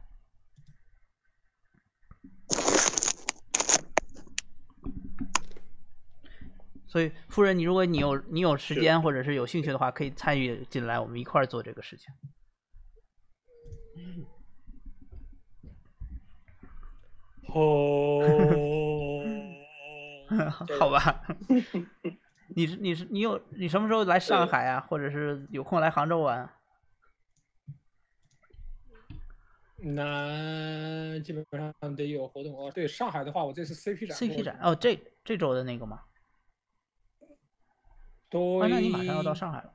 [6.88, 12.12] 所以，夫人，你如果你有你有时间或者是有兴趣的话，可以参与进来，我们一块儿做这个事情。
[17.54, 19.14] 哦，
[20.80, 21.22] 好吧，
[22.56, 24.80] 你是你是你有你什么时候来上海啊？
[24.90, 26.50] 或者是有空来杭州玩？
[29.82, 32.70] 那基本上得有活动哦。
[32.70, 36.02] 对，上海的话，我这次 CP 展，CP 展哦，这这周的那个吗？
[38.30, 39.74] 对，那你马上要到上海了。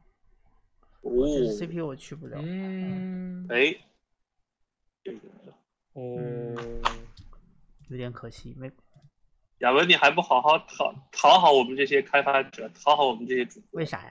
[1.01, 2.39] 哦，CP 我去不了。
[2.39, 3.75] 嗯，哎，
[5.95, 6.55] 哦。
[7.89, 8.71] 有点可惜，没。
[9.59, 13.79] 亚文，你还不好好讨讨好我们这些开发者，讨好我们这些主播？
[13.79, 14.11] 为啥呀？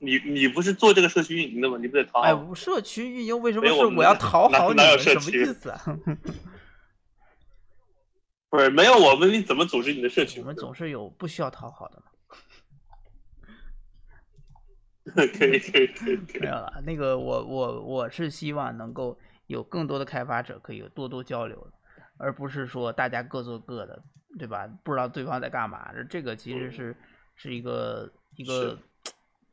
[0.00, 1.76] 你你不是做这个社区运营的吗？
[1.78, 2.26] 你不得讨好？
[2.26, 4.98] 哎，社区运营为什么是我要讨好你们？
[4.98, 5.80] 什么意思啊？
[8.48, 10.40] 不是没有我们，你怎么组织你的社区？
[10.40, 12.04] 我们总是有不需要讨好的嘛。
[15.14, 16.18] 可以可以可以。
[16.40, 19.18] 没有了，那个我我我是希望能够。
[19.48, 21.66] 有更多的开发者可以多多交流，
[22.18, 24.00] 而不是说大家各做各的，
[24.38, 24.68] 对吧？
[24.84, 25.90] 不知道对方在干嘛。
[26.08, 26.94] 这个其实是
[27.34, 28.78] 是一个一个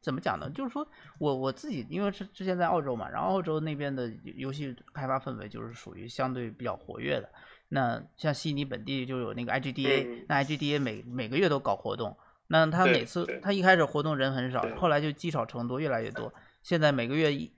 [0.02, 0.50] 怎么讲呢？
[0.54, 0.86] 就是说
[1.18, 7.30] 我我自己因为是之前在澳洲嘛，然后澳洲那边的游戏开发氛围就是属于相对比较活跃的。
[7.70, 12.18] 那像悉尼本地就有那个 IGDA，那 IGDA 每每个月都搞活动，
[12.48, 16.34] 那他每次他一开始活动人很少，后来就积少成多，越来越多。
[16.62, 17.50] 现在每个月一。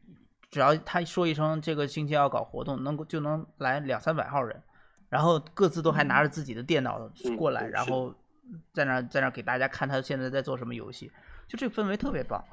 [0.50, 4.62] 只要他说一声这个星期要搞活动，能够就能来两三百号人，
[5.10, 8.14] 然后各自都还拿着自己的电脑过来，然后
[8.74, 11.12] 在那在那给大家看他现在在做什么游戏，
[11.48, 12.44] 就这个氛围特别棒。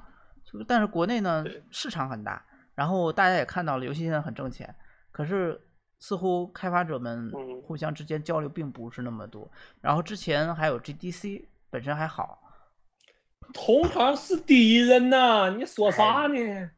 [0.45, 2.45] 就但是国内呢市场很大，
[2.75, 4.75] 然后大家也看到了游戏现在很挣钱，
[5.11, 5.61] 可是
[6.01, 7.33] 似乎开发者们
[7.65, 9.51] 互相之间交流并不是那么多。
[9.81, 12.43] 然后之前还有 GDC 本身还好，
[13.55, 16.71] 同行是敌人呐，你说啥呢？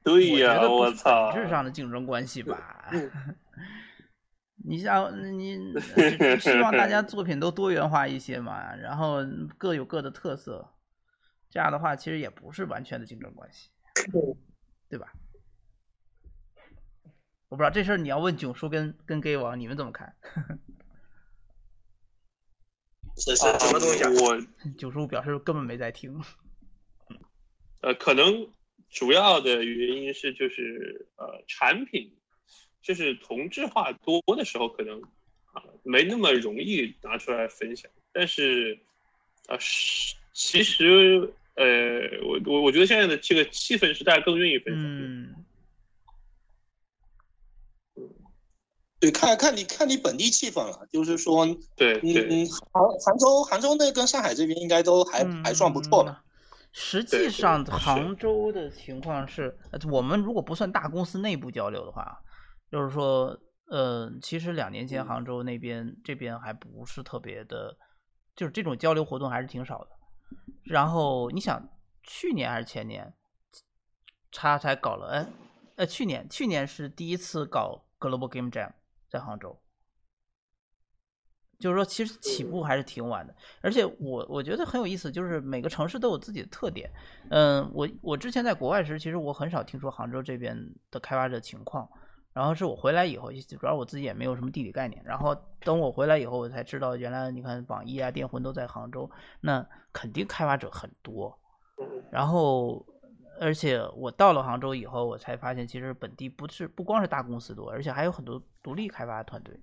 [0.04, 1.32] 对呀，我操！
[1.32, 2.90] 本质上的竞争关系吧。
[4.62, 5.58] 你像你
[6.38, 9.18] 希望大家作品都多元化一些嘛，然后
[9.56, 10.74] 各有各的特色，
[11.48, 13.70] 这样的话其实也不是完全的竞争关系，
[14.88, 15.12] 对吧？
[17.48, 20.14] 我不知道这事儿你要问囧叔跟跟 gay 王，你们怎么看？
[23.16, 24.04] 是是什么东西？
[24.04, 24.38] 我
[24.78, 26.22] 囧叔表示根本没在听。
[27.80, 28.52] 呃，可能。
[28.90, 32.12] 主要的原因是就是呃产品
[32.82, 35.00] 就是同质化多的时候可能
[35.52, 38.80] 啊没那么容易拿出来分享，但是
[39.46, 41.64] 啊是其实呃
[42.22, 44.82] 我我我觉得现在的这个气氛是大家更愿意分享。
[44.82, 45.34] 嗯，
[48.98, 51.46] 对，看看你看你本地气氛了，就是说
[51.76, 56.24] 对嗯杭杭州杭州那跟上海这边应该都还还算不错吧。
[56.72, 59.58] 实际上，杭州的情况是，
[59.90, 62.16] 我们如果不算大公司内部交流的话，
[62.70, 63.36] 就是说，
[63.66, 67.76] 呃，其实两年前杭州那边这边还不是特别的，
[68.36, 69.88] 就是这种交流活动还是挺少的。
[70.64, 71.68] 然后你想，
[72.04, 73.12] 去年还是前年，
[74.30, 75.26] 他才搞了，哎，
[75.76, 78.72] 呃，去年去年是第一次搞 Global Game Jam
[79.08, 79.60] 在杭州。
[81.60, 86.90] 就是说，其实起步还是挺晚的，而且我我觉得很有意思，就是每个城市都有自己的特点。
[87.28, 90.58] 嗯，我我之前在国外时，其实我很少听说杭州这边
[90.90, 91.88] 的开发者情况。
[92.32, 95.02] 然后是我回来以后，主要我自己也没有什么地理概念。
[95.04, 99.10] 然后等我回来以后，我才知道原来你看网易啊、电魂都在杭州，
[99.40, 101.36] 那肯定开发者很多。
[102.08, 102.86] 然后，
[103.40, 109.60] 而且我到了杭州以后，我才发现其实本地不是不光是大公司多，而且还有很多独立开发团队。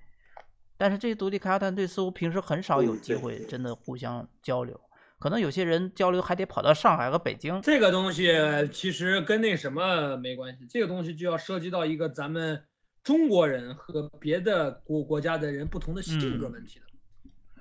[0.78, 4.80] 但是这些独立开发团队似乎平时很少有机会真的互相交流，
[5.18, 7.60] 可能有些人交流还得跑到上海和北京。
[7.64, 8.32] 这个东西
[8.72, 12.64] 其实跟那什么没关系，这个东西就要涉及到一个咱们
[13.04, 16.86] 中国人和别的国国家的人不同的性格问题的。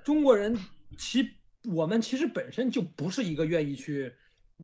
[0.03, 0.55] 中国人
[0.97, 1.27] 其
[1.65, 4.13] 我们其实本身就不是一个愿意去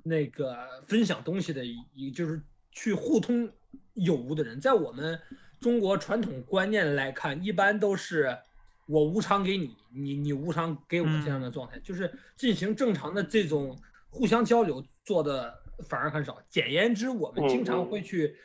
[0.04, 0.56] 那个
[0.88, 3.50] 分享东西的一，就是去互通
[3.94, 5.20] 有无的人，在我们。
[5.64, 8.38] 中国传统观念来看，一般都是
[8.86, 15.58] 我无偿给你，你你无偿给我这样的状态，就是进行正常的这种互相交流做的
[15.88, 16.38] 反而很少。
[16.50, 18.36] 简言之，我们经常会去，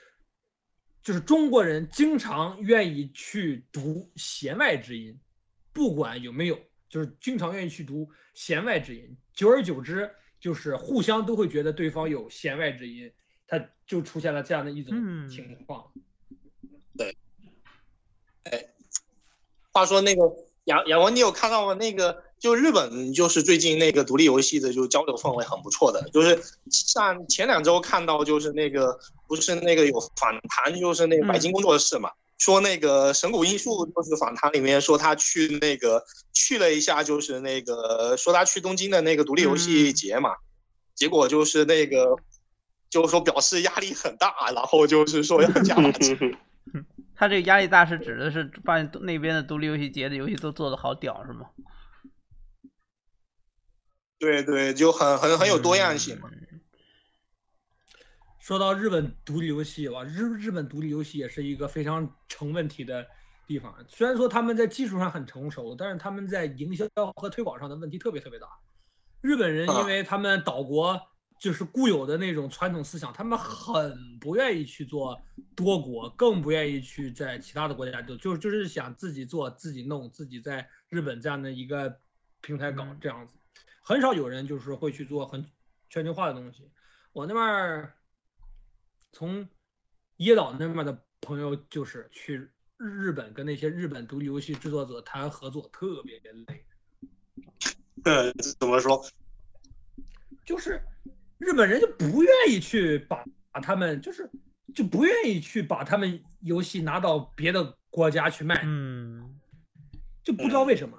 [1.02, 5.18] 就是中国人经常愿意去读弦外之音，
[5.72, 6.56] 不管有没有，
[6.88, 9.16] 就是经常愿意去读弦外之音。
[9.32, 10.08] 久而久之，
[10.38, 13.12] 就是互相都会觉得对方有弦外之音，
[13.48, 15.92] 他就出现了这样的一种情况。
[16.98, 17.16] 对，
[18.42, 18.66] 哎，
[19.72, 20.22] 话说那个
[20.64, 21.74] 杨杨文，你有看到吗？
[21.74, 26.10] 那个就日本，就是最近那个独立游戏的，就交流氛围很不错的。
[26.12, 40.30] 就是像前两周看到，就是那个不是那个有访谈，就是那个白金工作室嘛，说那个神谷英树就是访谈里面说他去那个去了一下，就是那个说他去东京的那个独立游戏节嘛，
[40.94, 42.16] 结果就是那个
[42.90, 46.18] 就是说表示压力很大，然后就是说要加钱。
[47.18, 51.50] 他这个压力大是指的是发现那边的独立游戏节的游戏都做的好屌是吗？
[54.20, 56.30] 对对，就很很很有多样性嘛。
[58.38, 63.04] 说到日本独立游戏吧，日日本独立游戏也是一个非常成问题的
[63.48, 63.74] 地方。
[63.88, 66.86] 虽然说他们在技术上很成熟，但是他们在营销
[67.16, 68.46] 和推广上的问题特别特别大。
[69.20, 71.00] 日本人因为他们岛国。
[71.38, 75.22] 就是固有的那种传统思想，他们很不愿意去做
[75.54, 82.00] 多国，更不愿意去在其他的国家就就就是想自己做、自己弄、自己在日本这样的一个
[82.40, 83.34] 平台搞这样子，
[83.82, 85.48] 很少有人就是会去做很
[85.88, 86.68] 全球化的东西。
[87.12, 87.92] 我那边
[89.12, 89.48] 从
[90.18, 96.64] 椰岛那边的朋友就是去日本跟那些日本独立游戏制作者谈合作，特别累。
[98.04, 99.04] 呃， 怎么说？
[100.44, 100.82] 就是。
[101.38, 104.30] 日本人就不愿意去把把他们，就是
[104.74, 109.38] 就不愿意去把他们游戏拿到别的国家去卖，嗯，
[110.22, 110.98] 就不知道为什么，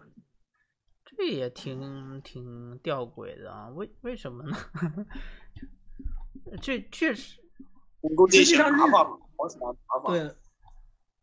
[1.05, 4.57] 这也挺挺吊诡的啊，为为什么呢？
[6.61, 7.39] 这确实，
[8.31, 8.77] 实际上日
[10.07, 10.35] 对，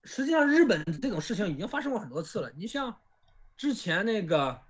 [0.05, 2.53] 实际上日本这种事情已经发生过很多次了。
[2.55, 2.95] 你像
[3.57, 4.66] 之前那个。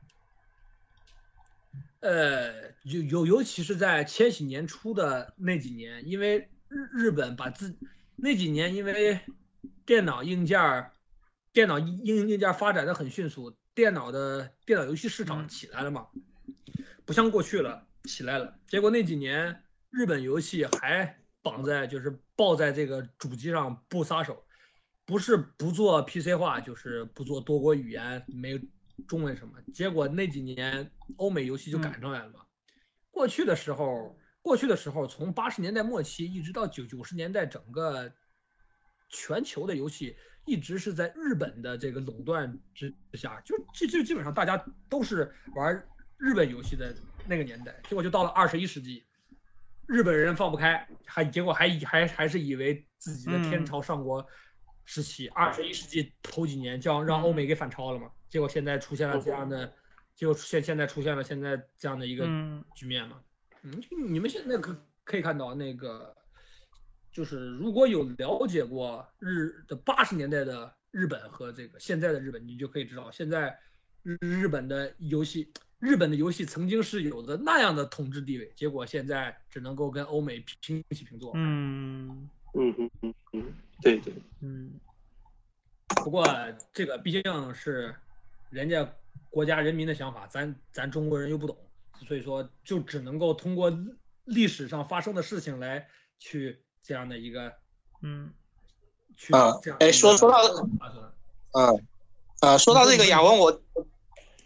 [2.06, 7.76] 呃，尤尤尤其是在千禧年初的那几年，因为日日本把自
[8.14, 9.20] 那几年因为
[9.84, 10.92] 电脑硬件
[11.52, 16.06] 电脑硬硬件发展的很迅速，电脑的电脑游戏市场起来了嘛，
[17.04, 18.56] 不像过去了起来了。
[18.68, 24.44] 结果那几年日本游戏还绑在就是抱在这个主机上不撒手，
[25.04, 28.60] 不是不做 PC 化，就是不做多国语言没。
[29.06, 29.60] 中文什么？
[29.74, 32.40] 结果那几年欧美游戏就赶上来了嘛。
[33.10, 38.12] 过去的时候，过去的时候，从八十年代末期一直到九九十年代，整个
[39.09, 45.86] 全球的游戏一直是在日本的这个垄断之下，就就就基本上大家都是玩
[46.16, 46.94] 日本游戏的
[47.27, 47.74] 那个年代。
[47.89, 49.05] 结果就到了二十一世纪，
[49.86, 54.27] 日本人放不开，还结果还还还是以为自己的天朝上国
[54.85, 58.10] 时期，二十一世纪头几年将让欧美给反超了嘛。
[58.28, 59.72] 结果现在出现了这样的，
[60.14, 62.24] 结果现现在出现了现在这样的一个
[62.74, 63.20] 局面嘛？
[63.62, 66.14] 嗯，你们现在可可以看到那个，
[67.10, 73.58] 就是如果有了解过日的八十年代的日本和这个现在的日本，你就可以知道，现在
[74.02, 81.32] 日日本的游戏，日本的游戏曾经是有着那样的统治地位，结果现在只能够跟欧美平起平坐。
[81.34, 83.44] 嗯嗯嗯嗯嗯，
[83.82, 84.72] 对对，嗯。
[86.04, 86.26] 不过
[86.72, 87.94] 这个毕竟是。
[88.56, 88.90] 人家
[89.28, 91.54] 国家人民的想法，咱咱中国人又不懂，
[92.08, 93.70] 所以说就只能够通过
[94.24, 95.86] 历史上发生的事情来
[96.18, 97.52] 去这样的一个，
[98.00, 98.32] 嗯，
[99.14, 99.76] 去这样。
[99.80, 100.38] 哎，说说到，
[101.52, 101.86] 嗯，
[102.40, 103.62] 啊，说到这个雅文，我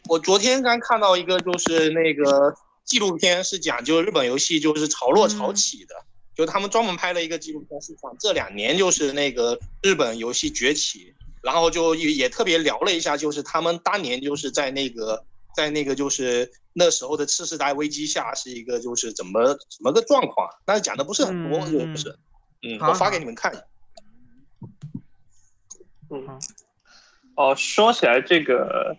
[0.09, 5.95] 我昨天刚看到一个，就是那个纪录片是讲，就日本游戏就是潮落潮起的，
[6.35, 22.19] 就他们专门拍了一个纪录片，是讲这两年就是那个日本游戏崛起，然后就也也特别聊了一下，就是他们当年就是在那个在那个就是那时候的次世代危机下是一个就是怎么怎么个状况，但是讲的不是很多，也不是，
[22.63, 23.53] 嗯，我发给你们看。
[26.11, 26.39] 嗯，
[27.37, 28.97] 哦，说起来这个，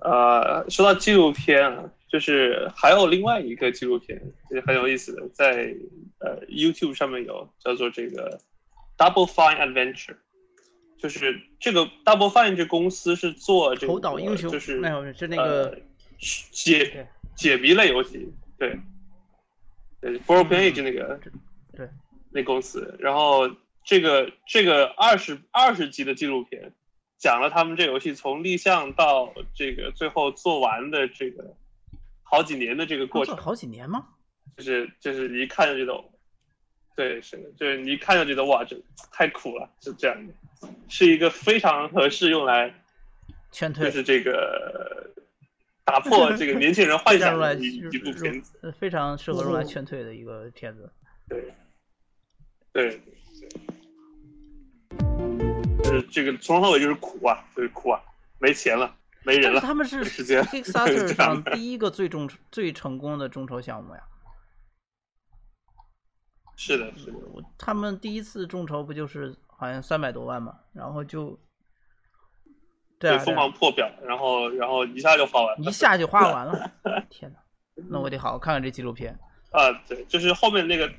[0.00, 5.74] 呃，说到纪录片啊，就是还有另外一个纪录片也很有意思的，在
[6.18, 8.40] 呃 YouTube 上面有叫做这个
[8.98, 10.16] Double Fine Adventure，
[11.00, 14.00] 就是这个 Double Fine 这公司是做这个
[14.36, 15.80] 就是是那个
[16.52, 18.78] 解解谜类游戏，对，
[20.00, 21.20] 对 Broken Age 那个
[21.76, 21.88] 对
[22.30, 23.50] 那公司，然后。
[23.82, 26.70] 这个这个二十二十集的纪录片，
[27.16, 31.56] 讲了他们这游戏从立项到这个最后做完的这个
[32.22, 33.34] 好几年的这个过程。
[33.38, 34.06] 好几年吗？
[34.58, 36.04] 就是就是你一看就觉得，
[36.94, 38.76] 对，是的，就是你一看就觉得哇，这
[39.10, 40.34] 太苦了，是这样的，
[40.88, 42.74] 是一个非常合适用来
[43.52, 45.10] 劝退，就是这个
[45.84, 50.90] 打破 这个年轻人幻想的一一部片子， 非常适合用来劝退的一个片子。
[51.28, 51.54] 对，
[52.72, 53.00] 对。
[55.82, 58.00] 就是这个从头到尾就是苦啊，就是苦啊，
[58.38, 59.60] 没钱了，没人了。
[59.60, 64.02] 他们是 Kickstarter 上第一个最重最成功的众筹项目呀。
[66.56, 67.18] 是的，是的。
[67.58, 71.38] 他们第一次众筹不就是好像三百多万嘛，然后就
[72.98, 76.72] 对疯狂破表，然后然后一下就花完了，一下就花完了。
[77.10, 77.38] 天哪，
[77.90, 79.12] 那我得好好看看这纪录片。
[79.52, 80.90] 啊，对，就是后面那个。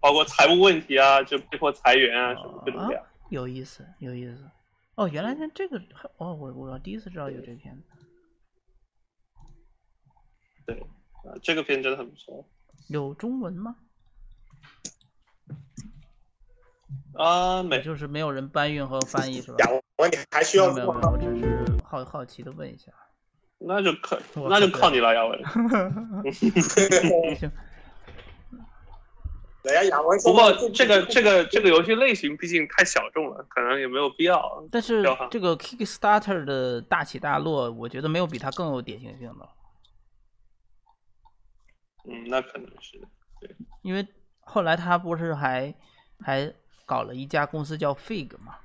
[0.00, 3.02] 包括财务问题啊，就被迫裁员啊，什么各种各样。
[3.30, 4.50] 有意思，有意思。
[4.96, 5.78] 哦，原来这个
[6.18, 7.82] 哦，我我第一次知道有这片。
[10.66, 12.46] 对，啊，这个片真的很不错。
[12.90, 13.76] 有中文吗？
[17.14, 19.56] 啊，没，就是没有人搬运和翻译是吧？
[19.96, 22.92] 我你还需要没有没有，我只是好好奇的问一下。
[23.58, 24.18] 那就靠
[24.48, 25.40] 那就靠你了，亚文。
[26.32, 27.50] 行。
[30.22, 34.62] 不过这个这个这个游戏类型毕竟太小众了，可能也没有必要。
[34.70, 39.48] 但是这个 Kickstarter 的大起大落，我觉得没有比它更有典型性的。
[42.06, 42.98] 嗯，那可能是
[43.40, 43.56] 对。
[43.80, 44.06] 因为
[44.40, 45.74] 后来他不是还
[46.20, 46.52] 还
[46.84, 48.56] 搞了一家公司叫 Fig 嘛，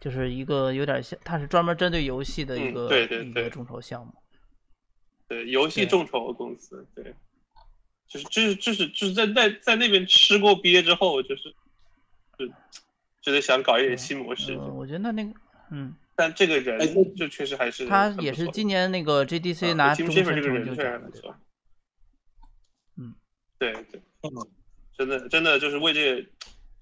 [0.00, 4.12] 就是一个有点像，它是专门针对游戏的一个对对对众筹项目。
[5.28, 7.14] 对，游戏众筹公司对。
[8.08, 11.54] 就是就是就是就是在在在那边吃过鳖之后，就是
[12.38, 12.46] 就
[13.20, 14.56] 就得想搞一点新模式。
[14.56, 15.34] 我觉得那那个
[15.70, 16.80] 嗯，但这个人
[17.14, 21.36] 就确实还是他也是今年那个 GDC 拿终身成就奖的。
[22.96, 23.14] 嗯，
[23.58, 24.00] 对对，
[24.96, 26.26] 真的真的就是为这，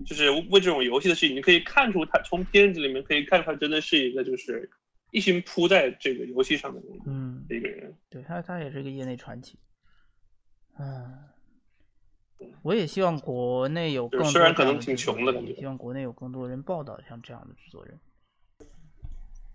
[0.05, 4.68] 就是为这种游戏的事情，你可以看出他从片子里面可以看出他真的是一个就是
[5.10, 7.97] 一心扑在这个游戏上的嗯一个人。
[8.10, 9.59] 对他他也是一个业内传奇。
[10.78, 11.16] 嗯，
[12.62, 17.98] 我也希望国内有更多虽然可能挺穷的，也希望国内有更多人报道像这样的制作人。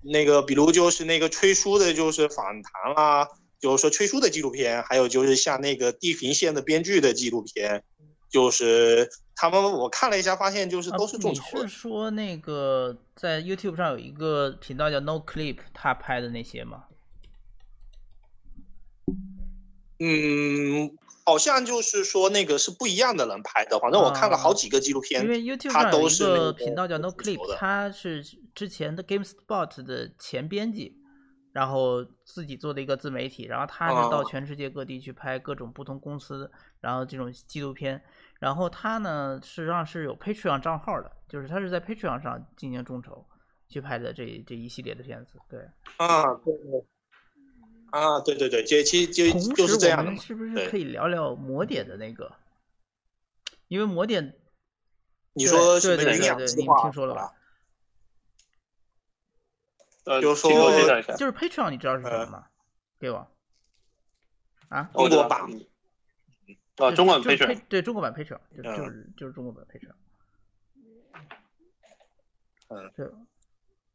[0.03, 3.27] 那个，比如就是那个吹书的，就是访谈啊，
[3.59, 7.83] 就是说吹书的纪录片，还有就是像那个地平线的编剧的纪录片，
[8.31, 11.61] 就是他们我看了一下，发现就是都是众筹你。
[11.61, 16.85] 是说那个在 YouTube 上有一个频道叫 No Clip，他拍的那些吗？
[19.99, 20.97] 嗯。
[21.23, 28.25] 好像就是说那个是不一样的人拍的，反正我看了好几个纪录片，因为 YouTube 上有一个频道叫 No Clip，他是
[28.55, 30.97] 之前的 GameSpot 的前编辑，
[31.51, 38.01] 然后自己做的一个自媒体，然后他是到全世界各地去拍各种不同公司，然后这种纪录片，
[38.39, 43.25] 然后他呢实际上是有 Patreon 账号的，就是他是在 Patreon 上进行众筹
[43.69, 45.59] 去拍的这这一系列的片子，对，
[45.97, 46.85] 啊，对对。
[47.91, 50.15] 啊，对对对，就其实就就是这样的。
[50.15, 52.31] 是不是可以聊聊魔点的那个？
[53.67, 54.33] 因为魔点，
[55.33, 57.33] 你说对对对对，你听说了吧？
[60.05, 62.47] 呃，就是说就是 Patreon，你知道是什么吗？
[62.99, 63.27] 给我
[64.69, 65.41] 啊，中国版
[66.77, 69.93] 啊，中文 Patreon，对中国版 Patreon，就就是就是中国版 Patreon。
[72.69, 73.07] 嗯，对。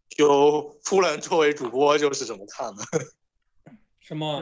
[0.09, 2.83] 就夫人作为主播，就是怎么看呢？
[4.01, 4.41] 什么？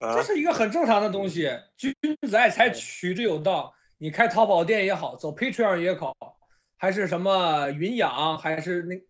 [0.00, 1.50] 这是一个很正常的东西。
[1.76, 1.94] 君
[2.26, 3.74] 子爱财，取之有道。
[3.98, 6.14] 你开淘宝店也好，走 Patreon 也好，
[6.76, 9.00] 还是什么云养，还是那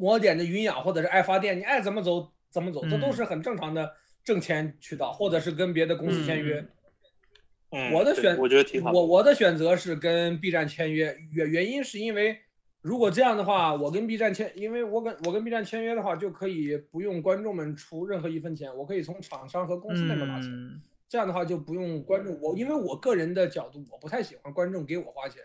[0.00, 3.92] 魔点的云养，或者是爱发电，你爱怎么走怎么走，这都是很正常的
[4.24, 6.66] 挣钱渠道，或者是跟别的公司签约。
[7.92, 8.90] 我的选我觉得挺好。
[8.90, 12.38] 我我的选择是跟 B 站签约，原原因是因为
[12.80, 20.50] 如果这样的话，我跟 B 站签，因为我跟我跟 B 站签约的话，就可以不用观众们出任何一分钱，我可以从厂商和公司那边拿钱。
[21.08, 25.42] 这样的话就不用观众我，因为我个人的角度，我不太喜欢观众给我花钱。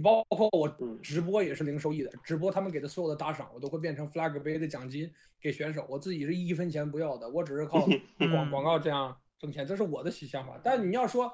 [0.00, 0.68] 包括我
[1.02, 7.86] 直播也是零收益的，直播他们给的所有的打赏，我都会变成 flag 杯的奖金给选手，我自己是一分钱不要的，我只是靠
[8.32, 10.58] 广广告这样挣钱，这是我的想法。
[10.62, 11.32] 但你要说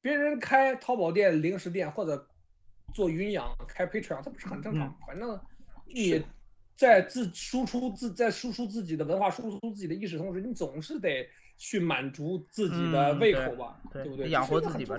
[0.00, 2.28] 别人开淘宝店、零食店或者
[2.94, 4.96] 做云养开 Patreon，这不是很正常？
[5.06, 5.38] 反正
[5.86, 6.22] 你
[6.76, 14.30] 在自输出自在输出自己的文化、输出自己的意识同时，你总是得去满足自己的胃口吧，对不对？
[14.30, 14.96] 养活自己吧，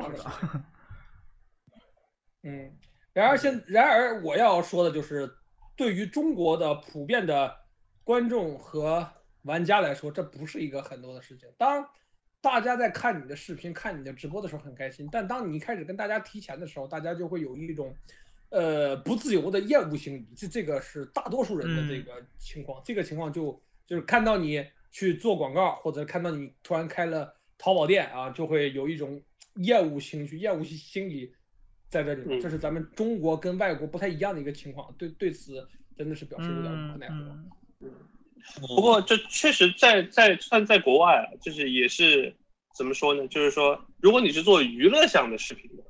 [2.43, 2.71] 嗯，
[3.13, 5.29] 然而现然而我要说的就是，
[5.75, 7.55] 对于中国的普遍的
[8.03, 9.07] 观众和
[9.41, 11.49] 玩家来说，这不是一个很多的事情。
[11.57, 11.89] 当
[12.41, 17.93] 大家在看你的视频、看你的直播的时候很开心，但当你一开始跟大家提钱的时候，大家就会有一种，
[18.49, 20.27] 呃，不自由的厌恶心理。
[20.37, 22.81] 这这个是大多数人的这个情况。
[22.85, 29.21] 这个情况就就是看到你去做广告，或者看到你突然开了淘宝店啊，就会有一种
[29.55, 31.35] 厌恶情绪、厌恶心理。
[31.89, 35.67] 在这里面，这是咱们中国跟外国不太一样的一个情况，对对此
[35.97, 37.35] 真的是表示有点无奈何。
[38.67, 42.33] 不过这确实在在算在国外啊，就是也是
[42.75, 43.27] 怎么说呢？
[43.27, 45.83] 就是说，如果你是做娱乐向的视频的，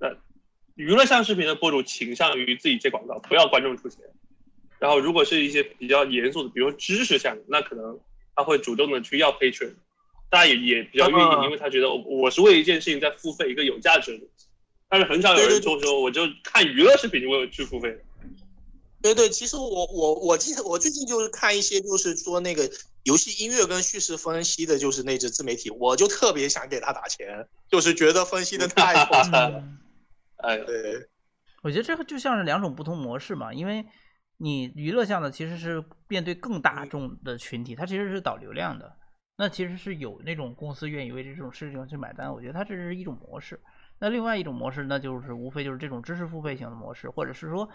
[0.00, 0.16] 那
[0.74, 4.00] 娱乐向视频的博主倾向于自己接广告，不要观众出钱。
[4.78, 8.00] 然后如果是一些比较严肃的，比如说知识向的，那可能
[8.34, 9.74] 他会主动的去要 Patreon，
[10.28, 14.46] 大家也也比较愿意，因为他觉得我是为一件事情在付费，一个有价值的东西。
[14.92, 17.98] 但是很少有人说说，我就看娱乐视频，我有去付费。
[19.00, 22.70] 对对，其实我我我记得我最近就是看一些，就是说那个
[23.04, 29.64] 游戏音乐跟叙事分析的，就是那只自媒体，我就特别想给他打钱，就是觉得分析的太 透彻了。
[30.36, 31.08] 哎，对，
[31.62, 33.86] 我觉得这个就像是两种不同模式嘛，因为
[34.36, 38.94] 你娱乐向的其实是面对更大众的群体，它其实是导流量的，
[39.38, 43.58] 那其实是有那种公司愿意为这种事情去买单，我觉得它这是一种模式。
[44.02, 47.68] 那另外一种模式，那就是无非就是这种知识付费型的模式，或者是说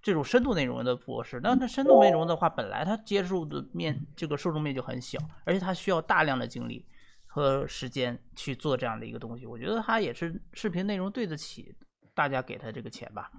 [0.00, 1.38] 这种深度内容的模式。
[1.42, 6.82] 那那深度内容的话，本来它接触的面这个受众面就很小，而且它需要大量的精力
[7.26, 9.44] 和时间去做这样的一个东西。
[9.44, 11.76] 我觉得它也是视频内容对得起
[12.14, 13.30] 大家给他这个钱吧。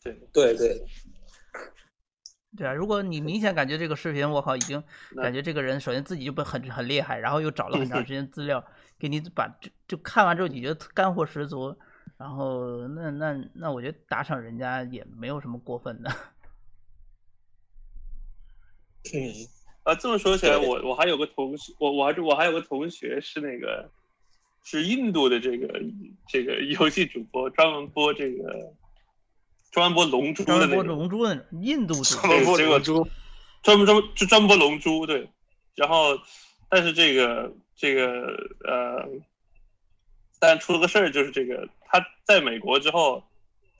[0.00, 0.86] 对对对，
[2.56, 2.72] 对啊！
[2.72, 4.82] 如果你明显感觉这个视频，我靠，已经
[5.16, 8.64] 感觉这个人首先自己就不很很厉害，然后又找了很长时间资料。
[8.96, 11.76] 给你把就就看完之后，你觉得干货十足，
[12.16, 16.10] 然后那那那，我觉得打赏人家也没有什么过分的。
[19.12, 19.18] 嗯，
[19.82, 23.90] 啊，这么说起来，我我还有个同学，我我还我还有个同学是那个
[24.62, 25.82] 是印度的这个
[26.28, 28.72] 这个游戏主播，专门播这个
[29.74, 33.06] 专门播龙珠的那个龙珠的印度 专门播龙珠，
[33.62, 35.28] 专门专门就专门播龙珠对，
[35.74, 36.18] 然后
[36.70, 37.52] 但是这个。
[37.76, 38.28] 这个
[38.64, 39.04] 呃，
[40.38, 43.24] 但出了个事儿，就是这个他在美国之后，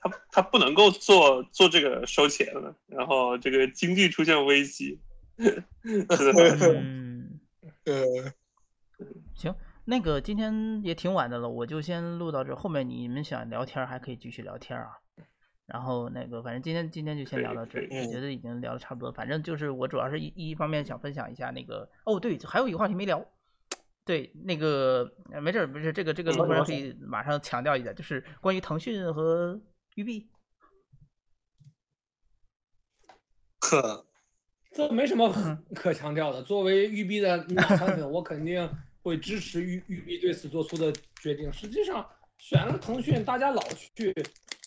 [0.01, 4.99] 他他不能够做做这个收钱了，然后这个经济出现危机。
[5.37, 5.65] 嗯，
[7.85, 8.33] 呃，
[9.33, 9.55] 行，
[9.85, 14.97] 那个今天也挺晚的了，我就先录到这，后面你们想聊天还可以继续聊天啊。
[15.65, 19.11] 然后那个，反正今天今天就先聊到这，我觉得已经聊的差不多。
[19.11, 23.25] 反正就是我主要是一一方面想分享一下那个，哦对，还有一个话题没聊。
[24.03, 25.11] 对，那个
[25.41, 29.59] 没事儿，没事，这个这个罗人可以马上强调一下，就是关于腾讯和
[29.95, 30.29] 育碧。
[33.59, 34.05] 可，
[34.71, 35.33] 这没什么
[35.73, 36.43] 可强调的。
[36.43, 38.69] 作为育碧的产品，我肯定
[39.01, 41.51] 会支持育育碧对此做出的决定。
[41.51, 42.07] 实际上，
[42.37, 43.61] 选了腾讯，大家老
[43.95, 44.13] 去，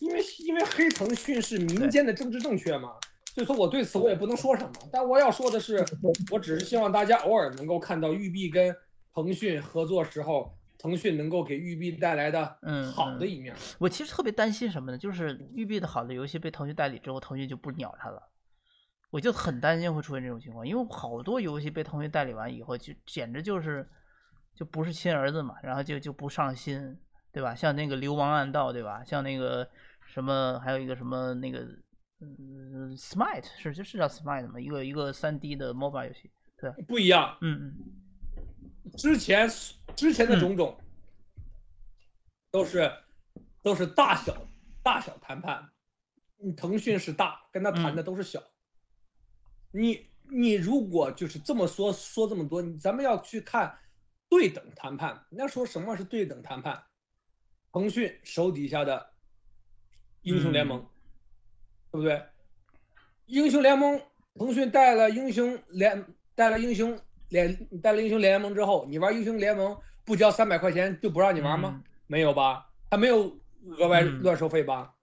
[0.01, 2.91] 因为因为黑腾讯是民间的政治正确嘛，
[3.35, 4.73] 所以说我对此我也不能说什么。
[4.93, 5.85] 但我要说的是，
[6.31, 8.75] 我只是希望大家偶尔能够看到育碧跟。
[9.15, 13.53] 腾讯合作时候，腾讯能够给育碧带来的嗯好的一面。
[13.79, 14.99] 我其实特别担心什么呢？
[14.99, 18.23] 就是育碧的好的游戏被腾讯代理之后，腾讯就不鸟它了。
[19.11, 23.89] 我就很担心会出现这种情况，因为好多游戏被腾讯代理完以后，就简直就是
[24.55, 26.97] 就不是亲儿子嘛，然后就就不上心，
[27.33, 27.55] 对吧？
[27.55, 29.05] 像那个《流亡暗道》，对吧？
[29.05, 29.69] 像那个
[30.07, 31.61] 什么，还有一个什么那个
[32.21, 34.59] 嗯，Smite 是就是叫 Smite 吗？
[34.59, 38.93] 一个一个三 D 的 MOBA 游戏，对，不一样，嗯嗯。
[38.97, 39.49] 之前
[39.95, 40.77] 之前的种种
[42.51, 42.91] 都是
[43.63, 44.35] 都是大小
[44.83, 45.71] 大小谈判，
[46.39, 48.43] 你腾讯是大，跟他谈的都是小。
[49.71, 53.79] 你你如果就是这么说说这么多，咱们要去看
[54.31, 55.27] 对等谈判。
[55.31, 56.83] 那说什么是对等谈判？
[57.73, 59.11] 腾讯手底下的
[60.23, 60.85] 英雄联盟，
[61.91, 62.23] 对不对？
[63.27, 64.01] 英雄联盟，
[64.35, 66.05] 腾讯带了英雄联
[66.35, 71.83] 带了英雄联带了英雄联盟之后，你玩英雄联盟不交三百块钱就不让你玩吗？
[72.07, 72.71] 没有吧？
[72.91, 73.39] 他没有
[73.79, 74.95] 额外乱收费吧？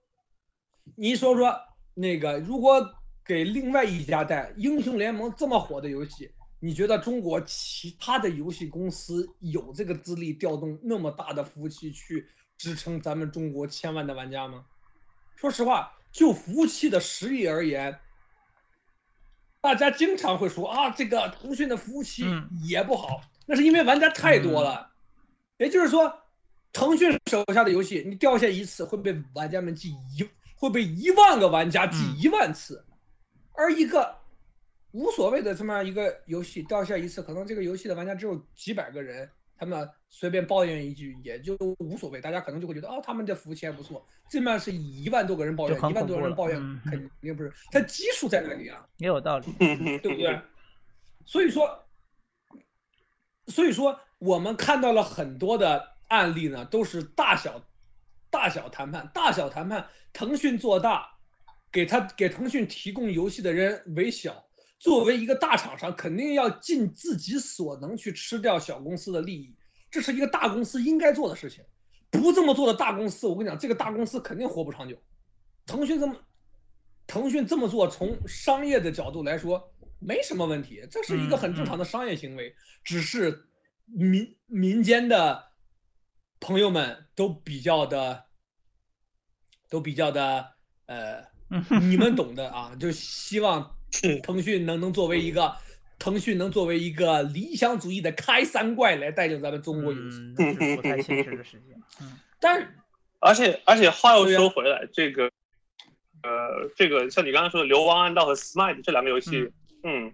[0.95, 1.55] 你说说
[1.93, 2.83] 那个，如果
[3.23, 14.65] 给另外一家带英雄联盟这么火的游戏，你觉得中国其他的游戏公司有这个资历调动那么大的服务器去支撑咱们中国千万的玩家吗？
[15.35, 17.99] 说实话，就服务器的实力而言。
[19.61, 22.23] 大家经常会说啊，这个腾讯的服务器
[22.63, 24.91] 也不好，那是因为玩家太多了。
[25.57, 26.21] 也就是说，
[26.71, 32.85] 腾讯手下的游戏，你掉线一次会被玩家们记一，会被一万个玩家记一万次。
[33.53, 34.17] 而一个
[34.91, 39.29] 无所谓的这么样一个游戏掉线一次，可能这个游戏的玩家只有几百个人。
[39.57, 44.07] 他们随便抱怨一句也就无所谓，大家可能就会觉得哦，他们的服务器还不错。
[44.29, 47.51] 这面是一万多个人抱怨，一万多人抱怨，肯定不是。
[47.69, 48.87] 它基数在哪里啊？
[48.95, 49.51] 也有道理，
[49.99, 50.39] 对不对？
[51.25, 51.85] 所以说，
[53.47, 57.61] 所以说我们看到了很多的案例呢，都是大小
[58.29, 59.85] 大小谈判，大小谈判。
[60.13, 61.17] 腾讯做大，
[61.73, 64.45] 给他给腾讯提供游戏的人为小。
[64.79, 69.55] 作为一个大厂商，肯定要尽自己所能去吃掉小公司的利益，
[69.95, 71.63] 这是一个大公司应该做的事情。
[72.11, 74.97] 不这么做的大公司，我跟你讲，这个大公司肯定活不长久。
[75.65, 76.17] 腾讯这么，
[77.07, 82.53] 腾讯这么做，从商业的角度来说没什么问题，这是一个很正常的商业行为。
[82.83, 83.47] 只是
[83.85, 85.45] 民民间的
[86.41, 88.25] 朋友们都比较的，
[89.69, 90.51] 都比较的，
[90.87, 91.23] 呃，
[91.79, 93.71] 你们懂的啊，就希望。
[94.23, 95.55] 腾讯能能作为一个，
[95.97, 100.33] 腾讯能作为一个理想主义的开山怪来带领咱们中国游戏，
[100.75, 101.81] 不太现实的事情。
[102.01, 102.67] 嗯，但是，
[103.19, 105.31] 而且而且话又说回来，这个，
[106.23, 109.51] 呃，这个像你刚刚说的《流亡暗道》和《Smite》这两个游戏，
[109.83, 110.13] 嗯，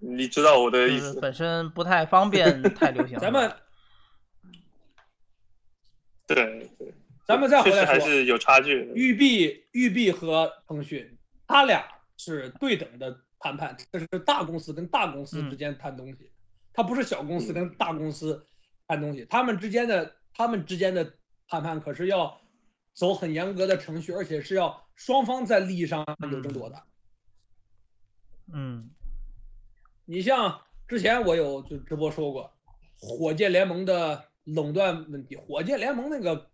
[0.00, 1.20] 你知道我的意思。
[1.20, 3.18] 本身不太方便，太流行。
[3.18, 3.50] 咱们，
[6.26, 6.34] 对
[6.78, 6.92] 对，
[7.24, 8.90] 咱们再回来说，还是有差距。
[8.94, 11.16] 育碧，育碧和腾讯，
[11.46, 11.86] 他俩。
[12.20, 16.32] 是对等的谈判，这是大公司跟大公司之间谈东西，
[16.72, 18.46] 它不是小公司跟大公司
[18.86, 21.14] 谈东西，他们之间的他们之间的
[21.46, 22.40] 谈判可是要
[22.94, 26.82] 走很严格的程序，而且是要双方在利益上有争夺的。
[28.52, 28.90] 嗯，
[30.04, 32.52] 你像之前我有就直播说过，
[32.98, 36.50] 火箭联盟的垄断问题，火箭联盟那个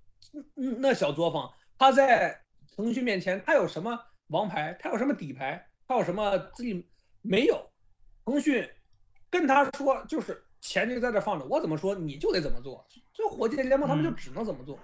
[0.54, 2.42] 那小作坊，他在
[2.76, 4.00] 腾讯面前他有什么？
[4.28, 5.68] 王牌，他有什么底牌？
[5.86, 6.86] 他有什么自己
[7.22, 7.70] 没有？
[8.24, 8.68] 腾讯
[9.30, 12.86] 跟他说，就是钱就在这放着，我怎么说你就得怎么做。
[13.12, 14.78] 这火箭联盟他们就只能怎么做。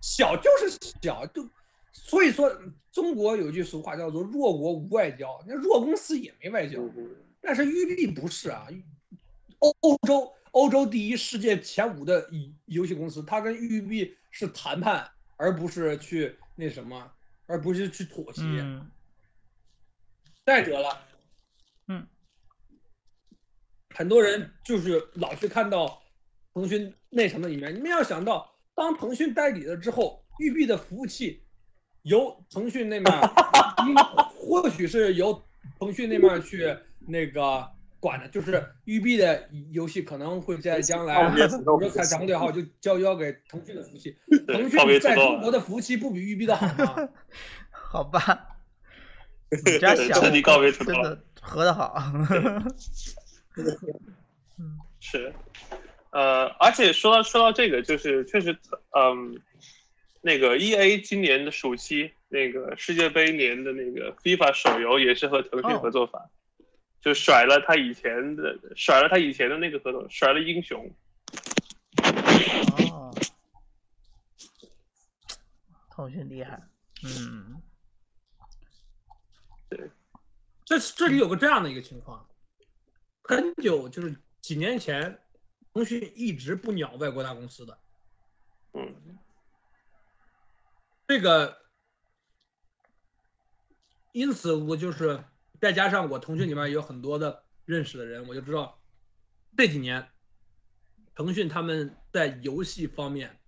[0.00, 0.70] 小就是
[1.02, 1.48] 小，就
[1.92, 2.54] 所以说
[2.92, 6.78] 中国有句俗话叫做“弱国无外交”，那弱公司也没外交。
[7.40, 8.68] 但是育碧不是啊，
[9.60, 12.28] 欧欧洲欧洲第一、世界前五的
[12.66, 17.10] 游戏公司，他跟育碧是谈判，而不是去那什么。
[17.48, 18.42] 而不是去妥协。
[20.46, 21.00] 再者了，
[21.88, 22.06] 嗯，
[23.92, 26.00] 很多人就是老是看到
[26.54, 27.74] 腾讯那什么里面。
[27.74, 31.42] 你们要想到，当腾讯代理了之后，育碧的服务器
[32.02, 33.12] 由腾讯那面，
[34.38, 35.42] 或许是由
[35.80, 36.76] 腾讯那面去
[37.08, 37.68] 那个
[37.98, 44.16] 管的，就是育碧的游戏可能会在将来， 比如说开彩虹六号就交交给 腾讯的服务器。
[44.46, 47.08] 腾讯在中国的服务器不比育碧的好吗？
[47.72, 48.55] 好吧，
[49.50, 51.96] 你家小，彻底告别真的合的好。
[55.00, 55.32] 是，
[56.10, 58.56] 呃，而且说到说到这个，就是确实，
[58.90, 59.40] 嗯，
[60.20, 66.28] 那个 E A 今年的暑期那个世界杯年的那个 FIFA 手游也是和腾讯合作法，
[67.00, 70.92] 就甩了他以前的甩了他以前的那个合同，甩了英雄。
[72.90, 73.14] 哦，
[75.94, 76.60] 腾讯厉害，
[77.04, 77.62] 嗯。
[79.68, 79.90] 对，
[80.64, 82.28] 这这里有个这样的一个情况，
[83.24, 85.20] 很久就是几年前，
[85.72, 87.78] 腾讯一直不鸟外国大公司的，
[88.74, 89.18] 嗯，
[91.08, 91.58] 这个，
[94.12, 95.24] 因此我就是
[95.60, 98.80] 再加上我腾讯里面有很多的认识的人，我就知道
[99.56, 100.08] 这几年，
[101.14, 103.40] 腾讯他们在游戏方面，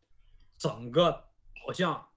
[0.57, 1.13] 整个
[1.65, 2.09] 好像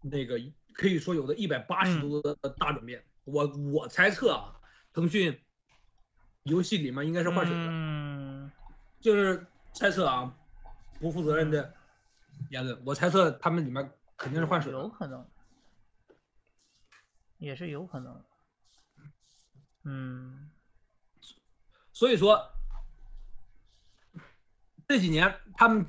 [0.00, 0.40] 那个
[0.72, 3.04] 可以说有的一百八十度的大转变。
[3.32, 4.60] 我我猜测啊，
[4.92, 5.40] 腾讯
[6.44, 7.66] 游戏里面应该是换水的。
[7.68, 8.50] 嗯，
[9.00, 10.34] 就是猜测啊，
[10.98, 11.74] 不负责任的
[12.50, 12.82] 言论。
[12.84, 15.26] 我猜测他们里面肯定是换水，有可能，
[17.38, 18.24] 也是有可能。
[19.84, 20.50] 嗯，
[21.92, 22.50] 所以说
[24.86, 25.86] 这几年他们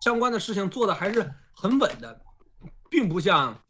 [0.00, 2.24] 相关的事情做的还是很稳的，
[2.90, 3.63] 并不像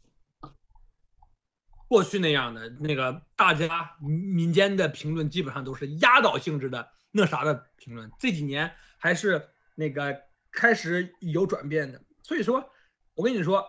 [1.95, 8.11] 过去那样的那个大家民间的评论基本上都是压倒性质的那啥的评论。
[8.19, 12.69] 这几年还是那个开始有转变的，所以说，
[13.13, 13.65] 我跟你说，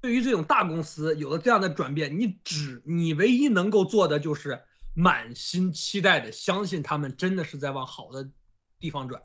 [0.00, 4.62] 对于这种大公司有了这样的转变，你只你唯一能够做的就是。
[4.92, 8.28] 满心期待的，相信他们真的是在往好的
[8.80, 9.22] 地方转。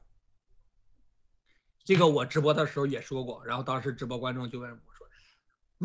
[1.83, 4.77] 这个我直播的时候也说过，然后当时直播观众就问我：“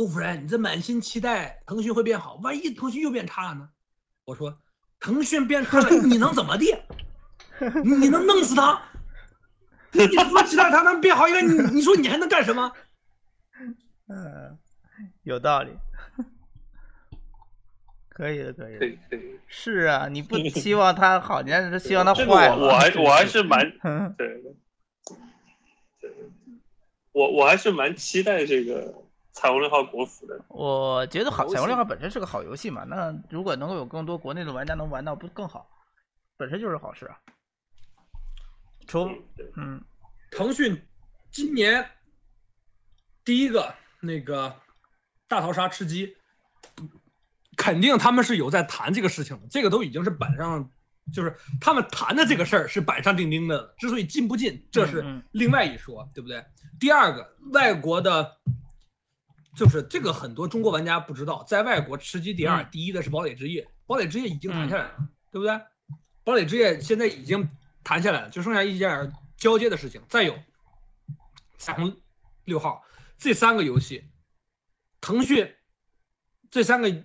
[0.01, 3.69] 陆夫人，你这满心期待腾讯会变好，万一腾讯又变差了呢？”
[4.25, 4.59] 我说
[4.99, 6.75] ：“腾讯变差了，你能怎么地？
[7.85, 8.81] 你能弄死他？
[9.93, 12.73] 你他妈期待他能变好，因为你你说你还能干什么？”
[14.09, 14.59] 嗯，
[15.25, 15.71] 有道理。
[18.09, 19.39] 可以的，可以的，可以可以。
[19.47, 22.25] 是啊，你不 希望他好，你还是希望他坏。
[22.25, 23.71] 我还我还是蛮
[24.17, 24.43] 对，
[26.01, 26.11] 对，
[27.13, 28.95] 我我还是蛮期待这个
[29.41, 30.39] 彩虹六号国服的。
[30.49, 35.67] 我觉得好，彩虹六号本身是个好游戏嘛，那如果能够有更多国内的玩家能玩到，不更好？
[36.37, 37.17] 本身就是好事啊。
[38.87, 39.19] 从
[39.57, 39.83] 嗯，
[40.31, 40.87] 腾讯
[41.31, 41.89] 今年
[43.25, 44.55] 第一个那个
[45.27, 46.17] 大逃杀吃鸡。
[47.57, 50.71] 肯定他们是有在谈这个事情的，这个都已经是板上，
[51.13, 53.75] 就是他们谈的这个事儿是板上钉钉的。
[53.77, 56.43] 之所以进不进，这是另外一说，对不对？
[56.79, 58.39] 第二个，外国的，
[59.55, 65.61] 就是这个很多中国玩家不知道，在外国吃鸡第二，第一的是堡垒之夜，堡垒之夜已经谈下来了，对不对？
[66.25, 67.49] 堡垒之夜现在已经
[67.85, 70.03] 谈下来了，就剩下一件交接的事情。
[70.09, 70.39] 再有，
[71.59, 71.97] 彩虹
[72.45, 72.85] 六号
[73.19, 74.05] 这三个游戏，
[75.01, 75.55] 腾讯
[76.51, 77.05] 这三个。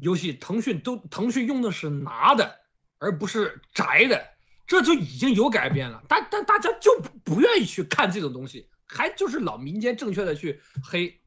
[0.00, 2.60] 游戏腾讯都腾讯用的是拿的，
[2.98, 4.30] 而不是宅的，
[4.66, 6.02] 这就已经有改变了。
[6.08, 11.21] 但但大家就不愿意去看这种东西，还就是老民间正确的去黑。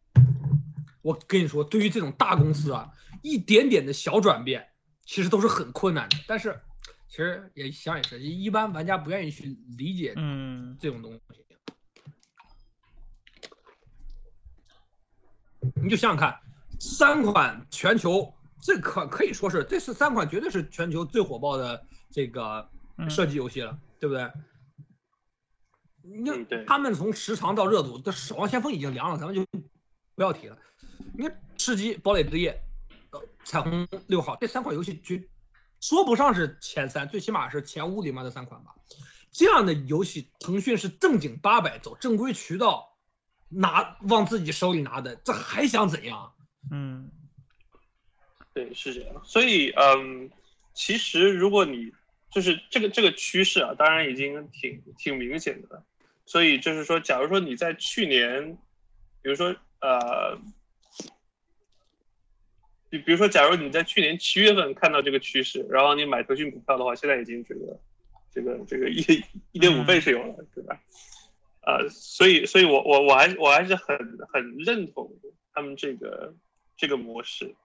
[1.06, 2.92] 我跟你说，对于这种大公司啊，
[3.22, 4.68] 一点点的小转变，
[5.06, 6.18] 其实都是很困难的。
[6.26, 6.60] 但是
[7.08, 11.22] 其实也想也是，一般玩家不愿意去理解嗯这种东西。
[15.76, 16.40] 你就想想看，
[16.80, 18.34] 三款全球。
[18.60, 22.68] 这可可以说是，这是三款绝对是全球最火爆的这个
[23.08, 24.28] 射击游戏了，对不对？
[26.02, 29.46] 你看他们从时长到热度，这《守望先锋》已经凉了，咱们就
[30.16, 30.58] 不要提了。
[31.14, 32.62] 你看《吃鸡》《堡垒之夜》
[33.44, 35.16] 《彩虹六号》这三款游戏，就
[35.80, 38.76] 说不上是前三，最起码是前五里面的三款吧。
[39.32, 42.98] 这样的游戏，腾讯是正经八百走正规渠道
[43.50, 46.34] 拿往自己手里拿的，这还想怎样？
[46.72, 47.12] 嗯。
[48.54, 49.22] 对，是这样。
[49.26, 50.32] 所以，嗯，
[50.74, 51.92] 其实如果你
[52.32, 55.84] 就是这个这个趋势啊，当然已经挺挺明显的了。
[56.26, 58.58] 所以就是说，假如说你在去年，
[59.22, 60.40] 比如说呃，
[62.90, 67.80] 比比如说，假如你在去年七月份看到这个趋势，然后你买腾讯股票的话，现在已经这个
[68.32, 69.02] 这个这个一
[69.52, 70.80] 一点五倍是有了，对吧？
[71.62, 73.98] 呃，所以，所以我我我还我还是很
[74.32, 75.12] 很认同
[75.54, 76.34] 他们这个
[76.78, 77.56] 这个模式。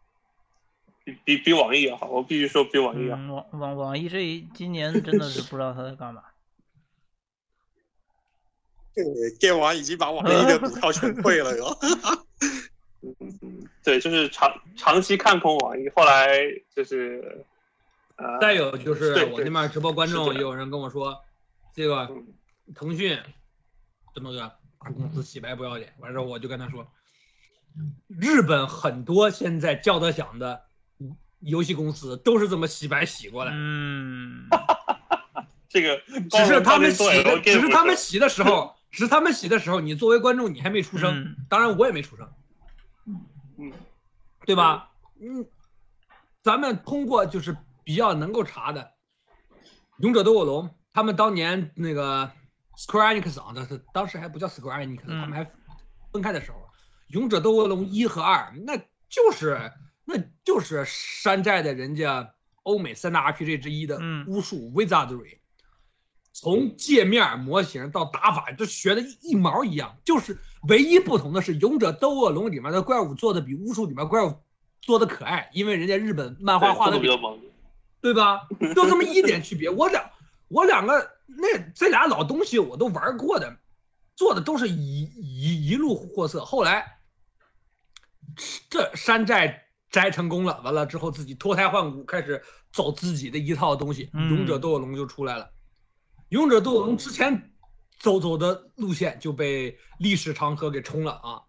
[1.02, 3.34] 比比比网易要好，我必须说比网易要好。
[3.34, 6.22] 网网网易这一今年真的是不知道他在干嘛。
[8.94, 9.05] 对，
[9.38, 11.78] 电网已经把网易的股票全退了哟。
[13.91, 16.39] 对，就是长长期看空网易，后来
[16.75, 17.45] 就是
[18.17, 21.19] 呃，再有就是我那边直播观众也有人跟我说，
[21.75, 22.09] 这个
[22.75, 23.19] 腾讯
[24.15, 24.39] 这么个
[24.79, 26.87] 大公司洗白不要脸，完事我就跟他说，
[28.09, 30.62] 日本很多现在叫得响的。
[31.43, 34.47] 游戏公司都是这么洗白洗过来，嗯，
[35.71, 35.99] 这个
[36.31, 42.31] 只是他们洗的，只是他们洗的时候，只是他们洗的时候，你作为观众你还没出生，当然我也没出生，
[43.61, 43.73] 嗯，
[44.47, 44.91] 对吧？
[45.20, 45.47] 嗯，
[46.43, 48.93] 咱们通过就是比较能够查的，
[49.99, 52.32] 《勇者斗恶龙》，他们当年那个
[52.77, 55.45] Square Enix 啊，那是当时还不叫 Square Enix，他们还
[56.12, 56.59] 分开的时候，
[57.09, 58.77] 《勇者斗恶龙》一和二，那
[59.09, 59.73] 就是。
[60.12, 62.35] 那就是山寨的人家
[62.65, 63.97] 欧美三大 RPG 之一的
[64.27, 65.39] 巫术 Wizardry，
[66.32, 70.37] 从界面模型到打法都学的一毛一样，就是
[70.69, 74.35] 唯一不同的是《勇者斗恶龙》里面的怪物做的比巫术里面怪物
[74.81, 77.39] 做的可爱，因为人家日本漫画画的比较萌，
[78.01, 78.49] 对吧？
[78.74, 79.70] 就这么一点区别。
[79.70, 80.11] 我两
[80.49, 83.57] 我两个那这俩老东西我都玩过的，
[84.16, 86.45] 做的都是一一一路货色。
[86.45, 86.99] 后来
[88.69, 92.43] 这山寨摘成功了，完了之后自己脱胎换骨，开始
[92.73, 95.51] 走自己的一套东西，勇者斗恶龙就出来了。
[96.28, 97.49] 勇者斗恶龙之前
[98.01, 101.43] 走走的路线就被历史长河给冲了啊！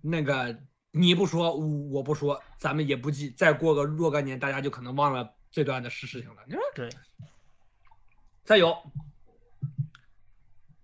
[0.00, 0.56] 那个
[0.92, 3.28] 你不说，我不说，咱们也不记。
[3.30, 6.36] 再过个若干年，大家就可能忘了这段的事事情了。
[6.46, 6.88] 你说对。
[8.44, 8.76] 再有，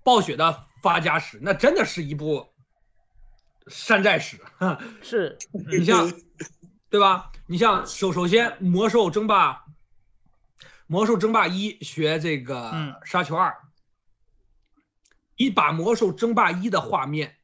[0.03, 2.53] 暴雪的发家史，那真的是一部
[3.69, 4.41] 山寨史。
[5.01, 5.39] 是
[5.69, 6.13] 你像，
[6.91, 7.31] 对吧？
[7.47, 9.65] 你像首首先，魔兽争霸，
[10.89, 13.57] 魔兽争霸一学这个沙丘二，
[15.43, 17.35] 你把魔兽争霸一的画面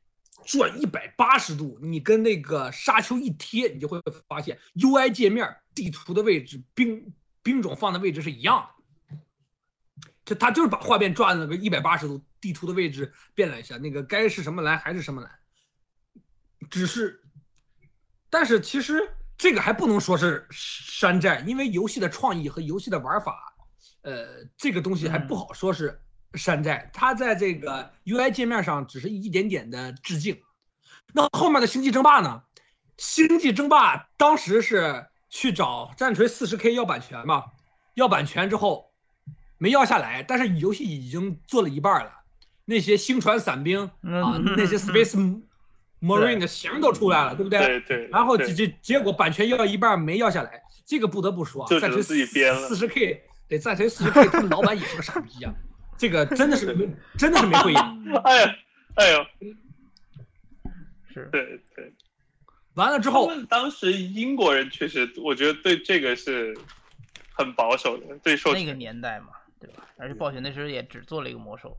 [0.46, 7.12] 转一百八十度，你跟那个沙丘一贴，你就会发现 UI 界面、地图的位置、兵
[7.42, 8.70] 兵种放的位置是一样
[9.10, 9.16] 的。
[10.24, 15.38] 就他就是把画面转了个一百八十度，地图的位置变了一下，那个该是什么蓝还是什么蓝，
[16.70, 17.20] 只是，
[18.30, 23.56] 但是其实这个还不能说是山寨，因为游戏的创意和游戏的玩法，
[24.02, 26.00] 呃，这个东西还不好说是
[26.34, 26.90] 山寨。
[26.92, 30.40] 它在这个 UI 界面上只是一点点的致敬。
[31.12, 32.42] 那后面的星际争霸呢？
[32.96, 37.44] 星际争霸当时是去找战锤四十 K 要版权嘛，
[37.94, 38.86] 要版权之后。
[39.60, 42.12] 没要下来，但是游戏已经做了一半了。
[42.64, 45.42] 那些星船伞兵啊，那些 Space
[46.00, 47.58] Marine 的型都出来了，对不对？
[47.58, 48.06] 对对。
[48.06, 52.16] 然后结结果版权要一半没要下来，这个不得不说，战锤四
[52.76, 55.52] 十 K 对战锤四十 K，他们老板也是个傻逼啊！
[55.98, 56.66] 这个真的是
[57.18, 58.04] 真的是没会养。
[58.24, 58.56] 哎呀，
[58.94, 59.26] 哎呦，
[61.12, 61.92] 是对对。
[62.74, 66.56] 完了之后，当时英国人确实，我觉得对这个是
[67.32, 69.28] 很保守的，对受那个年代嘛。
[69.60, 69.88] 对吧？
[69.96, 71.76] 而且暴雪那时候也只做了一个魔兽。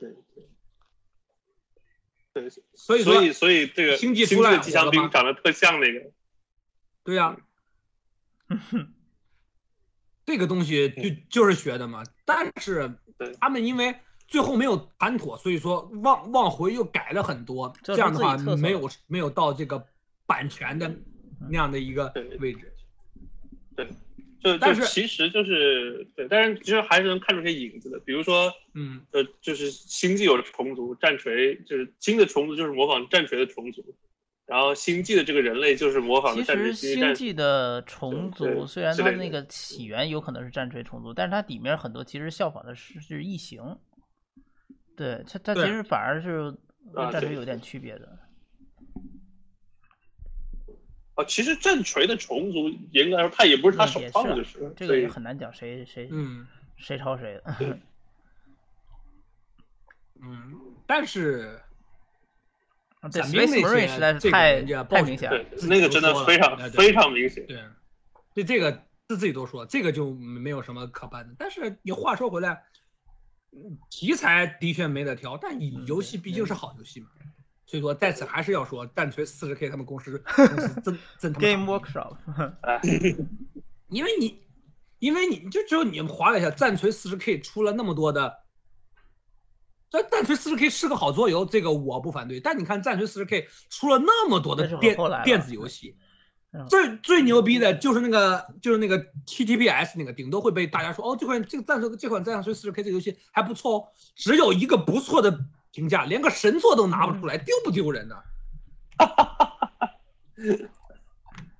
[0.00, 0.44] 对对
[2.32, 6.10] 对，所以所以所以这个星际出来机枪兵长得特像那个。
[7.04, 7.36] 对呀。
[10.26, 12.92] 这个东西就就是学的嘛，但是
[13.40, 13.94] 他们因为
[14.28, 19.86] 最后没有谈妥，所以说往往回又改了很多，这样的话没有没有到这个
[20.26, 20.94] 版权的
[21.48, 22.72] 那样的一个位置。
[23.74, 23.88] 对。
[24.38, 33.82] 就但是其实就是对，但是其实还是能看出些影子的，比如说，嗯，呃，就是星际有虫族，战锤就是新的虫族就是模仿战锤的虫族，
[34.46, 36.72] 然后星际的这个人类就是模仿战锤。
[36.72, 43.76] 其实星际的虫族虽然它那个起源有可能是战锤虫族，但是它里面很多其实效仿的是是异形，
[44.96, 46.56] 对它它其实反而是
[46.94, 48.18] 跟战锤有点区别的。
[51.16, 56.46] 啊，其实战锤的虫族严格来说，它也不是它首创的，是这个也很难讲谁谁嗯
[56.76, 57.56] 谁抄谁的。
[60.22, 60.54] 嗯，
[60.86, 61.60] 但是
[63.10, 67.46] 伞兵那些实在是太太明显了，那个真的非常非常明显。
[67.46, 67.62] 对，
[68.34, 68.72] 对这个
[69.08, 71.34] 自自己都说，这个就没有什么可办的。
[71.38, 72.62] 但是你话说回来，
[73.90, 77.08] 题材的确没得挑，但你游戏毕竟是好游戏嘛。
[77.66, 82.16] 所以说，在此还是要说，战锤四十 K 他们公司 公司真真 Game Workshop，
[83.90, 84.40] 因为你，
[85.00, 88.38] 因为你就只有你划了一下，战锤四十 K 出了那么多的，
[89.90, 92.40] 这战锤四十 K 是个好桌游，这个我不反对。
[92.40, 95.96] 但你看战锤四十 K 出了那么多的电电子游戏，
[96.68, 105.38] 最最牛逼的就是那个就是那个 TTPS 那个，顶多会被大家说哦，这款这个战锤这款战锤四十 K 这个游戏还不错哦，只有一个不错的。
[105.72, 108.16] 评价连个神作都拿不出来，丢不丢人呢？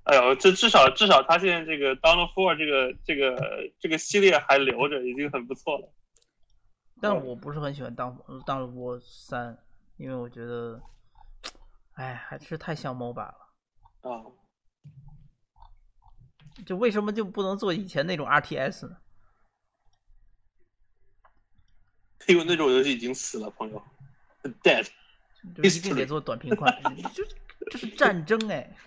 [0.05, 5.87] 哎呦，这至少至少他现在这个《Dawn of War》这个这个这个系列还留着，已经很不错了。
[7.01, 9.53] 但我不是很喜欢《Dawn Dawn of War 三》，
[9.97, 10.81] 因为我觉得，
[11.93, 13.37] 哎，还是太像 MOBA 了。
[14.01, 14.25] 啊。
[16.65, 18.97] 就为什么就不能做以前那种 RTS 呢？
[22.27, 23.81] 因为那种游戏已经死了，朋友。
[24.63, 24.87] Dead，
[25.63, 26.71] 一定得做短平快，
[27.13, 27.23] 就
[27.69, 28.75] 这是战争哎。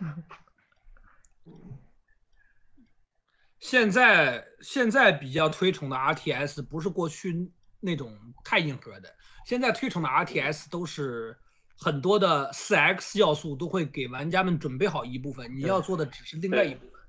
[3.61, 9.13] 现在现在比较推崇的 RTS 不是过去那种太硬核的，
[9.47, 11.37] 现在推崇的 RTS 都是
[11.77, 17.01] 很多的四 X 要素都会给玩家们准备好一部分，你要做的只是另外一部分。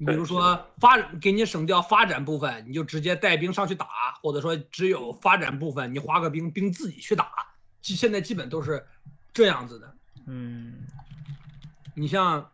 [0.00, 3.86] 你比如说发给你省掉发展部分，你就直接带兵上去打，
[4.22, 7.32] 或者说只有发展部分你划个兵，兵自己去打。
[7.80, 8.86] 现在基本都是
[9.32, 9.96] 这样子的，
[10.26, 10.86] 嗯，
[11.94, 12.50] 你像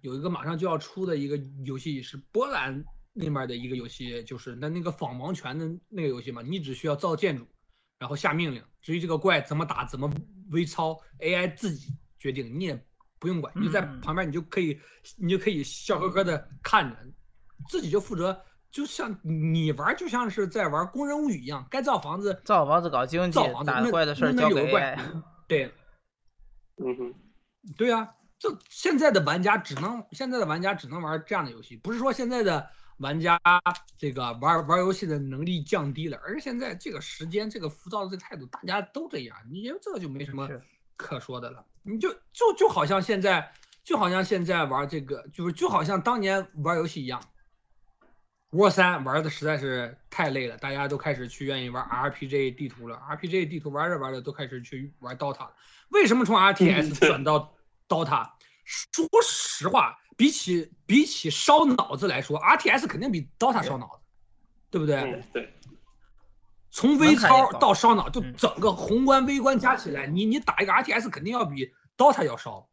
[0.00, 7.46] 有一个马上就要出的一个游戏是波兰那边的一个游戏，就是那那个仿王权的那个游戏嘛，你只需要造建筑，
[7.98, 10.10] 然后下命令，至于这个怪怎么打、怎么
[10.50, 12.86] 微操，AI 自己决定，你也
[13.18, 14.80] 不用管，你就在旁边，你就可以，
[15.18, 16.96] 你就可以笑呵呵的看着，
[17.68, 24.98] 自己就负责，就像你玩，就像是在玩工人物语一样，该造房子，造房子搞经济，打怪的事儿交给 AI。
[25.46, 25.72] 对，
[26.76, 27.14] 嗯哼，
[27.76, 28.14] 对啊。
[28.38, 33.40] 就现在的玩家只能，现在的玩家只能玩这样的游戏，不是说现在的玩家
[33.98, 40.48] 这个玩玩游戏的能力降低了，而是现在这个时间、这个浮躁的这个态度，大家都这样，你这个就没什么
[40.96, 41.64] 可说的了。
[41.82, 43.52] 你就就就好像现在，
[43.82, 47.20] 就好像现在玩这个，就是就好像当年玩游戏一样
[48.52, 55.52] ，war 三玩的实在是太累了，大家都开始去愿意玩 RPG 地图了，RPG 地图玩着玩着都开始去玩 DOTA 了。
[55.88, 57.52] 为什么从 RTS 转到
[57.88, 58.30] ？DOTA，
[58.64, 64.02] 说实话，比起比起烧脑子来说，RTS 肯定比 DOTA 烧脑子，
[64.70, 65.22] 对不对？
[65.32, 65.52] 对。
[66.70, 72.68] 从微操到烧脑，就整个宏观微观加起来，你你打一个 RTS 肯定要比 DOTA 要烧。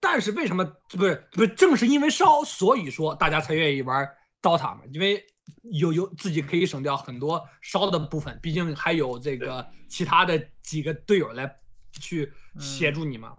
[0.00, 4.06] 但是为什么不是不是正是因为烧，所以说大家才愿意玩
[4.42, 4.82] DOTA 嘛？
[4.92, 5.24] 因为
[5.62, 11.56] 有有自己可以省掉很多烧的部分，毕竟还有这个其他的几个队友来
[11.92, 13.34] 去协助你嘛。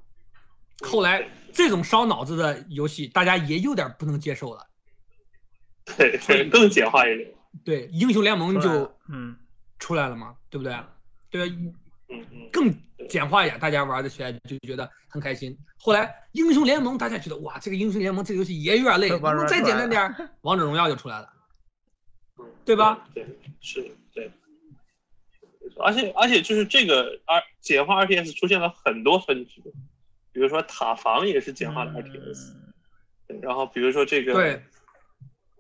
[0.85, 4.67] 后来这种烧脑子的游戏，大家也有点不能接受了。
[5.97, 7.33] 对，更简化一点。
[7.65, 9.35] 对，英雄联盟就嗯
[9.79, 10.77] 出来了嘛，对不对？
[11.29, 11.73] 对，嗯
[12.09, 12.73] 嗯，更
[13.09, 15.57] 简化一点，大家玩的起来就觉得很开心。
[15.79, 20.13] 后来英雄联盟大家觉得哇，这个英雄联盟这个游戏也有点累，能不能再简单点？
[20.41, 21.33] 王者荣耀就出来了，
[22.63, 23.07] 对吧？
[23.13, 23.25] 对，
[23.59, 24.31] 是，对。
[25.81, 29.61] 而且而且就是这个 R 简化 RTS 出现了很多分支。
[30.31, 32.53] 比如说塔防也是简化的 RTS，
[33.27, 34.63] 对，然后比如说这个，对，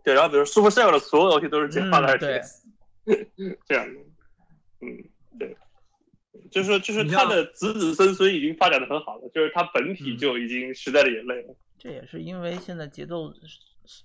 [0.03, 2.63] 对，然后比如 Supercell 的所有游戏都是简化的 RTS，
[3.65, 3.99] 这样的，
[4.81, 5.09] 嗯，
[5.39, 5.57] 对，
[6.51, 11.55] 就是说，就是他的子子孙孙已经发展的很好了，就是他本体就已经时代的眼泪了。
[11.77, 13.33] 这也是因为现在节奏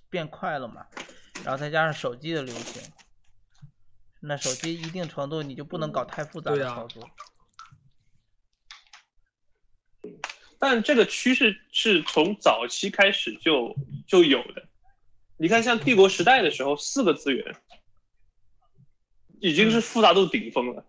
[0.09, 0.87] 变快了嘛，
[1.43, 2.91] 然后再加上手机的流行，
[4.21, 7.09] 那手机一定程度你就不能搞太复杂的操作。
[10.67, 13.75] 但这个趋势是从早期开始就
[14.07, 14.63] 就有的，
[15.37, 17.55] 你看，像帝国时代的时候，四个资源
[19.39, 20.83] 已经是复杂度顶峰了。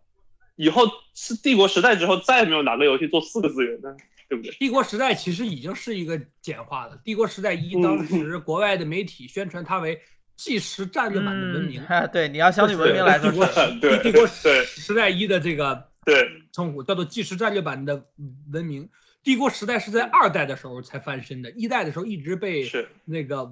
[0.55, 3.95] 以后是帝国时代之后，再也没有哪个游戏做四个资源的，
[4.31, 4.51] 对不对？
[4.53, 6.99] 帝国时代其实已经是一个简化了。
[7.05, 10.01] 帝国时代一当时国外的媒体宣传它为
[10.37, 11.85] 计时战略版的文明。
[12.11, 13.31] 对，你要相对文明来说，
[13.79, 18.07] 对帝国时代一的这个对称呼叫做计时战略版的
[18.51, 18.89] 文明。
[19.27, 22.71] 帝国时代是在二代的时候才翻身的，一代的时候一直被
[23.05, 23.43] 那个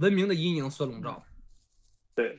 [0.00, 1.24] 文明的阴影所笼罩。
[2.14, 2.38] 对。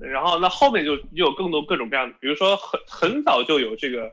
[0.00, 4.08] 然后那后面就又有更多各种各样的，比如说很很早就有这个，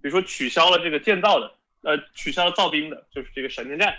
[0.00, 3.94] 比如说取消了这个建造的，呃，取消了造兵的，就是这个闪电战，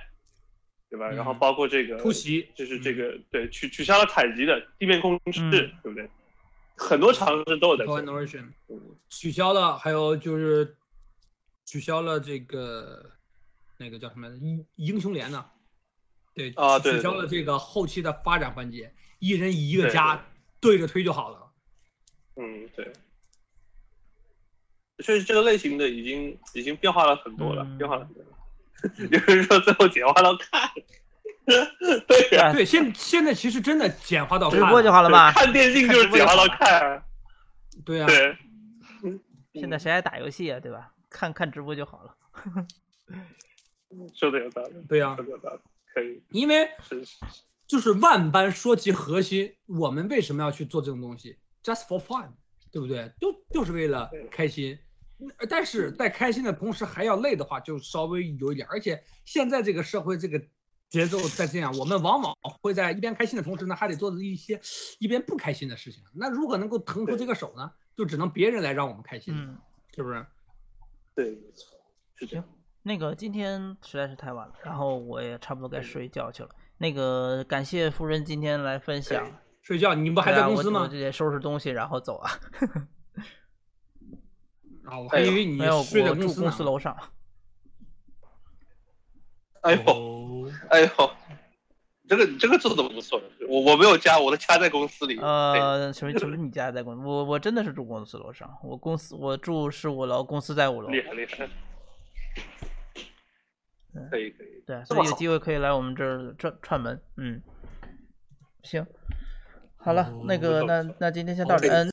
[0.90, 1.10] 对吧？
[1.10, 5.50] 然后包括这个突袭，就是这个对取取消了采集的地面控制，
[5.82, 6.10] 对不对？
[6.76, 7.86] 很多尝试都有在
[9.08, 10.76] 取消了，还有就是。
[11.66, 13.12] 取消了这个，
[13.78, 15.46] 那个叫什么英英雄联呢？
[16.34, 20.26] 对啊，取消了这个后期的发展环节，一人一个家
[20.60, 21.52] 对着推就好了。
[22.36, 22.92] 嗯，对。
[25.00, 28.24] 确实，这个类型的已经已经变化了很多了，变化了很多。
[29.12, 30.70] 有人说最后简化到看，
[31.46, 37.04] 对呀，对，现现在其实真的简化到直播就好了吧，看电竞就是简化到看。
[37.84, 38.06] 对呀。
[38.06, 38.38] 对。
[39.54, 40.60] 现在谁还打游戏啊？
[40.60, 40.93] 对吧？
[41.14, 42.16] 看看直播就好了，
[44.14, 44.74] 说的有道理。
[44.90, 45.60] 对呀，说的有道理，
[45.94, 46.22] 可以。
[46.32, 46.68] 因为
[47.68, 52.32] 就是万般说其核心，我们为什么要去做这种东西？Just for fun，
[52.72, 53.14] 对不对？
[53.22, 54.78] 就就是为了开心。
[55.48, 58.68] 但是在开心的同时还要累的话，就稍微有一点。
[58.68, 60.42] 而且现在这个社会这个
[60.90, 64.60] 节奏在这样，我们往往会在一边开心的同时呢，还得做一些
[65.00, 66.04] 一边不开心的事情。
[66.14, 67.72] 那如何能够腾出这个手呢？
[67.96, 69.36] 就只能别人来让我们开心，
[69.96, 70.26] 是不是？
[71.16, 71.78] 对，没错，
[72.28, 72.44] 行，
[72.82, 76.50] 那个今天实在是太晚了，然后我也差不多该睡觉去了。
[76.78, 79.26] 那个感谢夫人今天来分享。
[79.62, 79.94] 睡觉？
[79.94, 80.82] 你不还在公司吗？
[80.82, 82.32] 我直接收拾东西然后走啊。
[84.86, 86.96] 啊，我还以为你睡在公司公司楼上。
[89.62, 90.90] 哎呦，哎呦。
[92.08, 95.18] 这个这个做的不错，我我没有家，我的家在公司里。
[95.20, 96.36] 呃，什么什么？
[96.36, 97.02] 你家在公司？
[97.02, 100.90] 我我真的是住公司楼上，我公司我住是五楼，公司在五楼。
[100.90, 101.48] 厉害厉害。
[104.12, 104.64] 可以可以。
[104.66, 107.02] 对，所以有机会可以来我们这儿串串门。
[107.18, 107.42] 嗯。
[108.64, 108.86] 行，
[109.78, 111.92] 好了，那个那那今天先到这，嗯。